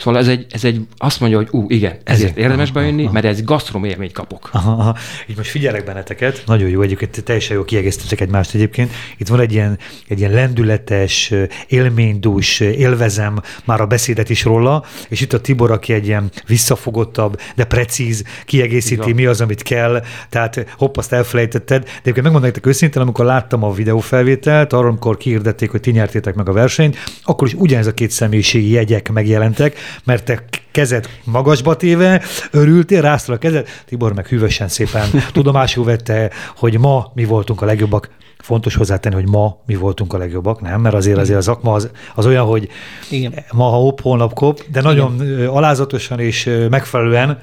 Szóval 0.00 0.20
ez 0.20 0.28
egy, 0.28 0.46
ez 0.50 0.64
egy 0.64 0.80
azt 0.96 1.20
mondja, 1.20 1.38
hogy 1.38 1.48
ú, 1.50 1.64
igen, 1.68 1.90
ezért, 1.90 2.04
ezért 2.04 2.36
érdemes 2.36 2.70
bejönni, 2.70 3.08
mert 3.12 3.24
ez 3.24 3.44
gasztrom 3.44 3.84
élményt 3.84 4.12
kapok. 4.12 4.48
Aha, 4.52 4.70
aha. 4.70 4.96
Így 5.26 5.36
most 5.36 5.50
figyelek 5.50 5.84
benneteket, 5.84 6.42
nagyon 6.46 6.68
jó 6.68 6.82
egyébként, 6.82 7.24
teljesen 7.24 7.56
jó 7.56 7.64
kiegészítettek 7.64 8.20
egymást 8.20 8.54
egyébként. 8.54 8.92
Itt 9.16 9.28
van 9.28 9.40
egy 9.40 9.52
ilyen, 9.52 9.78
egy 10.08 10.18
ilyen 10.18 10.32
lendületes, 10.32 11.32
élménydús, 11.66 12.60
élvezem 12.60 13.40
már 13.64 13.80
a 13.80 13.86
beszédet 13.86 14.30
is 14.30 14.44
róla, 14.44 14.84
és 15.08 15.20
itt 15.20 15.32
a 15.32 15.40
Tibor, 15.40 15.70
aki 15.70 15.92
egy 15.92 16.06
ilyen 16.06 16.30
visszafogottabb, 16.46 17.40
de 17.56 17.64
precíz, 17.64 18.24
kiegészíti, 18.44 19.02
Igen. 19.02 19.14
mi 19.14 19.26
az, 19.26 19.40
amit 19.40 19.62
kell, 19.62 20.02
tehát 20.28 20.66
hopp, 20.78 20.96
azt 20.96 21.12
elfelejtetted. 21.12 21.82
De 21.82 21.90
egyébként 21.90 22.14
megmondom 22.14 22.42
nektek 22.42 22.66
őszintén, 22.66 23.02
amikor 23.02 23.24
láttam 23.24 23.64
a 23.64 23.72
videófelvételt, 23.72 24.72
arról, 24.72 24.88
amikor 24.88 25.16
kiirdették, 25.16 25.70
hogy 25.70 25.80
ti 25.80 25.90
nyertétek 25.90 26.34
meg 26.34 26.48
a 26.48 26.52
versenyt, 26.52 26.96
akkor 27.22 27.46
is 27.46 27.54
ugyanez 27.54 27.86
a 27.86 27.94
két 27.94 28.10
személyiségi 28.10 28.70
jegyek 28.70 29.12
megjelentek, 29.12 29.76
mert 30.04 30.24
te 30.24 30.44
kezed 30.70 31.08
magasba 31.24 31.76
téve, 31.76 32.22
örültél, 32.50 33.00
ráztál 33.00 33.36
a 33.36 33.38
kezed, 33.38 33.68
Tibor 33.86 34.14
meg 34.14 34.26
hűvösen 34.26 34.68
szépen 34.68 35.08
tudomásul 35.32 35.84
vette, 35.84 36.30
hogy 36.56 36.78
ma 36.78 37.10
mi 37.14 37.24
voltunk 37.24 37.62
a 37.62 37.64
legjobbak. 37.64 38.10
Fontos 38.38 38.74
hozzátenni, 38.74 39.14
hogy 39.14 39.28
ma 39.28 39.58
mi 39.66 39.74
voltunk 39.74 40.12
a 40.12 40.18
legjobbak, 40.18 40.60
nem? 40.60 40.80
Mert 40.80 40.94
azért 40.94 41.18
azért 41.18 41.38
az 41.38 41.48
akma 41.48 41.72
az, 41.72 41.90
az 42.14 42.26
olyan, 42.26 42.44
hogy 42.46 42.68
Igen. 43.10 43.34
ma 43.52 43.64
ha 43.64 43.76
hopp, 43.76 44.00
holnap 44.00 44.34
kop, 44.34 44.64
de 44.72 44.80
nagyon 44.80 45.14
Igen. 45.14 45.46
alázatosan 45.46 46.20
és 46.20 46.50
megfelelően 46.70 47.38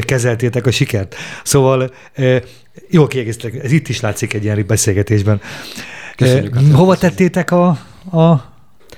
kezeltétek 0.00 0.66
a 0.66 0.70
sikert. 0.70 1.14
Szóval 1.42 1.90
jól 2.90 3.06
kiegészítek, 3.06 3.64
ez 3.64 3.72
itt 3.72 3.88
is 3.88 4.00
látszik 4.00 4.32
egy 4.32 4.44
ilyen 4.44 4.64
beszélgetésben. 4.66 5.40
Köszönjük. 6.16 6.58
Hova 6.72 6.96
tettétek 6.96 7.50
a, 7.50 7.66
a 8.12 8.53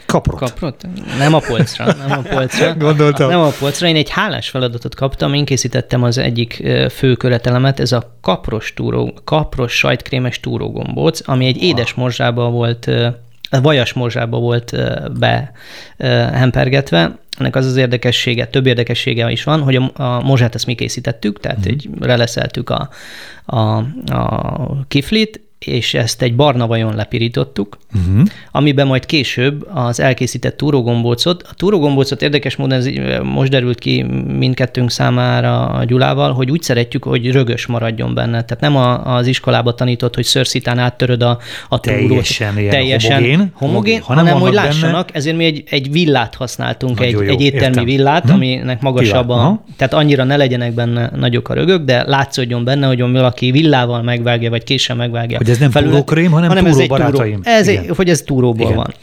Kaprot. 0.06 0.38
Kaprot? 0.38 0.86
Nem 1.18 1.34
a 1.34 1.38
polcra. 1.38 1.94
Nem 2.06 2.18
a 2.18 2.22
polcra. 2.22 2.74
Gondoltam. 2.86 3.28
Nem 3.28 3.40
a 3.40 3.50
polcra. 3.58 3.86
Én 3.86 3.96
egy 3.96 4.10
hálás 4.10 4.48
feladatot 4.48 4.94
kaptam, 4.94 5.34
én 5.34 5.44
készítettem 5.44 6.02
az 6.02 6.18
egyik 6.18 6.62
fő 6.90 7.14
követelemet, 7.14 7.80
ez 7.80 7.92
a 7.92 8.16
kapros, 8.20 8.74
túró, 8.74 9.14
kapros 9.24 9.72
sajtkrémes 9.72 10.40
túrógombóc, 10.40 11.28
ami 11.28 11.46
egy 11.46 11.62
édes 11.62 11.94
morzsába 11.94 12.50
volt, 12.50 12.90
vajas 13.50 13.92
morzsába 13.92 14.38
volt 14.38 14.76
be 15.18 15.52
hempergetve, 16.32 17.18
ennek 17.38 17.56
az 17.56 17.66
az 17.66 17.76
érdekessége, 17.76 18.46
több 18.46 18.66
érdekessége 18.66 19.30
is 19.30 19.44
van, 19.44 19.60
hogy 19.60 19.76
a, 19.76 20.02
a 20.02 20.20
morzsát 20.22 20.54
ezt 20.54 20.66
mi 20.66 20.74
készítettük, 20.74 21.40
tehát 21.40 21.58
mm. 21.58 21.70
egy 21.70 21.88
releszeltük 22.00 22.70
a, 22.70 22.88
a, 23.44 23.76
a 24.12 24.86
kiflit, 24.88 25.40
és 25.58 25.94
ezt 25.94 26.22
egy 26.22 26.34
barna 26.34 26.66
vajon 26.66 26.94
lepirítottuk, 26.94 27.78
uh-huh. 27.94 28.26
amiben 28.50 28.86
majd 28.86 29.06
később 29.06 29.68
az 29.74 30.00
elkészített 30.00 30.56
túrógombócot, 30.56 31.42
a 31.42 31.54
túrógombócot 31.54 32.22
érdekes 32.22 32.56
módon 32.56 32.78
ez 32.78 32.88
most 33.22 33.50
derült 33.50 33.78
ki 33.78 34.02
mindkettőnk 34.38 34.90
számára 34.90 35.66
a 35.66 35.84
Gyulával, 35.84 36.32
hogy 36.32 36.50
úgy 36.50 36.62
szeretjük, 36.62 37.04
hogy 37.04 37.30
rögös 37.30 37.66
maradjon 37.66 38.14
benne. 38.14 38.44
Tehát 38.44 38.60
nem 38.60 38.76
a, 38.76 39.16
az 39.16 39.26
iskolába 39.26 39.74
tanított, 39.74 40.14
hogy 40.14 40.24
szörszitán 40.24 40.78
áttöröd 40.78 41.22
a, 41.22 41.38
a 41.68 41.80
túrót. 41.80 42.08
Teljesen, 42.08 42.54
teljesen 42.54 43.16
homogén, 43.16 43.50
homogén 43.52 44.00
hanem, 44.00 44.24
hanem 44.24 44.40
hogy 44.40 44.52
lássanak, 44.52 45.06
benne. 45.06 45.18
ezért 45.18 45.36
mi 45.36 45.44
egy, 45.44 45.64
egy 45.70 45.90
villát 45.90 46.34
használtunk, 46.34 47.00
egy, 47.00 47.14
egy 47.14 47.40
éttermi 47.40 47.66
értem. 47.66 47.84
villát, 47.84 48.24
hm? 48.24 48.32
aminek 48.32 48.80
magasabb 48.80 49.28
a, 49.28 49.64
tehát 49.76 49.94
annyira 49.94 50.24
ne 50.24 50.36
legyenek 50.36 50.72
benne 50.72 51.10
nagyok 51.14 51.48
a 51.48 51.54
rögök, 51.54 51.84
de 51.84 52.02
látszódjon 52.06 52.64
benne, 52.64 52.86
hogy 52.86 53.00
valaki 53.00 53.50
villával 53.50 54.02
megvágja, 54.02 54.50
vagy 54.50 54.64
késsel 54.64 54.96
megvágja 54.96 55.38
hogy 55.46 55.54
ez 55.54 55.60
nem 55.60 55.70
felület, 55.70 55.92
túrókrém, 55.92 56.30
hanem, 56.30 56.48
hanem 56.48 56.64
túró 56.64 56.80
ez 56.80 56.88
barátaim. 56.88 57.42
Túró, 57.42 57.56
ez 57.56 57.68
egy, 57.68 57.90
hogy 57.96 58.08
ez 58.08 58.22
túróból 58.22 58.66
Igen. 58.66 58.76
van. 58.76 58.94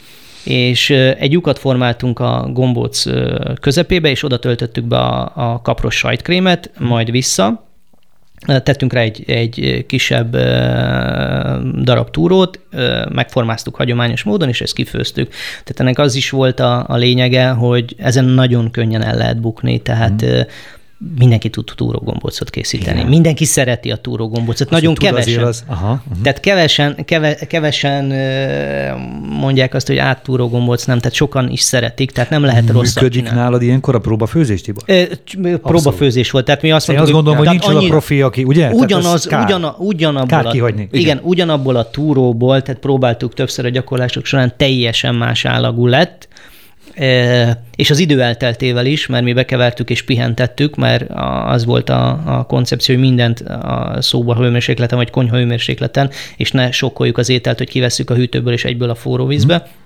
És 0.44 0.90
egy 0.90 1.32
lyukat 1.32 1.58
formáltunk 1.58 2.18
a 2.18 2.48
gombóc 2.52 3.04
közepébe, 3.60 4.10
és 4.10 4.22
oda 4.22 4.38
töltöttük 4.38 4.84
be 4.84 4.98
a, 4.98 5.32
a 5.34 5.60
kapros 5.62 5.96
sajtkrémet, 5.96 6.70
majd 6.78 7.10
vissza, 7.10 7.66
tettünk 8.46 8.92
rá 8.92 9.00
egy, 9.00 9.24
egy 9.26 9.84
kisebb 9.88 10.36
darab 11.82 12.10
túrót, 12.10 12.60
megformáztuk 13.12 13.74
hagyományos 13.74 14.22
módon, 14.22 14.48
és 14.48 14.60
ezt 14.60 14.74
kifőztük. 14.74 15.28
Tehát 15.50 15.80
ennek 15.80 15.98
az 15.98 16.14
is 16.14 16.30
volt 16.30 16.60
a, 16.60 16.84
a 16.88 16.96
lényege, 16.96 17.48
hogy 17.48 17.94
ezen 17.98 18.24
nagyon 18.24 18.70
könnyen 18.70 19.02
el 19.02 19.16
lehet 19.16 19.40
bukni, 19.40 19.78
tehát 19.78 20.24
mm 20.24 20.40
mindenki 21.18 21.50
tud 21.50 21.72
túrógombócot 21.76 22.50
készíteni. 22.50 22.98
Igen. 22.98 23.08
Mindenki 23.08 23.44
szereti 23.44 23.90
a 23.90 23.96
túrógombócot. 23.96 24.70
Nagyon 24.70 24.94
kevesen. 24.94 25.44
Az, 25.44 25.64
aha, 25.66 25.92
uh-huh. 25.92 26.22
Tehát 26.22 26.40
kevesen, 26.40 27.04
keve, 27.04 27.34
kevesen 27.34 28.04
mondják 29.40 29.74
azt, 29.74 29.86
hogy 29.86 29.96
áttúrógombóc 29.96 30.84
nem, 30.84 30.98
tehát 30.98 31.14
sokan 31.14 31.50
is 31.50 31.60
szeretik, 31.60 32.10
tehát 32.10 32.30
nem 32.30 32.44
lehet 32.44 32.70
rossz. 32.70 32.94
Működik 32.94 33.30
nálad 33.30 33.62
ilyenkor 33.62 33.94
a 33.94 33.98
próbafőzés, 33.98 34.60
Tibor? 34.60 34.82
Próbafőzés 35.62 36.30
volt. 36.30 36.44
Tehát 36.44 36.62
mi 36.62 36.70
azt 36.70 36.88
Én 36.88 36.96
mondtuk, 36.96 37.16
azt 37.16 37.24
gondolom, 37.24 37.48
hogy 37.48 37.58
nincs 37.58 37.76
annyi, 37.76 37.86
a 37.86 37.88
profi, 37.88 38.22
aki, 38.22 38.44
ugye? 38.44 38.70
Ugyanaz, 38.70 39.26
kár, 39.26 39.44
ugyan, 39.44 39.74
ugyanabból, 39.78 40.26
kár 40.26 40.46
a, 40.46 40.54
igen. 40.54 40.88
igen, 40.90 41.20
ugyanabból 41.22 41.76
a 41.76 41.90
túróból, 41.90 42.62
tehát 42.62 42.80
próbáltuk 42.80 43.34
többször 43.34 43.64
a 43.64 43.68
gyakorlások 43.68 44.24
során, 44.24 44.52
teljesen 44.56 45.14
más 45.14 45.44
állagú 45.44 45.86
lett, 45.86 46.28
és 47.76 47.90
az 47.90 47.98
idő 47.98 48.22
elteltével 48.22 48.86
is, 48.86 49.06
mert 49.06 49.24
mi 49.24 49.32
bekevertük 49.32 49.90
és 49.90 50.02
pihentettük, 50.02 50.76
mert 50.76 51.10
az 51.46 51.64
volt 51.64 51.88
a, 51.88 52.22
a 52.38 52.44
koncepció, 52.44 52.94
hogy 52.94 53.04
mindent 53.04 53.40
a 53.40 53.96
szóba 54.00 54.36
hőmérsékleten 54.36 54.98
vagy 54.98 55.10
konyha 55.10 55.36
hőmérsékleten, 55.36 56.10
és 56.36 56.50
ne 56.50 56.70
sokkoljuk 56.70 57.18
az 57.18 57.28
ételt, 57.28 57.58
hogy 57.58 57.68
kivesszük 57.68 58.10
a 58.10 58.14
hűtőből 58.14 58.52
és 58.52 58.64
egyből 58.64 58.90
a 58.90 58.94
forró 58.94 59.26
vízbe. 59.26 59.56
Mm 59.56 59.82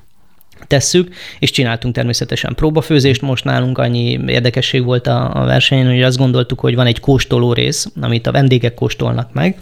tesszük, 0.66 1.14
és 1.38 1.50
csináltunk 1.50 1.94
természetesen 1.94 2.54
próbafőzést. 2.54 3.22
Most 3.22 3.44
nálunk 3.44 3.78
annyi 3.78 4.20
érdekesség 4.26 4.84
volt 4.84 5.06
a, 5.06 5.42
a 5.42 5.44
versenyen, 5.44 5.86
hogy 5.86 6.02
azt 6.02 6.18
gondoltuk, 6.18 6.60
hogy 6.60 6.74
van 6.74 6.86
egy 6.86 7.00
kóstoló 7.00 7.52
rész, 7.52 7.86
amit 8.00 8.26
a 8.26 8.32
vendégek 8.32 8.74
kóstolnak 8.74 9.32
meg, 9.32 9.58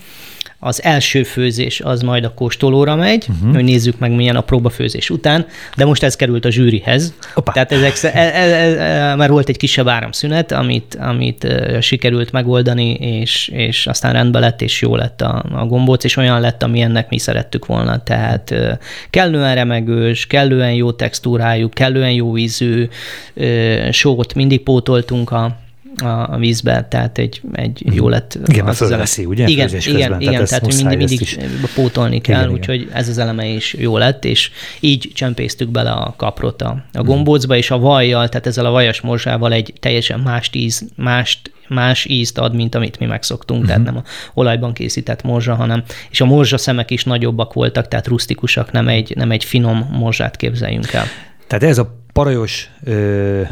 az 0.58 0.82
első 0.82 1.22
főzés 1.22 1.80
az 1.80 2.02
majd 2.02 2.24
a 2.24 2.34
kóstolóra 2.34 2.96
megy, 2.96 3.26
uh-huh. 3.28 3.54
hogy 3.54 3.64
nézzük 3.64 3.98
meg 3.98 4.10
milyen 4.10 4.36
a 4.36 4.40
próbafőzés 4.40 5.10
után, 5.10 5.46
de 5.76 5.84
most 5.84 6.02
ez 6.02 6.16
került 6.16 6.44
a 6.44 6.50
zsűrihez. 6.50 7.14
Opa. 7.34 7.52
Tehát 7.52 7.72
ezek, 7.72 7.96
e, 8.02 8.18
e, 8.18 8.20
e, 8.20 9.10
e, 9.10 9.14
már 9.14 9.30
volt 9.30 9.48
egy 9.48 9.56
kisebb 9.56 9.88
áramszünet, 9.88 10.52
amit, 10.52 10.98
amit 11.00 11.44
e, 11.44 11.80
sikerült 11.80 12.32
megoldani, 12.32 12.92
és, 12.92 13.48
és 13.48 13.86
aztán 13.86 14.12
rendben 14.12 14.40
lett, 14.40 14.62
és 14.62 14.82
jó 14.82 14.96
lett 14.96 15.20
a, 15.20 15.44
a 15.52 15.66
gombóc, 15.66 16.04
és 16.04 16.16
olyan 16.16 16.40
lett, 16.40 16.62
amilyennek 16.62 17.08
mi 17.08 17.18
szerettük 17.18 17.66
volna. 17.66 18.02
Tehát 18.02 18.50
e, 18.50 18.78
kellően 19.10 19.54
remegős, 19.54 20.26
kellően 20.26 20.72
jó 20.72 20.92
textúrájú, 20.92 21.68
kellően 21.68 22.12
jó 22.12 22.36
ízű, 22.36 22.88
e, 23.34 23.92
sót 23.92 24.34
mindig 24.34 24.62
pótoltunk 24.62 25.30
a, 25.30 25.64
a, 26.02 26.32
a 26.32 26.36
vízbe, 26.38 26.86
tehát 26.90 27.18
egy, 27.18 27.40
egy 27.52 27.82
jó 27.84 28.02
mhm. 28.02 28.12
lett. 28.12 28.38
Igen, 28.46 28.66
az 28.66 28.76
fölveszi, 28.76 29.24
ugye? 29.24 29.46
Igen, 29.46 29.68
igen, 29.68 30.20
igen, 30.20 30.32
tehát, 30.32 30.48
tehát 30.48 30.66
mindig, 30.66 30.98
mindig 30.98 31.20
is. 31.20 31.36
pótolni 31.74 32.20
kell, 32.20 32.42
igen, 32.42 32.52
úgyhogy 32.52 32.80
igen. 32.80 32.94
ez 32.94 33.08
az 33.08 33.18
eleme 33.18 33.46
is 33.46 33.74
jó 33.74 33.98
lett, 33.98 34.24
és 34.24 34.50
így 34.80 35.10
csempésztük 35.14 35.68
bele 35.68 35.90
a 35.90 36.14
kaprot 36.16 36.62
a, 36.62 36.68
a 36.92 36.98
mhm. 36.98 37.06
gombócba, 37.06 37.56
és 37.56 37.70
a 37.70 37.78
vajjal, 37.78 38.28
tehát 38.28 38.46
ezzel 38.46 38.66
a 38.66 38.70
vajas 38.70 39.00
morzsával 39.00 39.52
egy 39.52 39.72
teljesen 39.80 40.20
más 40.20 40.50
íz, 40.52 40.84
mást 40.96 41.50
más 41.68 42.04
ízt 42.04 42.38
ad, 42.38 42.54
mint 42.54 42.74
amit 42.74 42.98
mi 42.98 43.06
megszoktunk, 43.06 43.60
uh-huh. 43.60 43.76
tehát 43.76 43.92
nem 43.92 44.02
a 44.04 44.08
olajban 44.34 44.72
készített 44.72 45.22
morzsa, 45.22 45.54
hanem, 45.54 45.82
és 46.10 46.20
a 46.20 46.24
morzsa 46.24 46.58
szemek 46.58 46.90
is 46.90 47.04
nagyobbak 47.04 47.52
voltak, 47.52 47.88
tehát 47.88 48.06
rusztikusak, 48.06 48.72
nem 48.72 48.88
egy, 48.88 49.12
nem 49.16 49.30
egy 49.30 49.44
finom 49.44 49.88
morzsát 49.92 50.36
képzeljünk 50.36 50.92
el. 50.92 51.04
Tehát 51.46 51.64
ez 51.64 51.78
a 51.78 51.94
parajos 52.12 52.70
ö, 52.84 53.42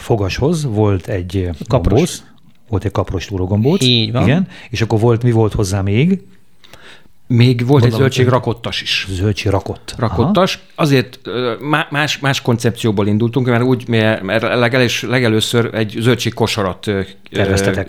fogashoz 0.00 0.64
volt 0.64 1.06
egy 1.06 1.48
kapros. 1.68 1.92
Gombóc, 1.92 2.22
volt 2.68 2.84
egy 2.84 2.92
kapros 2.92 3.26
túrógombóc. 3.26 3.82
Így 3.82 4.12
van. 4.12 4.22
Igen, 4.22 4.48
és 4.70 4.82
akkor 4.82 5.00
volt, 5.00 5.22
mi 5.22 5.30
volt 5.30 5.52
hozzá 5.52 5.80
még? 5.80 6.22
Még 7.26 7.66
volt 7.66 7.82
Mondom, 7.82 7.90
egy 7.90 7.96
zöldség 7.96 8.28
rakottas 8.28 8.82
is. 8.82 9.06
Zöldség 9.10 9.50
rakott. 9.50 9.94
Rakottas. 9.98 10.54
Aha. 10.54 10.64
Azért 10.74 11.20
más, 11.90 12.18
más 12.18 12.40
koncepcióból 12.40 13.06
indultunk, 13.06 13.46
mert 13.46 13.62
úgy, 13.62 13.88
mert 13.88 14.42
legelős, 14.42 15.02
legelőször 15.02 15.70
egy 15.74 15.96
zöldség 16.00 16.34
kosarat 16.34 16.90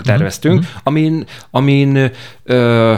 terveztünk, 0.04 0.60
uh-huh. 0.60 0.80
amin, 0.84 1.26
amin 1.52 2.12
ö, 2.44 2.94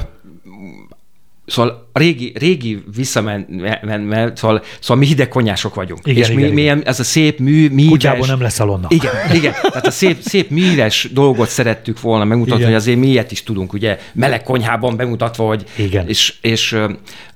Szóval 1.45 1.89
a 1.91 1.99
régi, 1.99 2.31
régi 2.35 2.83
visszamenve, 2.95 4.31
szóval, 4.35 4.63
szóval 4.79 4.97
mi 4.97 5.05
hideg 5.05 5.27
konyások 5.27 5.75
vagyunk. 5.75 6.01
Igen, 6.03 6.23
és 6.23 6.29
igen, 6.29 6.51
mi, 6.51 6.61
igen. 6.61 6.83
ez 6.85 6.99
a 6.99 7.03
szép 7.03 7.39
mű, 7.39 7.69
műves... 7.69 7.91
Kutyában 7.91 8.27
nem 8.27 8.41
lesz 8.41 8.59
alonna. 8.59 8.87
Igen, 8.89 9.11
igen. 9.33 9.53
Tehát 9.61 9.87
a 9.87 9.91
szép, 9.91 10.17
szép 10.21 10.49
műves 10.49 11.09
dolgot 11.13 11.49
szerettük 11.49 12.01
volna 12.01 12.23
megmutatni, 12.23 12.59
igen. 12.59 12.71
hogy 12.71 12.81
azért 12.81 12.99
mi 12.99 13.07
ilyet 13.07 13.31
is 13.31 13.43
tudunk, 13.43 13.73
ugye 13.73 13.99
meleg 14.13 14.43
konyhában 14.43 14.97
bemutatva, 14.97 15.47
hogy... 15.47 15.63
Igen. 15.75 16.07
És, 16.07 16.33
és 16.41 16.77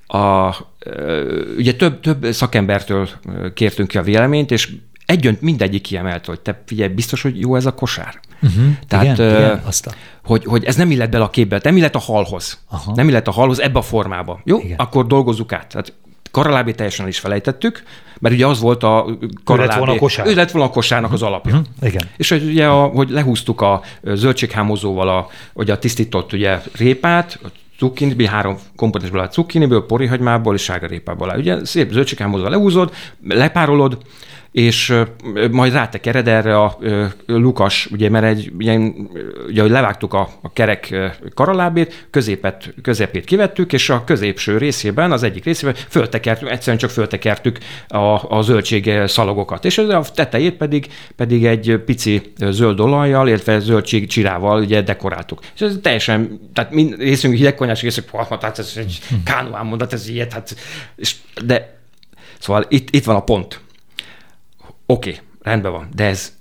a, 0.06 0.56
ugye 1.56 1.74
több, 1.74 2.00
több 2.00 2.26
szakembertől 2.30 3.08
kértünk 3.54 3.88
ki 3.88 3.98
a 3.98 4.02
véleményt, 4.02 4.50
és 4.50 4.68
egyönt 5.08 5.40
mindegyik 5.40 5.82
kiemelt, 5.82 6.26
hogy 6.26 6.40
te 6.40 6.62
figyelj, 6.66 6.92
biztos, 6.92 7.22
hogy 7.22 7.40
jó 7.40 7.56
ez 7.56 7.66
a 7.66 7.74
kosár. 7.74 8.20
Uh-huh. 8.42 8.64
Tehát, 8.88 9.18
igen, 9.18 9.32
uh, 9.32 9.38
igen, 9.38 9.62
azt 9.64 9.86
a... 9.86 9.92
hogy, 10.24 10.44
hogy 10.44 10.64
ez 10.64 10.76
nem 10.76 10.90
illet 10.90 11.10
bele 11.10 11.24
a 11.24 11.30
képbe, 11.30 11.60
nem 11.62 11.76
illet 11.76 11.94
a 11.94 11.98
halhoz. 11.98 12.58
Aha. 12.70 12.92
Nem 12.94 13.08
illet 13.08 13.28
a 13.28 13.30
halhoz 13.30 13.60
ebbe 13.60 13.78
a 13.78 13.82
formába. 13.82 14.40
Jó? 14.44 14.58
Igen. 14.58 14.76
Akkor 14.78 15.06
dolgozzuk 15.06 15.52
át. 15.52 15.66
Tehát 15.68 15.92
karalábé 16.30 16.72
teljesen 16.72 17.08
is 17.08 17.18
felejtettük, 17.18 17.82
mert 18.18 18.34
ugye 18.34 18.46
az 18.46 18.60
volt 18.60 18.82
a 18.82 19.18
karalábé. 19.44 19.64
Ő 19.64 19.66
lett 19.66 19.78
volna 19.78 19.92
a 19.92 19.98
kosár. 19.98 20.26
Ő 20.26 20.34
lett 20.34 20.50
volna 20.50 20.68
a 20.68 20.72
kosárnak 20.72 21.10
uh-huh. 21.10 21.22
az 21.22 21.32
alapja. 21.32 21.52
Uh-huh. 21.52 21.88
Igen. 21.88 22.02
És 22.16 22.28
hogy 22.28 22.42
ugye, 22.42 22.66
a, 22.66 22.86
hogy 22.86 23.10
lehúztuk 23.10 23.60
a 23.60 23.82
zöldséghámozóval 24.02 25.08
a, 25.08 25.28
ugye 25.52 25.72
a 25.72 25.78
tisztított 25.78 26.32
ugye, 26.32 26.60
répát, 26.76 27.38
cukkiniből, 27.78 28.26
három 28.26 28.58
komponensből 28.76 29.20
a 29.20 29.28
cukkiniből, 29.28 29.86
porihagymából 29.86 30.54
és 30.54 30.62
sárgarépából. 30.62 31.34
Ugye 31.36 31.64
szép 31.64 31.92
zöldséghámozóval 31.92 32.50
lehúzod, 32.50 32.92
lepárolod, 33.28 33.98
és 34.52 34.94
majd 35.50 35.72
rátekered 35.72 36.28
erre 36.28 36.58
a 36.58 36.78
lukas, 37.26 37.88
ugye, 37.92 38.08
mert 38.08 38.24
egy, 38.24 38.52
ugye, 38.58 38.78
ugye 39.46 39.60
hogy 39.60 39.70
levágtuk 39.70 40.14
a, 40.14 40.28
a 40.42 40.52
kerek 40.52 40.96
karalábét, 41.34 42.06
középet, 42.10 42.74
közepét 42.82 43.24
kivettük, 43.24 43.72
és 43.72 43.90
a 43.90 44.04
középső 44.04 44.58
részében, 44.58 45.12
az 45.12 45.22
egyik 45.22 45.44
részében 45.44 45.74
föltekertük, 45.88 46.50
egyszerűen 46.50 46.78
csak 46.78 46.90
föltekertük 46.90 47.58
a, 47.88 48.36
a 48.36 48.42
zöldség 48.42 48.90
szalagokat, 49.06 49.64
és 49.64 49.78
a 49.78 50.02
tetejét 50.14 50.54
pedig, 50.54 50.86
pedig 51.16 51.46
egy 51.46 51.82
pici 51.84 52.32
zöld 52.36 52.80
olajjal, 52.80 53.28
illetve 53.28 53.58
zöldség 53.58 54.08
csirával 54.08 54.60
ugye 54.60 54.82
dekoráltuk. 54.82 55.40
És 55.54 55.60
ez 55.60 55.78
teljesen, 55.82 56.40
tehát 56.52 56.70
mind 56.72 56.94
részünk 56.98 57.34
hidegkonyás 57.34 57.82
részünk, 57.82 58.10
hát 58.40 58.58
ez 58.58 58.72
egy 58.76 58.98
kánuán 59.24 59.66
mondat, 59.66 59.92
ez 59.92 60.08
ilyet, 60.08 60.32
hát, 60.32 60.56
és, 60.96 61.14
de 61.44 61.76
Szóval 62.38 62.66
itt, 62.68 62.94
itt 62.94 63.04
van 63.04 63.16
a 63.16 63.20
pont 63.20 63.60
Oké, 64.90 65.10
okay, 65.10 65.22
rendben 65.42 65.72
van, 65.72 65.88
de 65.94 66.04
ez, 66.04 66.32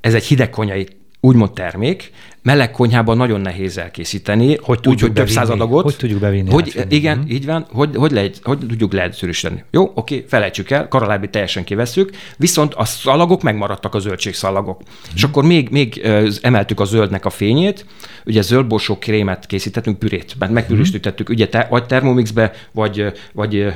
ez 0.00 0.14
egy 0.14 0.24
hidegkonyai 0.24 0.88
úgymond 1.20 1.52
termék, 1.52 2.12
meleg 2.42 2.70
konyhában 2.70 3.16
nagyon 3.16 3.40
nehéz 3.40 3.78
elkészíteni, 3.78 4.58
hogy 4.62 4.78
úgy, 4.84 5.00
hogy 5.00 5.12
több 5.12 5.28
száz 5.28 5.50
adagot. 5.50 5.82
Hogy 5.82 5.96
tudjuk 5.96 6.20
bevinni? 6.20 6.50
Hogy, 6.50 6.74
hát, 6.74 6.92
igen, 6.92 7.18
mm. 7.18 7.28
így 7.28 7.46
van, 7.46 7.66
hogy, 7.72 7.96
hogy, 7.96 8.10
lehet, 8.10 8.40
hogy 8.42 8.58
tudjuk 8.58 8.92
leegyszerűsíteni. 8.92 9.64
Jó, 9.70 9.92
oké, 9.94 10.24
felejtsük 10.28 10.70
el, 10.70 10.88
karalábi 10.88 11.28
teljesen 11.28 11.64
kivesszük, 11.64 12.10
viszont 12.36 12.74
a 12.74 12.84
szalagok 12.84 13.42
megmaradtak 13.42 13.94
a 13.94 13.98
zöldségszalagok. 13.98 14.82
Mm. 14.82 15.14
És 15.14 15.22
akkor 15.22 15.44
még, 15.44 15.68
még 15.68 16.06
emeltük 16.42 16.80
a 16.80 16.84
zöldnek 16.84 17.24
a 17.24 17.30
fényét, 17.30 17.86
ugye 18.26 18.42
zöldborsó 18.42 18.98
krémet 18.98 19.46
készítettünk, 19.46 19.98
pürét, 19.98 20.34
mert 20.38 20.52
megpüristítettük, 20.52 21.28
ugye 21.28 21.48
te, 21.48 21.66
vagy 21.70 21.86
termomixbe, 21.86 22.52
vagy, 22.72 23.12
vagy 23.32 23.66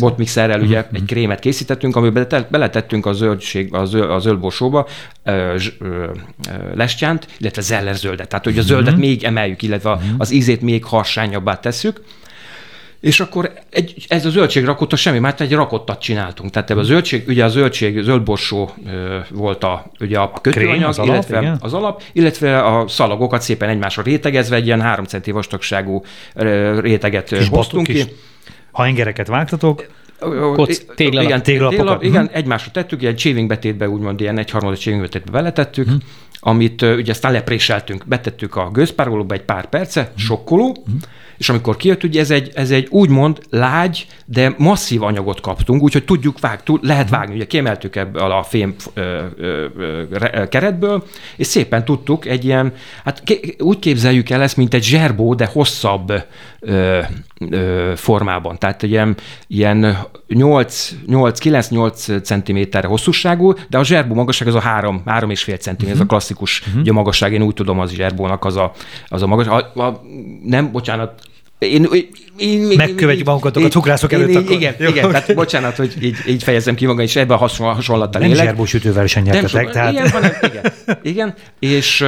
botmixerrel 0.00 0.60
ugye 0.60 0.80
mm. 0.80 0.94
egy 0.94 1.04
krémet 1.04 1.38
készítettünk, 1.38 1.96
amiben 1.96 2.46
beletettünk 2.50 3.06
a 3.06 3.12
zöldség, 3.12 3.74
a, 3.74 3.84
zöld, 3.84 4.10
a 4.10 4.18
zöldborsóba 4.18 4.86
lestyánt, 6.74 7.26
illetve 7.38 7.62
zeller 7.62 7.96
zöldet. 7.96 8.28
Tehát, 8.28 8.44
hogy 8.44 8.58
a 8.58 8.62
zöldet 8.62 8.92
mm-hmm. 8.92 9.00
még 9.00 9.24
emeljük, 9.24 9.62
illetve 9.62 9.98
az 10.18 10.30
ízét 10.30 10.60
még 10.60 10.84
harsányabbá 10.84 11.60
tesszük. 11.60 12.00
És 13.00 13.20
akkor 13.20 13.52
egy, 13.70 14.06
ez 14.08 14.26
a 14.26 14.30
zöldség 14.30 14.64
rakott, 14.64 14.96
semmi, 14.96 15.18
mert 15.18 15.40
egy 15.40 15.52
rakottat 15.52 16.00
csináltunk. 16.00 16.50
Tehát 16.50 16.70
ebben 16.70 16.82
a 16.82 16.86
zöldség, 16.86 17.24
ugye 17.28 17.44
a 17.44 17.48
zöldség, 17.48 18.02
zöldborsó 18.02 18.70
volt 19.30 19.64
a, 19.64 19.90
ugye 20.00 20.18
a 20.18 20.32
kötőanyag, 20.40 20.88
az 20.88 20.98
illetve 20.98 21.38
alap, 21.38 21.56
az 21.62 21.74
alap, 21.74 22.02
illetve 22.12 22.64
a 22.64 22.88
szalagokat 22.88 23.42
szépen 23.42 23.68
egymásra 23.68 24.02
rétegezve 24.02 24.56
egy 24.56 24.66
ilyen 24.66 24.80
3 24.80 25.04
centi 25.04 25.30
vastagságú 25.30 26.02
réteget 26.80 27.28
Kis 27.28 27.48
hoztunk 27.48 27.86
ki. 27.86 28.04
Ha 28.70 28.86
engereket 28.86 29.26
vágtatok, 29.26 29.86
Koc, 30.54 30.78
téglap, 30.94 31.24
igen, 31.24 31.42
téglap, 31.42 32.02
igen, 32.02 32.26
hm. 32.26 32.34
egymásra 32.36 32.70
tettük, 32.70 33.02
ilyen 33.02 33.14
csévingbetétbe, 33.14 33.88
úgymond 33.88 34.20
ilyen 34.20 34.38
egy 34.38 34.50
harmadik 34.50 34.78
csévingbetétbe 34.78 35.30
beletettük, 35.30 35.88
hm 35.88 35.94
amit 36.40 36.82
ugye 36.82 37.10
aztán 37.10 37.32
lepréseltünk, 37.32 38.06
betettük 38.06 38.56
a 38.56 38.70
gőzpárolóba 38.70 39.34
egy 39.34 39.42
pár 39.42 39.68
perce, 39.68 40.00
mm. 40.00 40.16
sokkoló, 40.16 40.76
mm. 40.90 40.96
És 41.38 41.48
amikor 41.48 41.76
kijött, 41.76 42.04
ugye 42.04 42.20
ez 42.20 42.30
egy, 42.30 42.50
ez 42.54 42.70
egy 42.70 42.86
úgymond 42.90 43.38
lágy, 43.50 44.06
de 44.24 44.54
masszív 44.58 45.02
anyagot 45.02 45.40
kaptunk, 45.40 45.82
úgyhogy 45.82 46.04
tudjuk 46.04 46.40
vágni, 46.40 46.60
tud, 46.64 46.84
lehet 46.84 47.10
vágni. 47.10 47.34
Ugye 47.34 47.46
kiemeltük 47.46 47.96
ebből 47.96 48.30
a 48.30 48.42
fém 48.42 48.74
ö, 48.94 49.24
ö, 49.36 49.66
ö, 50.10 50.48
keretből, 50.48 51.06
és 51.36 51.46
szépen 51.46 51.84
tudtuk 51.84 52.26
egy 52.26 52.44
ilyen, 52.44 52.72
hát 53.04 53.22
úgy 53.58 53.78
képzeljük 53.78 54.30
el 54.30 54.42
ezt, 54.42 54.56
mint 54.56 54.74
egy 54.74 54.82
zserbó, 54.82 55.34
de 55.34 55.46
hosszabb 55.46 56.12
ö, 56.60 57.00
ö, 57.50 57.92
formában. 57.96 58.58
Tehát 58.58 58.82
ilyen, 58.82 59.16
ilyen 59.46 59.96
8-9-8 60.28 62.22
cm 62.22 62.86
hosszúságú, 62.86 63.54
de 63.68 63.78
a 63.78 63.84
zserbó 63.84 64.14
magasság 64.14 64.48
az 64.48 64.54
a 64.54 64.60
3, 64.60 65.02
3,5 65.06 65.60
cm, 65.60 65.70
uh-huh. 65.70 65.90
ez 65.90 65.96
a 65.96 65.98
mhm. 65.98 66.08
klasszikus 66.08 66.60
uh-huh. 66.60 66.80
ugye, 66.80 66.92
magasság, 66.92 67.32
én 67.32 67.42
úgy 67.42 67.54
tudom 67.54 67.78
az 67.78 67.92
zserbónak 67.92 68.44
az 68.44 68.56
a, 68.56 68.72
az 69.06 69.22
a 69.22 69.26
magas. 69.26 69.46
A, 69.46 69.80
a, 69.82 70.02
nem, 70.44 70.72
bocsánat, 70.72 71.27
én, 71.58 71.88
én, 71.92 72.08
én, 72.36 72.76
Megkövetjük 72.76 73.26
magunkat 73.26 73.56
a 73.56 73.68
cukrászok 73.68 74.12
előtt. 74.12 74.28
Én, 74.28 74.36
akkor. 74.36 74.50
Igen, 74.50 74.74
Jó. 74.78 74.88
igen, 74.88 75.10
tehát 75.10 75.34
bocsánat, 75.34 75.76
hogy 75.76 75.94
így, 76.00 76.16
így 76.26 76.42
fejezem 76.42 76.74
ki 76.74 76.86
magam, 76.86 77.04
és 77.04 77.16
ebben 77.16 77.36
a 77.36 77.48
hasonlattal 77.58 78.22
élek. 78.22 78.36
Nem 78.36 78.46
zserbósütővel 78.46 79.06
sem 79.06 79.22
nyertetek. 79.22 79.70
Tehát... 79.70 79.92
Igen, 79.92 80.10
hanem, 80.10 80.32
igen, 80.42 80.72
igen, 81.02 81.34
és 81.58 82.06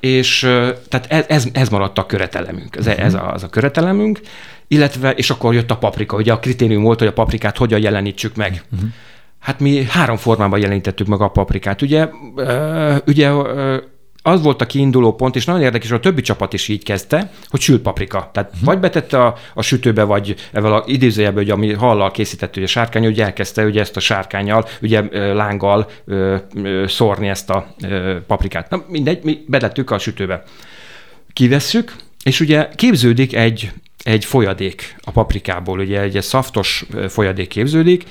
és 0.00 0.40
tehát 0.88 1.26
ez, 1.28 1.44
ez, 1.52 1.68
maradt 1.68 1.98
a 1.98 2.06
köretelemünk, 2.06 2.76
ez, 2.76 2.86
ez 2.86 3.14
a, 3.14 3.32
az 3.32 3.42
a 3.42 3.48
köretelemünk, 3.48 4.20
illetve, 4.68 5.10
és 5.10 5.30
akkor 5.30 5.54
jött 5.54 5.70
a 5.70 5.76
paprika. 5.76 6.16
Ugye 6.16 6.32
a 6.32 6.38
kritérium 6.38 6.82
volt, 6.82 6.98
hogy 6.98 7.08
a 7.08 7.12
paprikát 7.12 7.56
hogyan 7.56 7.80
jelenítsük 7.80 8.36
meg. 8.36 8.62
Uh-huh. 8.72 8.88
Hát 9.38 9.60
mi 9.60 9.84
három 9.84 10.16
formában 10.16 10.58
jelenítettük 10.58 11.06
meg 11.06 11.20
a 11.20 11.28
paprikát. 11.28 11.82
Ugye, 11.82 12.08
ugye 13.06 13.30
az 14.22 14.42
volt 14.42 14.60
a 14.60 14.66
kiinduló 14.66 15.14
pont, 15.14 15.36
és 15.36 15.44
nagyon 15.44 15.62
érdekes, 15.62 15.88
hogy 15.88 15.98
a 15.98 16.02
többi 16.02 16.20
csapat 16.20 16.52
is 16.52 16.68
így 16.68 16.84
kezdte, 16.84 17.30
hogy 17.48 17.60
sült 17.60 17.82
paprika. 17.82 18.30
Tehát 18.32 18.50
uh-huh. 18.50 18.66
vagy 18.66 18.78
betette 18.78 19.24
a, 19.24 19.36
a 19.54 19.62
sütőbe, 19.62 20.02
vagy 20.02 20.34
ezzel 20.52 20.72
a 20.72 20.84
idézőjelben, 20.86 21.42
hogy 21.42 21.52
ami 21.52 21.72
hallal 21.72 22.10
készített 22.10 22.56
ugye 22.56 22.66
sárkány, 22.66 23.06
ugye 23.06 23.24
elkezdte 23.24 23.64
ugye 23.64 23.80
ezt 23.80 23.96
a 23.96 24.00
sárkányjal, 24.00 24.68
ugye 24.82 25.02
lánggal 25.32 25.90
ö, 26.04 26.36
ö, 26.54 26.84
szórni 26.88 27.28
ezt 27.28 27.50
a 27.50 27.74
ö, 27.82 28.16
paprikát. 28.26 28.70
Na 28.70 28.84
mindegy, 28.88 29.22
mi 29.22 29.44
bedettük 29.46 29.90
a 29.90 29.98
sütőbe. 29.98 30.42
Kivesszük, 31.32 31.94
és 32.24 32.40
ugye 32.40 32.68
képződik 32.74 33.34
egy, 33.34 33.72
egy 34.02 34.24
folyadék 34.24 34.96
a 35.04 35.10
paprikából, 35.10 35.78
ugye 35.78 36.00
egy, 36.00 36.16
egy 36.16 36.22
szaftos 36.22 36.84
folyadék 37.08 37.48
képződik, 37.48 38.04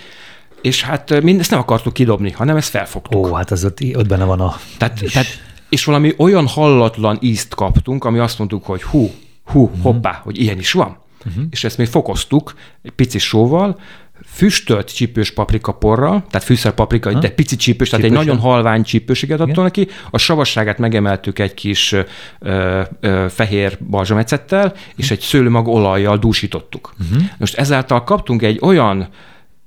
és 0.61 0.83
hát 0.83 1.21
mindezt 1.21 1.49
nem 1.49 1.59
akartuk 1.59 1.93
kidobni, 1.93 2.31
hanem 2.31 2.55
ezt 2.55 2.69
felfogtuk. 2.69 3.27
Ó, 3.27 3.33
hát 3.33 3.51
az 3.51 3.65
ott, 3.65 3.79
ott 3.93 4.07
benne 4.07 4.23
van 4.23 4.39
a... 4.39 4.55
Tehát, 4.77 4.99
tehát 5.13 5.50
és 5.71 5.83
valami 5.85 6.13
olyan 6.17 6.47
hallatlan 6.47 7.17
ízt 7.21 7.55
kaptunk, 7.55 8.03
ami 8.03 8.19
azt 8.19 8.37
mondtuk, 8.37 8.65
hogy 8.65 8.83
hú, 8.83 9.11
hú, 9.43 9.63
uh-huh. 9.63 9.81
hoppá, 9.81 10.21
hogy 10.23 10.39
ilyen 10.39 10.57
is 10.57 10.71
van. 10.71 10.97
Uh-huh. 11.25 11.43
És 11.49 11.63
ezt 11.63 11.77
még 11.77 11.87
fokoztuk 11.87 12.53
egy 12.81 12.91
pici 12.91 13.19
sóval, 13.19 13.79
füstölt 14.25 14.93
csípős 14.93 15.33
paprika 15.33 15.71
porral, 15.71 16.25
tehát 16.29 16.47
fűszerpaprika, 16.47 17.11
ha? 17.11 17.19
de 17.19 17.29
pici 17.29 17.55
csípős, 17.55 17.89
tehát 17.89 18.05
egy 18.05 18.11
nagyon 18.11 18.37
halvány 18.37 18.83
csípőséget 18.83 19.39
adtunk 19.39 19.61
neki, 19.61 19.87
a 20.09 20.17
savasságát 20.17 20.77
megemeltük 20.77 21.39
egy 21.39 21.53
kis 21.53 21.95
ö, 22.39 22.81
ö, 22.99 23.25
fehér 23.29 23.77
balzsamecettel, 23.89 24.73
és 24.95 25.11
egy 25.11 25.19
szőlőmag 25.19 25.67
olajjal 25.67 26.17
dúsítottuk. 26.17 26.93
Uh-huh. 26.99 27.23
Most 27.37 27.57
ezáltal 27.57 28.03
kaptunk 28.03 28.41
egy 28.41 28.59
olyan 28.61 29.07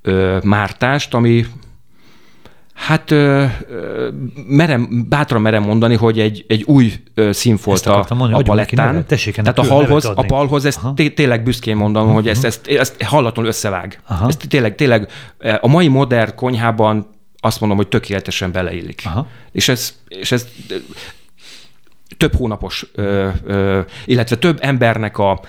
ö, 0.02 0.38
mártást, 0.42 1.14
ami 1.14 1.46
Hát 2.74 3.10
merem, 4.46 5.06
bátran 5.08 5.40
merem 5.40 5.62
mondani, 5.62 5.94
hogy 5.94 6.18
egy, 6.20 6.44
egy 6.48 6.62
új 6.62 6.92
színfolt 7.30 7.86
a, 7.86 8.06
mondani, 8.08 8.42
a 8.42 8.44
palettán. 8.44 9.06
Tessék, 9.06 9.34
Tehát 9.34 9.58
a 9.58 9.62
halhoz, 9.62 10.04
a 10.04 10.22
palhoz, 10.26 10.64
ezt 10.64 10.80
té- 10.94 11.14
tényleg 11.14 11.42
büszkén 11.42 11.76
mondom, 11.76 12.02
uh-huh. 12.02 12.16
hogy 12.16 12.28
ezt, 12.28 12.44
ezt, 12.44 12.66
ezt 12.66 13.02
hallatlanul 13.02 13.50
összevág. 13.50 14.00
Aha. 14.06 14.28
Ezt 14.28 14.48
tényleg, 14.48 14.74
tényleg 14.74 15.10
a 15.60 15.68
mai 15.68 15.88
modern 15.88 16.34
konyhában 16.34 17.06
azt 17.40 17.60
mondom, 17.60 17.78
hogy 17.78 17.88
tökéletesen 17.88 18.52
beleillik. 18.52 19.02
Aha. 19.04 19.26
És 19.52 19.68
ez, 19.68 19.94
és 20.08 20.32
ez 20.32 20.48
több 22.16 22.34
hónapos, 22.34 22.86
illetve 24.04 24.36
több 24.36 24.58
embernek 24.60 25.18
a, 25.18 25.40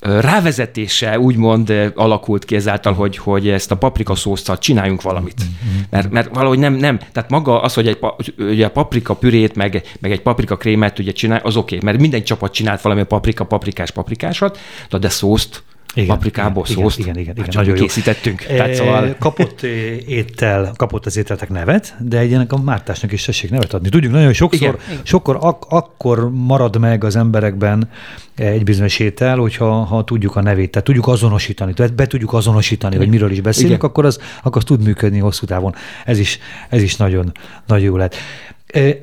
rávezetése 0.00 1.18
úgymond 1.18 1.92
alakult 1.94 2.44
ki 2.44 2.56
ezáltal, 2.56 2.92
hogy, 2.92 3.16
hogy 3.16 3.48
ezt 3.48 3.70
a 3.70 3.76
paprika 3.76 4.14
szósztal 4.14 4.58
csináljunk 4.58 5.02
valamit. 5.02 5.42
Mm-hmm. 5.44 5.80
Mert, 5.90 6.10
mert 6.10 6.34
valahogy 6.34 6.58
nem, 6.58 6.74
nem, 6.74 6.98
tehát 7.12 7.30
maga 7.30 7.60
az, 7.60 7.74
hogy 7.74 7.88
egy 7.88 7.98
ugye 8.38 8.66
a 8.66 8.70
paprika 8.70 9.14
pürét, 9.14 9.54
meg, 9.54 9.82
meg 10.00 10.12
egy 10.12 10.22
paprika 10.22 10.56
krémet 10.56 10.98
ugye 10.98 11.12
csinál, 11.12 11.40
az 11.42 11.56
oké, 11.56 11.76
okay, 11.76 11.86
mert 11.88 12.00
minden 12.00 12.24
csapat 12.24 12.52
csinált 12.52 12.80
valami 12.80 13.02
paprika, 13.02 13.44
paprikás, 13.44 13.90
paprikásat, 13.90 14.58
de 14.90 15.08
szószt 15.08 15.62
igen, 15.94 16.08
paprikából 16.08 16.64
igen, 16.68 16.82
szószt. 16.82 16.98
Igen, 16.98 17.16
igen, 17.16 17.32
igen, 17.32 17.44
hát 17.44 17.54
nagyon 17.54 17.74
készítettünk. 17.74 18.46
Jó. 18.48 18.56
Tehát 18.56 18.74
szóval... 18.74 19.16
Kapott 19.18 19.62
étel, 20.06 20.72
kapott 20.76 21.06
az 21.06 21.16
ételtek 21.16 21.48
nevet, 21.48 21.96
de 22.00 22.18
egy 22.18 22.32
ennek 22.32 22.52
a 22.52 22.58
Mártásnak 22.58 23.12
is 23.12 23.24
tessék 23.24 23.50
nevet 23.50 23.74
adni. 23.74 23.88
Tudjuk, 23.88 24.12
nagyon 24.12 24.32
sokszor, 24.32 24.78
igen. 24.86 25.00
sokkor 25.02 25.38
ak- 25.40 25.72
akkor 25.72 26.30
marad 26.30 26.78
meg 26.78 27.04
az 27.04 27.16
emberekben 27.16 27.90
egy 28.36 28.64
bizonyos 28.64 28.98
étel, 28.98 29.36
hogyha 29.36 29.84
ha 29.84 30.04
tudjuk 30.04 30.36
a 30.36 30.42
nevét, 30.42 30.70
tehát 30.70 30.86
tudjuk 30.86 31.06
azonosítani, 31.06 31.72
tehát 31.72 31.94
be 31.94 32.06
tudjuk 32.06 32.32
azonosítani, 32.32 32.96
hogy 32.96 33.08
miről 33.08 33.30
is 33.30 33.40
beszélünk, 33.40 33.74
igen. 33.74 33.88
akkor 33.88 34.04
az, 34.04 34.18
akkor 34.42 34.56
az 34.56 34.64
tud 34.64 34.82
működni 34.82 35.18
hosszú 35.18 35.46
távon. 35.46 35.74
Ez 36.04 36.18
is, 36.18 36.38
ez 36.68 36.82
is 36.82 36.96
nagyon, 36.96 37.32
nagyon 37.66 37.84
jó 37.84 37.96
lett. 37.96 38.14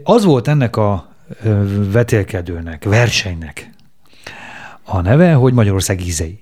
Az 0.03 0.23
volt 0.23 0.47
ennek 0.47 0.75
a 0.75 1.09
vetélkedőnek, 1.91 2.83
versenynek 2.83 3.69
a 4.83 5.01
neve, 5.01 5.33
hogy 5.33 5.53
Magyarország 5.53 6.05
ízei. 6.05 6.39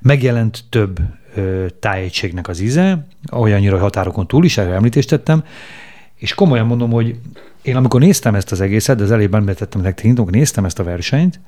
Megjelent 0.00 0.64
több 0.68 1.00
ö, 1.34 1.66
tájegységnek 1.80 2.48
az 2.48 2.60
íze, 2.60 3.06
olyannyira, 3.32 3.72
hogy 3.72 3.80
határokon 3.80 4.26
túl 4.26 4.44
is, 4.44 4.58
erre 4.58 4.74
említést 4.74 5.08
tettem, 5.08 5.44
és 6.16 6.34
komolyan 6.34 6.66
mondom, 6.66 6.90
hogy 6.90 7.18
én 7.62 7.76
amikor 7.76 8.00
néztem 8.00 8.34
ezt 8.34 8.52
az 8.52 8.60
egészet, 8.60 8.96
de 8.96 9.02
az 9.02 9.10
előbb 9.10 9.34
említettem 9.34 9.80
nektek, 9.80 10.04
amikor 10.04 10.32
néztem 10.32 10.64
ezt 10.64 10.78
a 10.78 10.84
versenyt, 10.84 11.40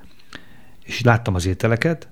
és 0.84 1.00
láttam 1.00 1.34
az 1.34 1.46
ételeket, 1.46 2.08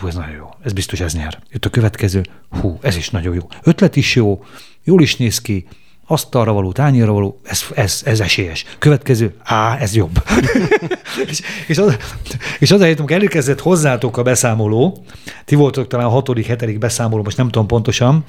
hú, 0.00 0.06
ez 0.06 0.14
nagyon 0.14 0.34
jó, 0.34 0.48
ez 0.62 0.72
biztos 0.72 1.00
ez 1.00 1.14
nyer. 1.14 1.38
Jött 1.50 1.64
a 1.64 1.70
következő, 1.70 2.22
hú, 2.48 2.78
ez 2.80 2.96
is 2.96 3.10
nagyon 3.10 3.34
jó. 3.34 3.48
Ötlet 3.62 3.96
is 3.96 4.14
jó, 4.14 4.44
jól 4.84 5.02
is 5.02 5.16
néz 5.16 5.40
ki, 5.40 5.66
asztalra 6.06 6.52
való, 6.52 6.72
tányérra 6.72 7.12
való, 7.12 7.40
ez, 7.44 7.64
ez, 7.74 8.02
ez 8.04 8.20
esélyes. 8.20 8.64
Következő, 8.78 9.34
á, 9.42 9.76
ez 9.78 9.94
jobb. 9.94 10.22
és, 11.30 11.40
és, 11.66 11.78
az, 11.78 11.96
és 12.58 12.70
az 12.70 12.80
amikor 12.80 13.12
elérkezett 13.12 13.60
hozzátok 13.60 14.16
a 14.16 14.22
beszámoló, 14.22 15.04
ti 15.44 15.54
voltok 15.54 15.86
talán 15.86 16.06
a 16.06 16.10
hatodik, 16.10 16.46
hetedik 16.46 16.78
beszámoló, 16.78 17.22
most 17.22 17.36
nem 17.36 17.48
tudom 17.48 17.66
pontosan, 17.66 18.24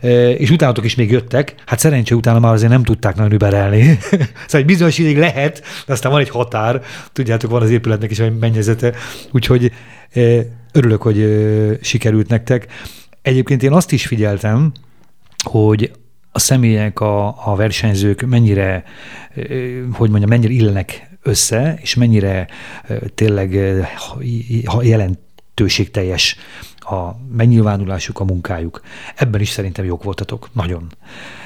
e, 0.00 0.30
és 0.30 0.50
utánatok 0.50 0.84
is 0.84 0.94
még 0.94 1.10
jöttek, 1.10 1.54
hát 1.66 1.78
szerencsé 1.78 2.14
utána 2.14 2.38
már 2.38 2.52
azért 2.52 2.70
nem 2.70 2.82
tudták 2.82 3.16
nagyon 3.16 3.32
überelni. 3.32 3.98
szóval 4.46 4.60
egy 4.60 4.64
bizonyos 4.64 4.98
ideig 4.98 5.18
lehet, 5.18 5.62
de 5.86 5.92
aztán 5.92 6.12
van 6.12 6.20
egy 6.20 6.30
határ, 6.30 6.82
tudjátok, 7.12 7.50
van 7.50 7.62
az 7.62 7.70
épületnek 7.70 8.10
is 8.10 8.18
egy 8.18 8.38
mennyezete, 8.38 8.94
úgyhogy 9.32 9.72
e, 10.12 10.20
örülök, 10.72 11.02
hogy 11.02 11.20
e, 11.20 11.26
sikerült 11.82 12.28
nektek. 12.28 12.66
Egyébként 13.22 13.62
én 13.62 13.72
azt 13.72 13.92
is 13.92 14.06
figyeltem, 14.06 14.72
hogy 15.44 15.90
a 16.36 16.38
személyek, 16.38 17.00
a, 17.00 17.48
a 17.50 17.54
versenyzők 17.54 18.26
mennyire, 18.26 18.84
hogy 19.92 20.10
mondjam, 20.10 20.28
mennyire 20.28 20.52
illenek 20.52 21.08
össze, 21.22 21.78
és 21.80 21.94
mennyire 21.94 22.46
tényleg 23.14 23.52
jelentőségteljes 24.80 26.36
a 26.78 27.10
megnyilvánulásuk, 27.36 28.20
a 28.20 28.24
munkájuk. 28.24 28.80
Ebben 29.14 29.40
is 29.40 29.48
szerintem 29.48 29.84
jók 29.84 30.02
voltatok, 30.02 30.48
nagyon. 30.52 30.86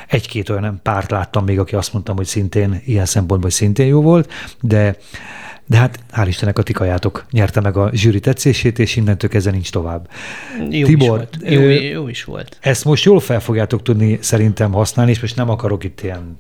Egy-két 0.07 0.49
olyan 0.49 0.81
párt 0.83 1.11
láttam 1.11 1.45
még, 1.45 1.59
aki 1.59 1.75
azt 1.75 1.93
mondtam, 1.93 2.17
hogy 2.17 2.27
szintén 2.27 2.83
ilyen 2.85 3.07
szempontból 3.07 3.51
szintén 3.51 3.87
jó 3.87 4.03
volt, 4.03 4.33
de 4.61 4.97
de 5.71 5.77
hát 5.77 5.99
hál' 6.13 6.27
Istennek 6.29 6.59
a 6.59 6.63
tikajátok 6.63 7.27
nyerte 7.31 7.61
meg 7.61 7.77
a 7.77 7.91
zsűri 7.93 8.21
tetszését, 8.21 8.79
és 8.79 8.97
innentől 8.97 9.31
kezdve 9.31 9.53
nincs 9.53 9.71
tovább. 9.71 10.09
Jó 10.71 10.87
Tibor, 10.87 11.03
is 11.03 11.09
volt. 11.09 11.37
Jó, 11.45 11.61
jó 11.69 12.09
is 12.09 12.25
volt. 12.25 12.57
Ezt 12.61 12.85
most 12.85 13.05
jól 13.05 13.21
fel 13.21 13.41
fogjátok 13.41 13.83
tudni 13.83 14.19
szerintem 14.21 14.73
használni, 14.73 15.11
és 15.11 15.21
most 15.21 15.37
nem 15.37 15.51
akarok 15.51 15.85
itt 15.85 16.01
ilyen 16.03 16.39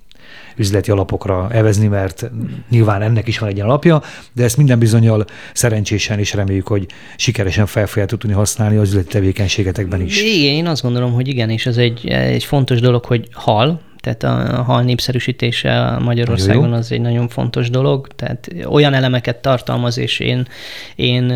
üzleti 0.56 0.90
alapokra 0.90 1.48
evezni, 1.50 1.86
mert 1.86 2.30
nyilván 2.70 3.02
ennek 3.02 3.28
is 3.28 3.38
van 3.38 3.48
egy 3.48 3.60
alapja, 3.60 4.02
de 4.32 4.44
ezt 4.44 4.56
minden 4.56 4.78
bizonyal 4.78 5.24
szerencsésen 5.52 6.18
is 6.18 6.34
reméljük, 6.34 6.66
hogy 6.66 6.86
sikeresen 7.16 7.66
fel 7.66 7.86
fogjátok 7.86 8.18
tudni 8.18 8.36
használni 8.36 8.76
az 8.76 8.88
üzleti 8.88 9.08
tevékenységetekben 9.08 10.00
is. 10.00 10.22
Igen, 10.22 10.54
én 10.54 10.66
azt 10.66 10.82
gondolom, 10.82 11.12
hogy 11.12 11.28
igen, 11.28 11.50
és 11.50 11.66
ez 11.66 11.76
egy, 11.76 12.06
egy 12.08 12.44
fontos 12.44 12.80
dolog, 12.80 13.04
hogy 13.04 13.28
hal, 13.32 13.80
tehát 14.00 14.22
a 14.22 14.62
hal 14.62 14.82
népszerűsítése 14.82 15.98
Magyarországon 15.98 16.72
az 16.72 16.92
egy 16.92 17.00
nagyon 17.00 17.28
fontos 17.28 17.70
dolog, 17.70 18.08
tehát 18.16 18.48
olyan 18.64 18.94
elemeket 18.94 19.36
tartalmaz, 19.36 19.98
és 19.98 20.18
én, 20.18 20.46
én 20.94 21.30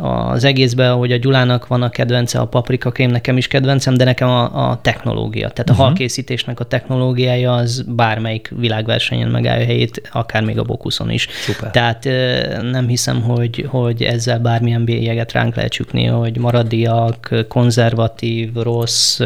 az 0.00 0.44
egészben, 0.44 0.94
hogy 0.94 1.12
a 1.12 1.16
Gyulának 1.16 1.66
van 1.66 1.82
a 1.82 1.88
kedvence, 1.88 2.38
a 2.38 2.46
paprika 2.46 2.90
krém 2.90 3.10
nekem 3.10 3.36
is 3.36 3.48
kedvencem, 3.48 3.94
de 3.94 4.04
nekem 4.04 4.28
a, 4.28 4.70
a 4.70 4.80
technológia, 4.82 5.48
tehát 5.48 5.58
uh-huh. 5.58 5.78
a 5.78 5.78
mhm. 5.78 5.86
halkészítésnek 5.86 6.60
a 6.60 6.64
technológiája 6.64 7.54
az 7.54 7.84
bármelyik 7.88 8.52
világversenyen 8.56 9.28
megállja 9.28 9.64
helyét, 9.64 10.08
akár 10.12 10.44
még 10.44 10.58
a 10.58 10.62
Bokuszon 10.62 11.10
is. 11.10 11.28
Szuper. 11.46 11.70
Tehát 11.70 12.04
nem 12.70 12.86
hiszem, 12.86 13.22
hogy, 13.22 13.66
hogy 13.68 14.02
ezzel 14.02 14.38
bármilyen 14.38 14.84
bélyeget 14.84 15.32
ránk 15.32 15.54
lehet 15.54 15.72
csukni, 15.72 16.04
hogy 16.04 16.38
maradiak, 16.38 17.44
konzervatív, 17.48 18.54
rossz, 18.54 19.20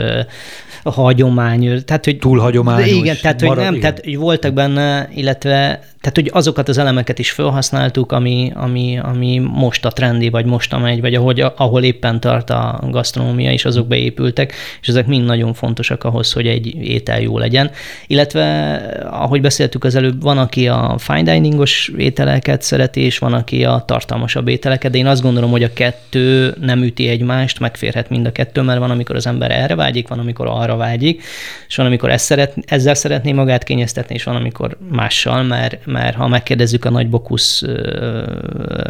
hagyomány, 0.82 1.84
tehát 1.84 2.04
hogy... 2.04 2.18
Túl 2.18 2.38
hagyományos. 2.66 2.98
Igen, 2.98 3.16
tehát 3.20 3.40
hogy 3.40 3.56
nem, 3.56 3.74
igen. 3.74 3.80
tehát 3.80 4.04
hogy 4.04 4.16
voltak 4.16 4.52
benne, 4.52 5.08
illetve 5.14 5.80
tehát, 6.00 6.16
hogy 6.16 6.30
azokat 6.32 6.68
az 6.68 6.78
elemeket 6.78 7.18
is 7.18 7.30
felhasználtuk, 7.30 8.12
ami, 8.12 8.52
ami, 8.54 8.98
ami 9.02 9.38
most 9.38 9.84
a 9.84 9.90
trendi, 9.90 10.28
vagy 10.28 10.44
most 10.44 10.78
megy, 10.80 11.00
vagy 11.00 11.14
ahogy, 11.14 11.40
ahol 11.40 11.82
éppen 11.82 12.20
tart 12.20 12.50
a 12.50 12.80
gasztronómia, 12.90 13.52
és 13.52 13.64
azok 13.64 13.86
beépültek, 13.86 14.54
és 14.80 14.88
ezek 14.88 15.06
mind 15.06 15.24
nagyon 15.24 15.54
fontosak 15.54 16.04
ahhoz, 16.04 16.32
hogy 16.32 16.46
egy 16.46 16.74
étel 16.74 17.20
jó 17.20 17.38
legyen. 17.38 17.70
Illetve, 18.06 18.74
ahogy 19.10 19.40
beszéltük 19.40 19.84
az 19.84 19.94
előbb, 19.94 20.22
van, 20.22 20.38
aki 20.38 20.68
a 20.68 20.94
fine 20.98 21.32
diningos 21.32 21.90
ételeket 21.96 22.62
szereti, 22.62 23.00
és 23.00 23.18
van, 23.18 23.32
aki 23.32 23.64
a 23.64 23.82
tartalmasabb 23.86 24.48
ételeket, 24.48 24.90
de 24.90 24.98
én 24.98 25.06
azt 25.06 25.22
gondolom, 25.22 25.50
hogy 25.50 25.62
a 25.62 25.72
kettő 25.72 26.54
nem 26.60 26.82
üti 26.82 27.08
egymást, 27.08 27.60
megférhet 27.60 28.10
mind 28.10 28.26
a 28.26 28.32
kettő, 28.32 28.60
mert 28.60 28.78
van, 28.78 28.90
amikor 28.90 29.16
az 29.16 29.26
ember 29.26 29.50
erre 29.50 29.74
vágyik, 29.74 30.08
van, 30.08 30.18
amikor 30.18 30.46
arra 30.46 30.76
vágyik, 30.76 31.22
és 31.68 31.76
van, 31.76 31.86
amikor 31.86 32.10
ezt 32.10 32.24
szeret, 32.24 32.54
ezzel 32.66 32.94
szeretné 32.94 33.32
magát 33.32 33.64
kényeztetni, 33.64 34.14
és 34.14 34.24
van, 34.24 34.36
amikor 34.36 34.76
mással, 34.90 35.42
mert 35.42 35.88
mert 35.90 36.16
ha 36.16 36.28
megkérdezzük 36.28 36.84
a 36.84 36.90
nagybokusz 36.90 37.62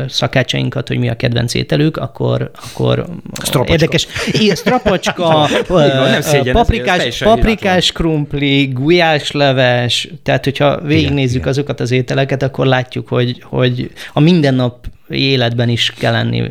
szakácsainkat, 0.09 0.89
hogy 0.89 0.99
mi 0.99 1.09
a 1.09 1.17
kedvenc 1.17 1.55
ételük, 1.55 1.97
akkor, 1.97 2.51
akkor 2.73 3.07
strapacska. 3.43 3.73
érdekes. 3.73 4.07
Igen, 4.33 4.55
strapacska, 4.55 5.49
paprikás, 6.53 7.19
paprikás 7.19 7.93
krumpli, 7.93 8.67
gulyás 8.67 9.31
leves, 9.31 10.09
tehát 10.23 10.45
hogyha 10.45 10.81
végignézzük 10.81 11.37
igen, 11.37 11.49
azokat 11.49 11.81
az 11.81 11.91
ételeket, 11.91 12.43
akkor 12.43 12.67
látjuk, 12.67 13.09
hogy, 13.09 13.43
hogy 13.43 13.91
a 14.13 14.21
mindennap 14.21 14.87
életben 15.11 15.69
is 15.69 15.93
kell 15.99 16.15
enni 16.15 16.49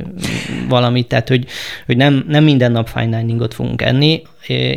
valamit, 0.70 1.08
tehát 1.08 1.28
hogy, 1.28 1.46
hogy 1.86 1.98
nem, 1.98 2.26
nem 2.28 2.44
minden 2.44 2.72
nap 2.72 2.88
fine 2.88 3.18
diningot 3.18 3.54
fogunk 3.54 3.82
enni, 3.82 4.22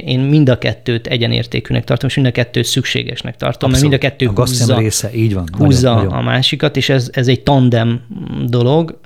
én 0.04 0.20
mind 0.20 0.48
a 0.48 0.58
kettőt 0.58 1.06
egyenértékűnek 1.06 1.84
tartom, 1.84 2.08
és 2.08 2.14
mind 2.14 2.26
a 2.26 2.30
kettőt 2.30 2.64
szükségesnek 2.64 3.36
tartom, 3.36 3.70
Abszolút. 3.70 3.90
mert 3.90 4.02
mind 4.02 4.24
a 4.24 4.26
kettő 4.26 4.40
a 4.42 4.46
húzza, 4.46 4.78
része, 4.78 5.14
így 5.14 5.34
van, 5.34 5.48
húzza 5.58 5.88
nagyon, 5.88 6.04
nagyon. 6.04 6.18
a 6.18 6.22
másikat, 6.22 6.76
és 6.76 6.88
ez, 6.88 7.10
ez 7.12 7.28
egy 7.28 7.40
tandem 7.42 8.00
dolog, 8.46 9.00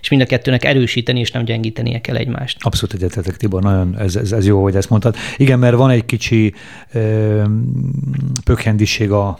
és 0.00 0.08
mind 0.08 0.22
a 0.22 0.26
kettőnek 0.26 0.64
erősíteni 0.64 1.20
és 1.20 1.30
nem 1.30 1.44
gyengítenie 1.44 2.00
kell 2.00 2.16
egymást. 2.16 2.56
Abszolút 2.60 2.94
egyetetek, 2.94 3.36
Tibor, 3.36 3.62
nagyon 3.62 3.96
ez, 3.98 4.16
ez, 4.16 4.32
ez 4.32 4.46
jó, 4.46 4.62
hogy 4.62 4.76
ezt 4.76 4.90
mondtad. 4.90 5.16
Igen, 5.36 5.58
mert 5.58 5.76
van 5.76 5.90
egy 5.90 6.06
kicsi 6.06 6.54
ö, 6.92 7.42
pökhendiség 8.44 9.10
a, 9.10 9.38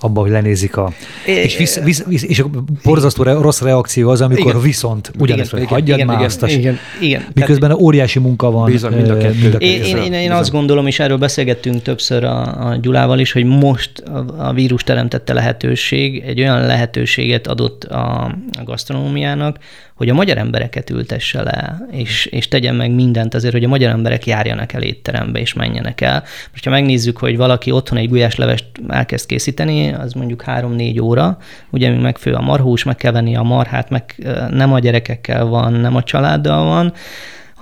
abban, 0.00 0.22
hogy 0.22 0.32
lenézik 0.32 0.76
a... 0.76 0.92
É, 1.26 1.32
és, 1.32 1.56
visz, 1.56 1.80
visz, 1.80 2.04
visz, 2.04 2.22
és 2.22 2.38
a 2.38 2.50
borzasztó 2.82 3.22
re, 3.22 3.32
rossz 3.32 3.60
reakció 3.60 4.10
az, 4.10 4.20
amikor 4.20 4.50
igen, 4.50 4.60
viszont 4.60 5.10
ugyanezt, 5.18 5.50
hogy 5.50 5.64
hagyjad 5.64 5.96
igen, 5.96 6.06
már 6.06 6.16
igen, 6.16 6.26
azt. 6.26 6.46
Igen, 6.46 6.78
igen, 7.00 7.24
miközben 7.34 7.68
Tehát, 7.68 7.84
óriási 7.84 8.18
munka 8.18 8.50
van. 8.50 8.70
Bizony, 8.70 8.94
mind 8.94 9.08
a 9.08 9.16
kettő. 9.16 9.38
Mind 9.40 9.54
a 9.54 9.58
én, 9.58 9.82
én, 9.82 9.96
én, 9.96 10.12
én 10.12 10.30
azt 10.30 10.50
gondolom, 10.50 10.86
és 10.86 10.98
erről 10.98 11.18
beszélgettünk 11.18 11.82
többször 11.82 12.24
a, 12.24 12.68
a 12.68 12.76
Gyulával 12.76 13.18
is, 13.18 13.32
hogy 13.32 13.44
most 13.44 13.98
a, 13.98 14.24
a 14.48 14.52
vírus 14.52 14.82
teremtette 14.82 15.32
lehetőség, 15.32 16.22
egy 16.26 16.40
olyan 16.40 16.66
lehetőséget 16.66 17.46
adott 17.46 17.84
a, 17.84 18.24
a 18.58 18.62
gasztronómiának, 18.64 19.58
hogy 19.96 20.08
a 20.08 20.14
magyar 20.14 20.38
embereket 20.38 20.90
ültesse 20.90 21.42
le, 21.42 21.86
és, 21.90 22.26
és 22.26 22.48
tegyen 22.48 22.74
meg 22.74 22.90
mindent 22.90 23.34
azért, 23.34 23.52
hogy 23.52 23.64
a 23.64 23.68
magyar 23.68 23.90
emberek 23.90 24.26
járjanak 24.26 24.72
el 24.72 24.82
étterembe, 24.82 25.38
és 25.38 25.52
menjenek 25.52 26.00
el. 26.00 26.22
Most, 26.50 26.64
ha 26.64 26.70
megnézzük, 26.70 27.18
hogy 27.18 27.36
valaki 27.36 27.70
otthon 27.70 27.98
egy 27.98 28.08
gulyáslevest 28.08 28.64
elkezd 28.88 29.26
készíteni, 29.26 29.92
az 29.92 30.12
mondjuk 30.12 30.44
3-4 30.46 31.02
óra, 31.02 31.38
ugye 31.70 31.90
mi 31.90 31.96
megfő 31.96 32.32
a 32.32 32.40
marhús, 32.40 32.82
meg 32.82 32.96
kell 32.96 33.12
venni 33.12 33.36
a 33.36 33.42
marhát, 33.42 33.90
meg 33.90 34.14
nem 34.50 34.72
a 34.72 34.78
gyerekekkel 34.78 35.44
van, 35.44 35.72
nem 35.72 35.96
a 35.96 36.02
családdal 36.02 36.64
van, 36.64 36.92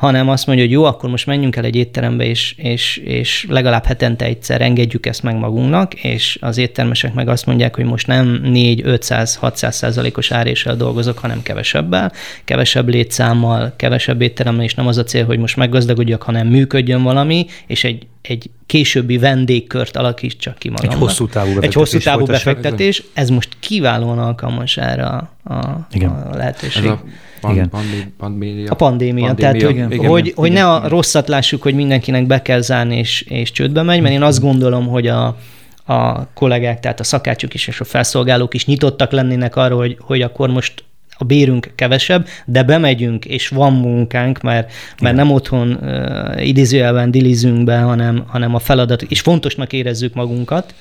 hanem 0.05 0.29
azt 0.29 0.47
mondja, 0.47 0.65
hogy 0.65 0.75
jó, 0.75 0.85
akkor 0.85 1.11
most 1.11 1.27
menjünk 1.27 1.57
el 1.57 1.65
egy 1.65 1.77
étterembe, 1.77 2.25
és, 2.25 2.55
és, 2.57 2.97
és 2.97 3.47
legalább 3.49 3.85
hetente 3.85 4.25
egyszer 4.25 4.61
engedjük 4.61 5.07
ezt 5.07 5.23
meg 5.23 5.37
magunknak, 5.37 5.95
és 5.95 6.39
az 6.41 6.59
éttermesek 6.59 7.15
meg 7.15 7.29
azt 7.29 7.47
mondják, 7.47 7.75
hogy 7.75 7.85
most 7.85 8.07
nem 8.07 8.41
4, 8.43 8.81
500, 8.85 9.35
600 9.35 9.77
százalékos 9.77 10.31
áréssel 10.31 10.77
dolgozok, 10.77 11.19
hanem 11.19 11.43
kevesebbel, 11.43 12.13
kevesebb 12.45 12.89
létszámmal, 12.89 13.73
kevesebb 13.77 14.21
étteremmel, 14.21 14.65
és 14.65 14.75
nem 14.75 14.87
az 14.87 14.99
a 14.99 15.05
cél, 15.05 15.25
hogy 15.25 15.39
most 15.39 15.57
meggazdagodjak, 15.57 16.23
hanem 16.23 16.47
működjön 16.47 17.03
valami, 17.03 17.47
és 17.67 17.85
egy, 17.85 18.07
egy 18.29 18.51
későbbi 18.67 19.19
vendégkört 19.19 19.97
alakítsak 19.97 20.59
ki 20.59 20.69
magamnak. 20.69 20.95
Egy 20.95 21.01
hosszú 21.01 21.27
távú 21.27 21.55
befektetés. 21.55 21.69
Egy 21.69 21.75
hosszú 21.75 21.99
távú 21.99 22.25
befektetés. 22.25 23.03
Ez 23.13 23.31
most 23.31 23.49
kiválóan 23.61 24.19
alkalmas 24.19 24.77
erre 24.77 25.07
a, 25.07 25.31
a, 25.45 25.87
Igen. 25.93 26.11
a 26.11 26.37
lehetőség. 26.37 26.85
Ez 26.85 26.91
a 26.91 27.03
Pan, 27.45 27.53
igen. 27.53 27.69
Pandé, 27.69 28.07
pandémia. 28.19 28.71
A 28.71 28.75
pandémia. 28.75 29.27
pandémia. 29.27 29.35
Tehát, 29.35 29.63
hogy, 29.63 29.71
igen, 29.71 29.87
hogy, 29.87 29.95
igen, 30.27 30.35
hogy 30.35 30.51
igen, 30.51 30.53
ne 30.53 30.71
a 30.73 30.89
rosszat 30.89 31.29
lássuk, 31.29 31.63
hogy 31.63 31.75
mindenkinek 31.75 32.27
be 32.27 32.43
kell 32.43 32.61
zárni 32.61 32.99
és, 32.99 33.21
és 33.21 33.51
csődbe 33.51 33.83
megy, 33.83 34.01
mert 34.01 34.15
én 34.15 34.23
azt 34.23 34.41
gondolom, 34.41 34.87
hogy 34.87 35.07
a, 35.07 35.37
a 35.85 36.27
kollégák, 36.33 36.81
tehát 36.81 37.01
a 37.01 37.05
szakácsok 37.05 37.55
is 37.55 37.67
és 37.67 37.81
a 37.81 37.85
felszolgálók 37.85 38.55
is 38.55 38.67
nyitottak 38.67 39.13
lennének 39.13 39.57
arra, 39.57 39.77
hogy, 39.77 39.97
hogy 40.01 40.23
akkor 40.23 40.49
most 40.49 40.85
a 41.17 41.25
bérünk 41.25 41.73
kevesebb, 41.75 42.27
de 42.45 42.63
bemegyünk, 42.63 43.25
és 43.25 43.49
van 43.49 43.73
munkánk, 43.73 44.41
mert, 44.41 44.73
mert 45.01 45.17
nem 45.17 45.31
otthon 45.31 45.79
uh, 45.83 46.47
idézőjelben 46.47 47.11
dilizünk 47.11 47.65
be, 47.65 47.79
hanem, 47.79 48.25
hanem 48.27 48.55
a 48.55 48.59
feladat, 48.59 49.03
és 49.03 49.21
fontosnak 49.21 49.73
érezzük 49.73 50.15
magunkat, 50.15 50.75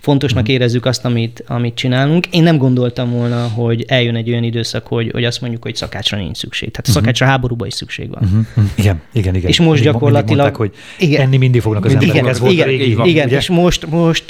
fontosnak 0.00 0.42
mm. 0.42 0.52
érezzük 0.52 0.86
azt, 0.86 1.04
amit, 1.04 1.44
amit 1.46 1.74
csinálunk. 1.74 2.26
Én 2.26 2.42
nem 2.42 2.58
gondoltam 2.58 3.10
volna, 3.10 3.48
hogy 3.48 3.84
eljön 3.88 4.14
egy 4.14 4.30
olyan 4.30 4.42
időszak, 4.42 4.86
hogy, 4.86 5.10
hogy 5.12 5.24
azt 5.24 5.40
mondjuk, 5.40 5.62
hogy 5.62 5.76
szakácsra 5.76 6.16
nincs 6.18 6.36
szükség. 6.36 6.70
Tehát 6.70 6.86
a 6.86 6.90
mhm. 6.90 6.98
szakácsra 6.98 7.26
háborúban 7.26 7.66
is 7.66 7.74
szükség 7.74 8.10
van. 8.10 8.22
Mm-hmm. 8.24 8.64
Igen, 8.74 9.00
igen, 9.12 9.34
igen. 9.34 9.48
És 9.48 9.58
most 9.58 9.70
mindig, 9.70 9.92
gyakorlatilag... 9.92 10.26
Mindig 10.26 10.36
mondták, 10.36 10.56
hogy 10.56 11.08
igen, 11.08 11.20
enni 11.20 11.36
mindig 11.36 11.60
fognak 11.60 11.84
az 11.84 11.92
emberek. 11.92 12.14
Igen, 12.14 12.28
Ez 12.28 12.38
volt 12.38 12.52
igen, 12.52 12.66
régi, 12.66 12.94
van, 12.94 13.06
igen, 13.06 13.28
és 13.28 13.48
most, 13.48 13.86
most 13.86 14.24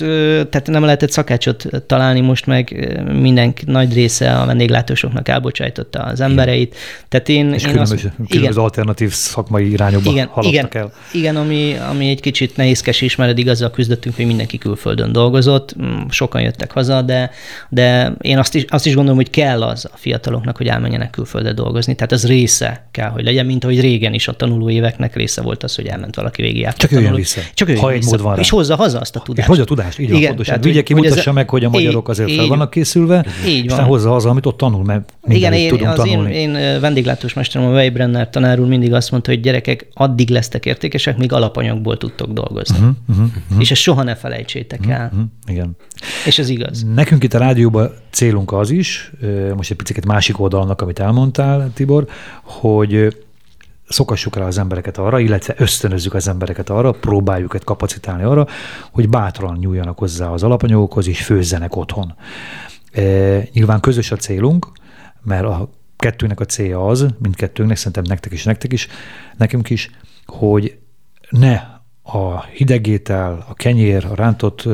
tehát 0.51 0.67
nem 0.67 0.85
lehetett 0.85 1.11
szakácsot 1.11 1.67
találni, 1.87 2.21
most 2.21 2.47
meg 2.47 2.95
mindenki 3.21 3.65
nagy 3.67 3.95
része 3.95 4.37
a 4.37 4.47
vendéglátósoknak 4.47 5.29
elbocsájtotta 5.29 6.03
az 6.03 6.21
embereit. 6.21 6.77
Tehát 7.09 7.29
én, 7.29 7.53
és 7.53 7.63
én 7.63 7.71
különböző, 7.71 7.95
azt, 7.95 8.15
különböző 8.15 8.41
igen, 8.41 8.53
alternatív 8.53 9.13
szakmai 9.13 9.71
irányokba 9.71 10.11
igen, 10.11 10.27
haladtak 10.27 10.53
igen, 10.53 10.83
el. 10.83 10.93
Igen, 11.13 11.37
ami, 11.37 11.77
ami 11.91 12.09
egy 12.09 12.21
kicsit 12.21 12.57
nehézkes 12.57 13.01
is, 13.01 13.17
mert 13.17 13.31
eddig 13.31 13.49
azzal 13.49 13.71
küzdöttünk, 13.71 14.17
hogy 14.17 14.27
mindenki 14.27 14.59
külföldön 14.59 15.13
dolgozott, 15.13 15.60
sokan 15.69 16.31
sokan 16.31 16.43
jöttek 16.43 16.73
haza, 16.73 17.03
de, 17.03 17.31
de 17.69 18.15
én 18.21 18.39
azt 18.39 18.55
is, 18.55 18.65
azt 18.69 18.87
is 18.87 18.95
gondolom, 18.95 19.19
hogy 19.19 19.31
kell 19.31 19.63
az 19.63 19.89
a 19.93 19.97
fiataloknak, 19.97 20.57
hogy 20.57 20.67
elmenjenek 20.67 21.11
külföldre 21.11 21.53
dolgozni. 21.53 21.95
Tehát 21.95 22.13
ez 22.13 22.27
része 22.27 22.87
kell, 22.91 23.09
hogy 23.09 23.25
legyen, 23.25 23.47
mint 23.47 23.65
ahogy 23.65 23.81
régen 23.81 24.15
is 24.15 24.29
a 24.29 24.33
tanuló 24.33 24.71
éveknek 24.71 25.17
része 25.17 25.43
volt 25.43 25.63
az, 25.63 25.75
hogy 25.75 25.87
elment 25.87 26.17
valaki 26.17 26.43
végig 26.43 26.69
Csak 26.77 26.91
jöjjön 26.91 27.15
vissza. 27.15 27.41
Csak 27.55 27.69
jöjjön 27.69 27.85
ha 27.85 27.93
egy 27.93 28.05
mód 28.05 28.23
van 28.23 28.35
rá. 28.35 28.41
És 28.41 28.51
hozza 28.51 28.77
haza 28.77 28.99
azt 28.99 29.17
a 29.17 29.21
tudást. 29.21 29.43
És 29.43 29.47
hozza 29.47 29.63
a 29.63 29.67
tudást, 29.67 29.99
így 29.99 30.05
Igen, 30.05 30.19
van, 30.19 30.29
pontosan. 30.29 30.55
Tehát, 30.55 30.65
Vigye 30.65 30.83
ki, 30.83 30.95
mutassa 30.95 31.33
meg, 31.33 31.51
hogy 31.51 31.65
a 31.65 31.69
magyarok 31.69 32.09
azért 32.09 32.33
fel 32.33 32.47
vannak 32.47 32.71
készülve, 32.71 33.27
így 33.47 33.69
van. 33.69 33.85
hozza 33.85 34.11
haza, 34.11 34.29
amit 34.29 34.47
ott 34.47 34.57
tanul, 34.57 34.85
mert 34.85 35.13
Igen, 35.29 35.53
én, 35.53 35.69
tudunk 35.69 35.91
az 35.91 35.97
tanulni. 35.97 36.35
Én, 36.35 36.55
én 36.55 36.81
vendéglátós 36.81 37.33
mesterem, 37.33 37.69
a 37.69 37.71
Weibrenner 37.71 38.31
tanár 38.31 38.61
úr 38.61 38.67
mindig 38.67 38.93
azt 38.93 39.11
mondta, 39.11 39.31
hogy 39.31 39.41
gyerekek, 39.41 39.87
addig 39.95 40.31
lesztek 40.31 40.67
értékesek, 40.67 41.17
míg 41.17 41.33
alapanyagból 41.33 41.97
tudtok 41.97 42.33
dolgozni. 42.33 42.79
Uh-huh, 42.79 42.95
uh-huh, 43.09 43.25
uh-huh. 43.25 43.61
És 43.61 43.71
ezt 43.71 43.81
soha 43.81 44.03
ne 44.03 44.15
felejtsétek 44.15 44.87
el. 44.87 45.11
Uh-huh, 45.13 45.50
igen. 45.51 45.77
És 46.27 46.39
ez 46.39 46.49
igaz. 46.49 46.85
Nekünk 46.95 47.25
itt 47.25 47.35
a 47.35 47.39
rádióban 47.39 47.93
célunk 48.11 48.53
az 48.53 48.71
is, 48.71 49.13
most 49.57 49.71
egy 49.71 49.77
picit 49.77 50.07
másik 50.07 50.41
oldalnak, 50.41 50.81
amit 50.81 50.99
elmondtál, 50.99 51.71
Tibor, 51.75 52.07
hogy 52.43 53.17
szokassuk 53.89 54.37
rá 54.37 54.47
az 54.47 54.59
embereket 54.59 54.99
arra, 54.99 55.19
illetve 55.19 55.55
ösztönözzük 55.59 56.15
az 56.15 56.29
embereket 56.29 56.71
arra, 56.71 56.93
próbáljuk 56.93 57.55
őket 57.55 57.65
kapacitálni 57.65 58.23
arra, 58.23 58.47
hogy 58.91 59.09
bátran 59.09 59.57
nyúljanak 59.61 59.99
hozzá 59.99 60.29
az 60.29 60.43
alapanyagokhoz, 60.43 61.09
és 61.09 61.25
főzzenek 61.25 61.77
otthon. 61.77 62.15
E, 62.93 63.03
nyilván 63.53 63.81
közös 63.81 64.11
a 64.11 64.17
célunk, 64.17 64.67
mert 65.23 65.45
a 65.45 65.71
kettőnek 65.97 66.41
a 66.41 66.45
célja 66.45 66.87
az, 66.87 67.07
mindkettőnknek, 67.19 67.77
szerintem 67.77 68.05
nektek 68.07 68.33
is, 68.33 68.45
nektek 68.45 68.73
is, 68.73 68.89
nekünk 69.37 69.71
is, 69.71 69.91
hogy 70.27 70.79
ne 71.31 71.61
a 72.13 72.45
hidegétel, 72.53 73.45
a 73.49 73.55
kenyér, 73.55 74.07
a 74.11 74.15
rántott 74.15 74.69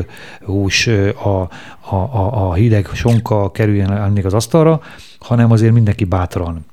hús, 0.44 0.86
a, 1.22 1.48
a, 1.80 1.94
a, 1.94 2.48
a 2.48 2.54
hideg 2.54 2.86
sonka 2.94 3.50
kerüljen 3.50 4.12
még 4.12 4.26
az 4.26 4.34
asztalra, 4.34 4.80
hanem 5.18 5.50
azért 5.50 5.72
mindenki 5.72 6.04
bátran 6.04 6.64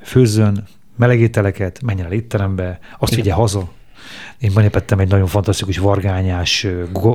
főzzön 0.00 0.64
melegételeket, 0.96 1.82
menjen 1.82 2.06
el 2.06 2.12
étterembe, 2.12 2.78
azt 2.98 3.14
vigye 3.14 3.32
haza, 3.32 3.68
Én 4.42 4.50
benépettem 4.54 4.98
egy 4.98 5.08
nagyon 5.08 5.26
fantasztikus 5.26 5.78
vargányás 5.78 6.66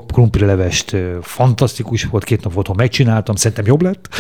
krumplilevest, 0.08 0.96
fantasztikus 1.22 2.04
volt, 2.04 2.24
két 2.24 2.44
nap 2.44 2.54
volt, 2.54 2.76
megcsináltam, 2.76 3.36
szerintem 3.36 3.66
jobb 3.66 3.82
lett. 3.82 4.08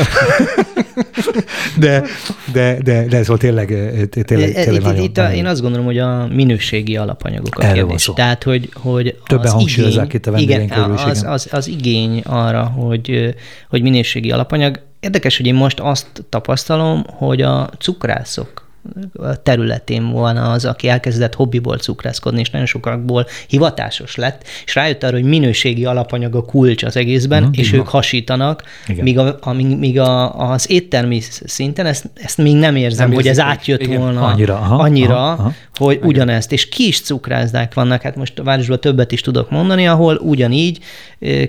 de, 1.78 2.03
de, 2.51 2.78
de, 2.84 3.05
de 3.05 3.18
ez 3.18 3.28
volt 3.28 3.39
tényleg, 3.39 3.68
tényleg, 3.68 4.26
tényleg 4.26 4.49
itt, 4.49 4.84
nagyon, 4.84 5.03
itt 5.03 5.16
nagyon... 5.16 5.32
Én 5.32 5.45
azt 5.45 5.62
gondolom, 5.62 5.86
hogy 5.86 5.97
a 5.97 6.28
minőségi 6.28 6.97
alapanyagok 6.97 7.60
a 7.60 7.64
Erről 7.64 7.76
kérdés. 7.76 8.01
Szó. 8.01 8.14
Tehát, 8.14 8.43
hogy, 8.43 8.70
hogy 8.74 9.18
Többen 9.26 9.51
hangsúlyozzák 9.51 10.14
itt 10.14 10.26
a 10.26 10.38
igen, 10.38 10.70
az, 10.70 11.24
az, 11.28 11.47
az, 11.51 11.68
igény 11.68 12.20
arra, 12.26 12.64
hogy, 12.64 13.36
hogy 13.70 13.82
minőségi 13.82 14.32
alapanyag. 14.32 14.80
Érdekes, 14.99 15.38
hogy 15.38 15.45
én 15.45 15.55
most 15.55 15.80
azt 15.80 16.08
tapasztalom, 16.30 17.03
hogy 17.08 17.41
a 17.41 17.70
cukrászok 17.80 18.66
területén 19.43 20.09
volna 20.09 20.51
az, 20.51 20.65
aki 20.65 20.88
elkezdett 20.88 21.33
hobbiból 21.33 21.77
cukrászkodni, 21.77 22.39
és 22.39 22.49
nagyon 22.49 22.67
sokakból 22.67 23.27
hivatásos 23.47 24.15
lett, 24.15 24.43
és 24.65 24.75
rájött 24.75 25.03
arra, 25.03 25.15
hogy 25.15 25.23
minőségi 25.23 25.85
alapanyag 25.85 26.35
a 26.35 26.45
kulcs 26.45 26.83
az 26.83 26.95
egészben, 26.95 27.43
uh-huh, 27.43 27.57
és 27.57 27.67
igen. 27.67 27.79
ők 27.79 27.88
hasítanak, 27.88 28.63
Igen. 28.88 29.03
míg, 29.03 29.17
a, 29.17 29.38
a, 29.41 29.53
míg 29.53 29.99
a, 29.99 30.35
az 30.51 30.71
éttermi 30.71 31.21
szinten 31.45 31.85
ezt, 31.85 32.09
ezt 32.13 32.38
még 32.38 32.55
nem 32.55 32.75
érzem, 32.75 33.07
nem 33.07 33.15
hogy 33.15 33.27
ez 33.27 33.39
átjött 33.39 33.81
igen. 33.81 33.99
volna 33.99 34.25
annyira, 34.25 34.55
aha, 34.55 34.75
annyira 34.75 35.15
aha, 35.15 35.31
aha. 35.31 35.53
hogy 35.75 35.95
igen. 35.95 36.07
ugyanezt, 36.07 36.51
és 36.51 36.69
kis 36.69 37.01
cukrázdák 37.01 37.73
vannak, 37.73 38.01
hát 38.01 38.15
most 38.15 38.39
a 38.39 38.43
városban 38.43 38.79
többet 38.79 39.11
is 39.11 39.21
tudok 39.21 39.49
mondani, 39.49 39.88
ahol 39.88 40.15
ugyanígy 40.15 40.79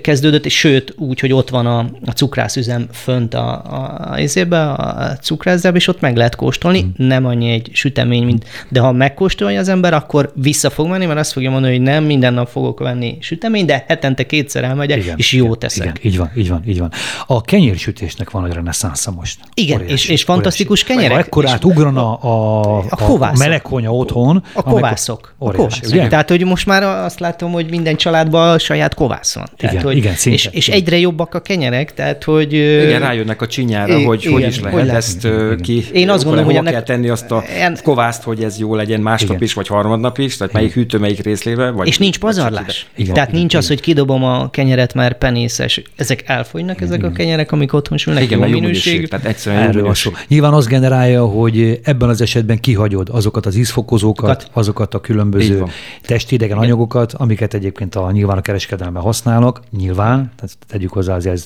kezdődött, 0.01 0.45
és 0.45 0.57
sőt 0.57 0.93
úgy, 0.97 1.19
hogy 1.19 1.33
ott 1.33 1.49
van 1.49 1.65
a, 1.65 1.79
a 2.05 2.11
cukrászüzem 2.11 2.87
fönt 2.91 3.33
a, 3.33 3.61
a, 3.65 4.15
a, 4.49 4.55
a 4.55 5.17
cukrászdába, 5.21 5.77
és 5.77 5.87
ott 5.87 6.01
meg 6.01 6.15
lehet 6.15 6.35
kóstolni, 6.35 6.79
hmm. 6.79 7.07
nem 7.07 7.25
annyi 7.29 7.51
egy 7.51 7.69
sütemény, 7.73 8.23
mint, 8.23 8.45
de 8.69 8.79
ha 8.79 8.91
megkóstolja 8.91 9.59
az 9.59 9.69
ember, 9.69 9.93
akkor 9.93 10.31
vissza 10.35 10.69
fog 10.69 10.87
menni, 10.87 11.05
mert 11.05 11.19
azt 11.19 11.31
fogja 11.31 11.49
mondani, 11.49 11.73
hogy 11.73 11.83
nem 11.83 12.03
minden 12.03 12.33
nap 12.33 12.47
fogok 12.49 12.79
venni 12.79 13.17
sütemény, 13.19 13.65
de 13.65 13.85
hetente 13.87 14.25
kétszer 14.25 14.63
elmegyek, 14.63 14.97
igen, 14.97 15.17
és 15.17 15.33
jó 15.33 15.55
teszek. 15.55 15.83
Igen, 15.83 15.97
így 16.01 16.17
van, 16.17 16.31
így 16.35 16.49
van, 16.49 16.63
így 16.67 16.79
van. 16.79 16.91
A 17.27 17.41
kenyérsütésnek 17.41 18.31
van 18.31 18.45
egy 18.45 18.53
reneszánsza 18.53 19.11
most. 19.11 19.39
Igen, 19.53 19.77
óriási, 19.77 19.93
és, 19.93 20.09
és 20.09 20.23
fantasztikus 20.23 20.83
óriási. 20.83 21.01
kenyerek. 21.01 21.25
Ekkorát 21.25 21.65
ugrana 21.65 22.13
a, 22.13 22.77
a, 22.79 22.85
a, 22.89 23.23
a 23.23 23.31
melegkonya 23.37 23.91
otthon. 23.91 24.43
A 24.53 24.63
kovászok. 24.63 25.35
Óriási, 25.39 25.61
a 25.61 25.63
kovászok. 25.63 25.91
Ugye? 25.91 26.07
Tehát, 26.07 26.29
hogy 26.29 26.45
most 26.45 26.65
már 26.65 26.83
azt 26.83 27.19
látom, 27.19 27.51
hogy 27.51 27.69
minden 27.69 27.95
családban 27.95 28.59
saját 28.59 28.93
kovász 28.93 29.35
van. 29.35 29.49
Tehát, 29.57 29.75
igen, 29.75 29.85
hogy, 29.85 29.97
igen, 29.97 30.13
szinte, 30.13 30.37
és, 30.37 30.49
és 30.51 30.69
egyre 30.69 30.97
jobbak 30.97 31.33
a 31.35 31.39
kenyerek, 31.39 31.93
tehát, 31.93 32.23
hogy... 32.23 32.53
Igen, 32.53 32.99
rájönnek 32.99 33.41
a 33.41 33.47
csinyára, 33.47 34.01
hogy 34.01 34.19
igen, 34.21 34.33
hogy 34.33 34.47
is 34.47 34.59
lehet 34.59 34.79
hogy 34.79 34.89
ezt 34.89 35.27
ki... 35.61 35.85
Én 35.93 36.09
azt 36.09 36.23
gondolom, 36.23 36.45
hogy 36.45 36.55
ennek... 36.55 36.73
kell 36.73 36.83
tenni 36.83 37.08
azt 37.09 37.31
a 37.31 37.43
kovászt, 37.83 38.23
hogy 38.23 38.43
ez 38.43 38.57
jó 38.57 38.75
legyen 38.75 39.01
másnap 39.01 39.29
Igen. 39.29 39.43
is, 39.43 39.53
vagy 39.53 39.67
harmadnap 39.67 40.17
is, 40.17 40.37
tehát 40.37 40.53
melyik 40.53 40.73
hűtő, 40.73 40.97
melyik 40.97 41.23
részlébe. 41.23 41.69
Vagy 41.69 41.87
és 41.87 41.97
nincs 41.97 42.19
pazarlás. 42.19 42.87
Igen. 42.95 43.13
Tehát 43.13 43.31
nincs 43.31 43.55
az, 43.55 43.67
hogy 43.67 43.81
kidobom 43.81 44.23
a 44.23 44.49
kenyeret, 44.49 44.93
mert 44.93 45.17
penészes. 45.17 45.81
Ezek 45.95 46.23
elfogynak, 46.25 46.81
ezek 46.81 47.03
a 47.03 47.11
kenyerek, 47.11 47.51
amik 47.51 47.73
otthon 47.73 47.97
sülnek, 47.97 48.23
Igen, 48.23 48.47
jó 48.47 48.59
minőség. 48.59 49.07
Tehát 49.07 49.25
egyszerűen 49.25 49.73
jó 49.73 49.81
minőség. 49.81 50.13
Nyilván 50.27 50.53
az 50.53 50.67
generálja, 50.67 51.25
hogy 51.25 51.79
ebben 51.83 52.09
az 52.09 52.21
esetben 52.21 52.59
kihagyod 52.59 53.09
azokat 53.11 53.45
az 53.45 53.55
ízfokozókat, 53.55 54.49
azokat 54.53 54.93
a 54.93 54.99
különböző 55.01 55.63
testidegen 56.05 56.57
anyagokat, 56.57 57.13
amiket 57.13 57.53
egyébként 57.53 57.95
a 57.95 58.11
nyilván 58.11 58.37
a 58.37 58.41
kereskedelme 58.41 58.99
használnak, 58.99 59.61
nyilván, 59.77 60.31
tehát 60.35 60.57
tegyük 60.67 60.91
hozzá 60.91 61.15
az 61.15 61.25
ez, 61.25 61.45